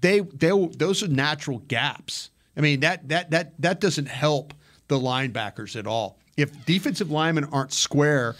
they 0.00 0.20
they 0.20 0.50
those 0.76 1.02
are 1.02 1.08
natural 1.08 1.58
gaps. 1.60 2.30
I 2.56 2.60
mean 2.60 2.80
that 2.80 3.08
that 3.08 3.30
that 3.30 3.60
that 3.60 3.80
doesn't 3.80 4.08
help 4.08 4.54
the 4.88 4.98
linebackers 4.98 5.76
at 5.76 5.86
all. 5.86 6.18
If 6.36 6.64
defensive 6.66 7.10
linemen 7.10 7.44
aren't 7.44 7.72
square, 7.72 8.36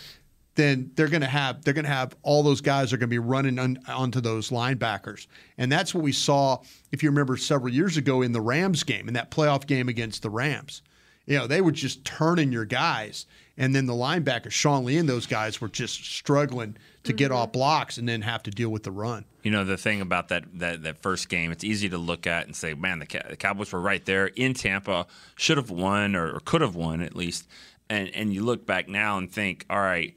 then 0.59 0.91
they're 0.95 1.09
going 1.09 1.23
to 1.23 1.29
have 1.29 1.65
they're 1.65 1.73
going 1.73 1.85
to 1.85 1.91
have 1.91 2.17
all 2.23 2.43
those 2.43 2.61
guys 2.61 2.93
are 2.93 2.97
going 2.97 3.09
to 3.09 3.15
be 3.15 3.19
running 3.19 3.59
on, 3.59 3.79
onto 3.87 4.21
those 4.21 4.51
linebackers, 4.51 5.27
and 5.57 5.71
that's 5.71 5.95
what 5.95 6.03
we 6.03 6.13
saw. 6.13 6.59
If 6.91 7.03
you 7.03 7.11
remember 7.11 7.37
several 7.37 7.73
years 7.73 7.97
ago 7.97 8.23
in 8.23 8.33
the 8.33 8.41
Rams 8.41 8.83
game, 8.83 9.09
in 9.09 9.15
that 9.15 9.31
playoff 9.31 9.67
game 9.67 9.89
against 9.89 10.23
the 10.23 10.31
Rams, 10.31 10.83
you 11.27 11.39
know 11.39 11.47
they 11.47 11.61
were 11.61 11.71
just 11.71 12.05
turning 12.05 12.51
your 12.51 12.65
guys, 12.65 13.27
and 13.59 13.75
then 13.75 13.87
the 13.87 13.93
linebackers, 13.93 14.53
Sean 14.53 14.85
Lee 14.85 14.97
and 14.97 15.09
those 15.09 15.27
guys 15.27 15.61
were 15.61 15.69
just 15.69 16.05
struggling 16.05 16.77
to 17.03 17.13
get 17.13 17.33
off 17.33 17.53
blocks 17.53 17.99
and 17.99 18.09
then 18.09 18.23
have 18.23 18.43
to 18.45 18.51
deal 18.51 18.71
with 18.71 18.85
the 18.85 18.93
run. 18.93 19.25
You 19.43 19.51
know 19.51 19.65
the 19.65 19.77
thing 19.77 20.01
about 20.01 20.29
that 20.29 20.45
that, 20.55 20.85
that 20.85 21.03
first 21.03 21.29
game, 21.29 21.51
it's 21.51 21.65
easy 21.65 21.89
to 21.89 21.99
look 21.99 22.27
at 22.27 22.47
and 22.47 22.55
say, 22.55 22.75
"Man, 22.75 23.01
the, 23.01 23.07
Cow- 23.07 23.29
the 23.29 23.37
Cowboys 23.37 23.73
were 23.73 23.81
right 23.81 24.05
there 24.05 24.29
in 24.29 24.55
Tampa, 24.55 25.07
should 25.35 25.57
have 25.57 25.71
won 25.71 26.15
or, 26.15 26.37
or 26.37 26.41
could 26.41 26.61
have 26.61 26.77
won 26.77 27.03
at 27.03 27.17
least." 27.17 27.49
And 27.91 28.09
and 28.15 28.33
you 28.33 28.45
look 28.45 28.65
back 28.65 28.89
now 28.89 29.19
and 29.19 29.31
think, 29.31 29.67
"All 29.69 29.81
right, 29.81 30.15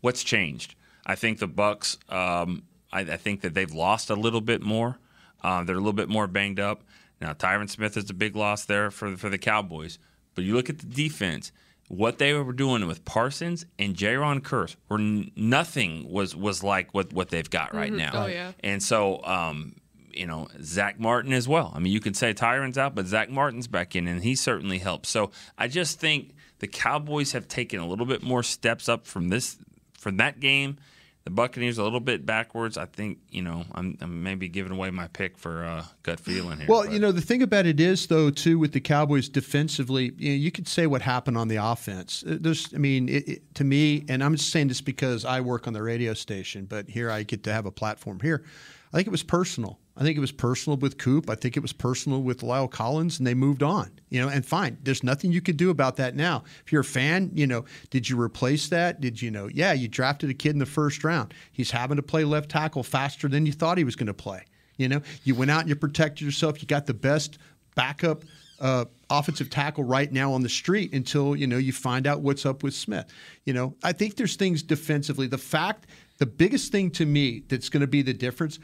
what's 0.00 0.24
changed?" 0.24 0.74
I 1.04 1.14
think 1.14 1.38
the 1.38 1.46
Bucks. 1.46 1.98
Um, 2.08 2.62
I, 2.92 3.00
I 3.00 3.16
think 3.16 3.42
that 3.42 3.52
they've 3.52 3.72
lost 3.72 4.08
a 4.08 4.14
little 4.14 4.40
bit 4.40 4.62
more. 4.62 4.98
Uh, 5.42 5.62
they're 5.62 5.76
a 5.76 5.80
little 5.80 5.92
bit 5.92 6.08
more 6.08 6.26
banged 6.26 6.60
up. 6.60 6.84
Now 7.20 7.32
Tyron 7.32 7.68
Smith 7.68 7.96
is 7.96 8.08
a 8.08 8.14
big 8.14 8.36
loss 8.36 8.64
there 8.64 8.90
for 8.90 9.16
for 9.16 9.28
the 9.28 9.38
Cowboys. 9.38 9.98
But 10.34 10.44
you 10.44 10.54
look 10.54 10.70
at 10.70 10.78
the 10.78 10.86
defense. 10.86 11.50
What 11.88 12.18
they 12.18 12.34
were 12.34 12.52
doing 12.52 12.86
with 12.86 13.04
Parsons 13.06 13.64
and 13.78 13.94
Jayron 13.96 14.40
Kearse 14.40 14.76
were 14.88 14.98
nothing 14.98 16.10
was 16.10 16.36
was 16.36 16.62
like 16.62 16.92
what 16.92 17.12
what 17.12 17.30
they've 17.30 17.48
got 17.48 17.74
right 17.74 17.92
Mhm. 17.92 17.96
now. 17.96 18.10
Oh, 18.14 18.26
yeah. 18.26 18.52
And 18.60 18.82
so, 18.82 19.24
um, 19.24 19.74
you 20.12 20.26
know, 20.26 20.48
Zack 20.62 21.00
Martin 21.00 21.32
as 21.32 21.48
well. 21.48 21.72
I 21.74 21.78
mean, 21.78 21.92
you 21.92 22.00
can 22.00 22.12
say 22.12 22.34
Tyron's 22.34 22.76
out, 22.76 22.94
but 22.94 23.06
Zack 23.06 23.30
Martin's 23.30 23.68
back 23.68 23.96
in, 23.96 24.06
and 24.08 24.22
he 24.22 24.34
certainly 24.34 24.78
helps. 24.78 25.08
So 25.08 25.30
I 25.56 25.68
just 25.68 25.98
think 26.00 26.34
the 26.58 26.66
Cowboys 26.66 27.32
have 27.32 27.46
taken 27.48 27.78
a 27.80 27.86
little 27.86 28.06
bit 28.06 28.22
more 28.22 28.42
steps 28.42 28.88
up 28.88 29.06
from 29.06 29.28
this 29.28 29.58
from 29.96 30.16
that 30.18 30.40
game. 30.40 30.76
The 31.28 31.34
Buccaneers 31.34 31.76
a 31.76 31.82
little 31.84 32.00
bit 32.00 32.24
backwards. 32.24 32.78
I 32.78 32.86
think 32.86 33.18
you 33.28 33.42
know 33.42 33.66
I'm, 33.74 33.98
I'm 34.00 34.22
maybe 34.22 34.48
giving 34.48 34.72
away 34.72 34.88
my 34.88 35.08
pick 35.08 35.36
for 35.36 35.62
uh, 35.62 35.84
gut 36.02 36.18
feeling 36.20 36.56
here. 36.56 36.66
Well, 36.66 36.84
but- 36.84 36.92
you 36.94 36.98
know, 36.98 37.12
the 37.12 37.20
thing 37.20 37.42
about 37.42 37.66
it 37.66 37.78
is, 37.78 38.06
though, 38.06 38.30
too, 38.30 38.58
with 38.58 38.72
the 38.72 38.80
Cowboys 38.80 39.28
defensively, 39.28 40.12
you, 40.16 40.30
know, 40.30 40.36
you 40.36 40.50
could 40.50 40.66
say 40.66 40.86
what 40.86 41.02
happened 41.02 41.36
on 41.36 41.48
the 41.48 41.56
offense. 41.56 42.24
Uh, 42.26 42.38
There's, 42.40 42.72
I 42.72 42.78
mean, 42.78 43.10
it, 43.10 43.28
it, 43.28 43.54
to 43.56 43.64
me, 43.64 44.06
and 44.08 44.24
I'm 44.24 44.36
just 44.36 44.48
saying 44.50 44.68
this 44.68 44.80
because 44.80 45.26
I 45.26 45.42
work 45.42 45.66
on 45.66 45.74
the 45.74 45.82
radio 45.82 46.14
station, 46.14 46.64
but 46.64 46.88
here 46.88 47.10
I 47.10 47.24
get 47.24 47.42
to 47.44 47.52
have 47.52 47.66
a 47.66 47.70
platform 47.70 48.20
here. 48.20 48.42
I 48.90 48.96
think 48.96 49.06
it 49.06 49.10
was 49.10 49.22
personal. 49.22 49.78
I 49.98 50.02
think 50.02 50.16
it 50.16 50.20
was 50.20 50.32
personal 50.32 50.76
with 50.76 50.96
Coop. 50.96 51.28
I 51.28 51.34
think 51.34 51.56
it 51.56 51.60
was 51.60 51.72
personal 51.72 52.22
with 52.22 52.42
La'el 52.42 52.70
Collins, 52.70 53.18
and 53.18 53.26
they 53.26 53.34
moved 53.34 53.62
on. 53.64 53.90
You 54.10 54.22
know, 54.22 54.28
and 54.28 54.46
fine. 54.46 54.78
There's 54.82 55.02
nothing 55.02 55.32
you 55.32 55.40
can 55.40 55.56
do 55.56 55.70
about 55.70 55.96
that 55.96 56.14
now. 56.14 56.44
If 56.64 56.72
you're 56.72 56.82
a 56.82 56.84
fan, 56.84 57.30
you 57.34 57.46
know, 57.46 57.64
did 57.90 58.08
you 58.08 58.18
replace 58.20 58.68
that? 58.68 59.00
Did 59.00 59.20
you 59.20 59.30
know? 59.30 59.48
Yeah, 59.52 59.72
you 59.72 59.88
drafted 59.88 60.30
a 60.30 60.34
kid 60.34 60.50
in 60.50 60.58
the 60.58 60.66
first 60.66 61.02
round. 61.02 61.34
He's 61.52 61.72
having 61.72 61.96
to 61.96 62.02
play 62.02 62.24
left 62.24 62.48
tackle 62.48 62.84
faster 62.84 63.28
than 63.28 63.44
you 63.44 63.52
thought 63.52 63.76
he 63.76 63.84
was 63.84 63.96
going 63.96 64.06
to 64.06 64.14
play. 64.14 64.44
You 64.76 64.88
know, 64.88 65.02
you 65.24 65.34
went 65.34 65.50
out 65.50 65.60
and 65.60 65.68
you 65.68 65.74
protected 65.74 66.24
yourself. 66.24 66.62
You 66.62 66.68
got 66.68 66.86
the 66.86 66.94
best 66.94 67.38
backup 67.74 68.24
uh, 68.60 68.84
offensive 69.10 69.50
tackle 69.50 69.84
right 69.84 70.10
now 70.12 70.32
on 70.32 70.42
the 70.42 70.48
street 70.48 70.92
until 70.92 71.36
you 71.36 71.46
know 71.46 71.58
you 71.58 71.72
find 71.72 72.06
out 72.06 72.20
what's 72.20 72.46
up 72.46 72.62
with 72.62 72.74
Smith. 72.74 73.06
You 73.44 73.52
know, 73.52 73.76
I 73.82 73.92
think 73.92 74.16
there's 74.16 74.36
things 74.36 74.62
defensively. 74.62 75.26
The 75.26 75.38
fact, 75.38 75.86
the 76.18 76.26
biggest 76.26 76.72
thing 76.72 76.90
to 76.92 77.06
me 77.06 77.42
that's 77.48 77.68
going 77.68 77.80
to 77.82 77.86
be 77.86 78.02
the 78.02 78.14
difference. 78.14 78.58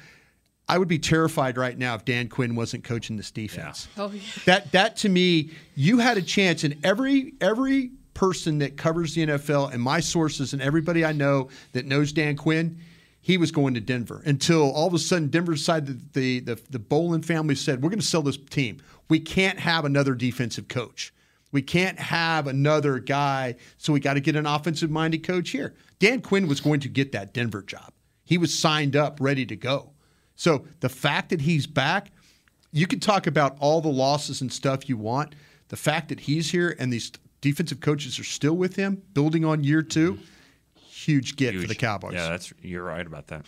I 0.68 0.78
would 0.78 0.88
be 0.88 0.98
terrified 0.98 1.58
right 1.58 1.76
now 1.76 1.94
if 1.94 2.04
Dan 2.04 2.28
Quinn 2.28 2.54
wasn't 2.54 2.84
coaching 2.84 3.16
this 3.16 3.30
defense. 3.30 3.88
oh 3.98 4.10
yeah. 4.10 4.20
That 4.46 4.72
that 4.72 4.96
to 4.98 5.08
me, 5.08 5.50
you 5.74 5.98
had 5.98 6.16
a 6.16 6.22
chance, 6.22 6.64
and 6.64 6.76
every 6.84 7.34
every 7.40 7.90
person 8.14 8.58
that 8.58 8.76
covers 8.76 9.14
the 9.14 9.26
NFL 9.26 9.72
and 9.72 9.82
my 9.82 10.00
sources 10.00 10.52
and 10.52 10.62
everybody 10.62 11.04
I 11.04 11.12
know 11.12 11.48
that 11.72 11.84
knows 11.84 12.12
Dan 12.12 12.36
Quinn, 12.36 12.78
he 13.20 13.36
was 13.36 13.50
going 13.50 13.74
to 13.74 13.80
Denver 13.80 14.22
until 14.24 14.70
all 14.70 14.86
of 14.86 14.94
a 14.94 14.98
sudden 14.98 15.28
Denver 15.28 15.52
decided 15.52 16.12
the 16.14 16.40
the, 16.40 16.60
the 16.70 16.78
Bowlen 16.78 17.22
family 17.22 17.54
said 17.54 17.82
we're 17.82 17.90
going 17.90 18.00
to 18.00 18.06
sell 18.06 18.22
this 18.22 18.38
team. 18.38 18.78
We 19.08 19.20
can't 19.20 19.58
have 19.58 19.84
another 19.84 20.14
defensive 20.14 20.68
coach. 20.68 21.12
We 21.52 21.62
can't 21.62 21.98
have 22.00 22.48
another 22.48 22.98
guy, 22.98 23.56
so 23.78 23.92
we 23.92 24.00
got 24.00 24.14
to 24.14 24.20
get 24.20 24.34
an 24.34 24.46
offensive 24.46 24.90
minded 24.90 25.22
coach 25.22 25.50
here. 25.50 25.74
Dan 26.00 26.20
Quinn 26.20 26.48
was 26.48 26.60
going 26.60 26.80
to 26.80 26.88
get 26.88 27.12
that 27.12 27.32
Denver 27.32 27.62
job. 27.62 27.92
He 28.24 28.38
was 28.38 28.58
signed 28.58 28.96
up, 28.96 29.18
ready 29.20 29.46
to 29.46 29.54
go. 29.54 29.93
So 30.36 30.66
the 30.80 30.88
fact 30.88 31.30
that 31.30 31.42
he's 31.42 31.66
back, 31.66 32.10
you 32.72 32.86
can 32.86 33.00
talk 33.00 33.26
about 33.26 33.56
all 33.60 33.80
the 33.80 33.88
losses 33.88 34.40
and 34.40 34.52
stuff 34.52 34.88
you 34.88 34.96
want. 34.96 35.34
The 35.68 35.76
fact 35.76 36.08
that 36.08 36.20
he's 36.20 36.50
here 36.50 36.76
and 36.78 36.92
these 36.92 37.12
defensive 37.40 37.80
coaches 37.80 38.18
are 38.18 38.24
still 38.24 38.54
with 38.54 38.76
him, 38.76 39.02
building 39.12 39.44
on 39.44 39.62
year 39.62 39.82
two, 39.82 40.14
mm-hmm. 40.14 40.84
huge 40.86 41.36
get 41.36 41.54
for 41.54 41.66
the 41.66 41.74
Cowboys. 41.74 42.14
yeah, 42.14 42.28
that's 42.28 42.52
you're 42.62 42.82
right 42.82 43.06
about 43.06 43.28
that. 43.28 43.46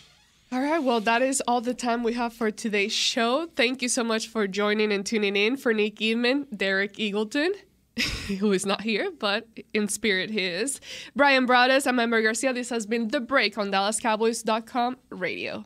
All 0.49 0.61
right, 0.61 0.81
well, 0.81 1.01
that 1.01 1.21
is 1.21 1.41
all 1.45 1.59
the 1.59 1.73
time 1.73 2.03
we 2.03 2.13
have 2.13 2.31
for 2.31 2.51
today's 2.51 2.93
show. 2.93 3.47
Thank 3.57 3.81
you 3.81 3.89
so 3.89 4.01
much 4.01 4.27
for 4.27 4.47
joining 4.47 4.93
and 4.93 5.05
tuning 5.05 5.35
in. 5.35 5.57
For 5.57 5.73
Nick 5.73 5.97
Eatman, 5.97 6.45
Derek 6.55 6.93
Eagleton, 6.93 7.51
who 8.39 8.53
is 8.53 8.65
not 8.65 8.81
here, 8.81 9.11
but 9.11 9.45
in 9.73 9.89
spirit 9.89 10.29
he 10.29 10.45
is. 10.45 10.79
Bryan 11.17 11.45
Broaddus, 11.45 11.85
I'm 11.85 11.99
Ambar 11.99 12.21
Garcia. 12.21 12.53
This 12.53 12.69
has 12.69 12.85
been 12.85 13.09
The 13.09 13.19
Break 13.19 13.57
on 13.57 13.71
DallasCowboys.com 13.71 14.97
radio. 15.09 15.65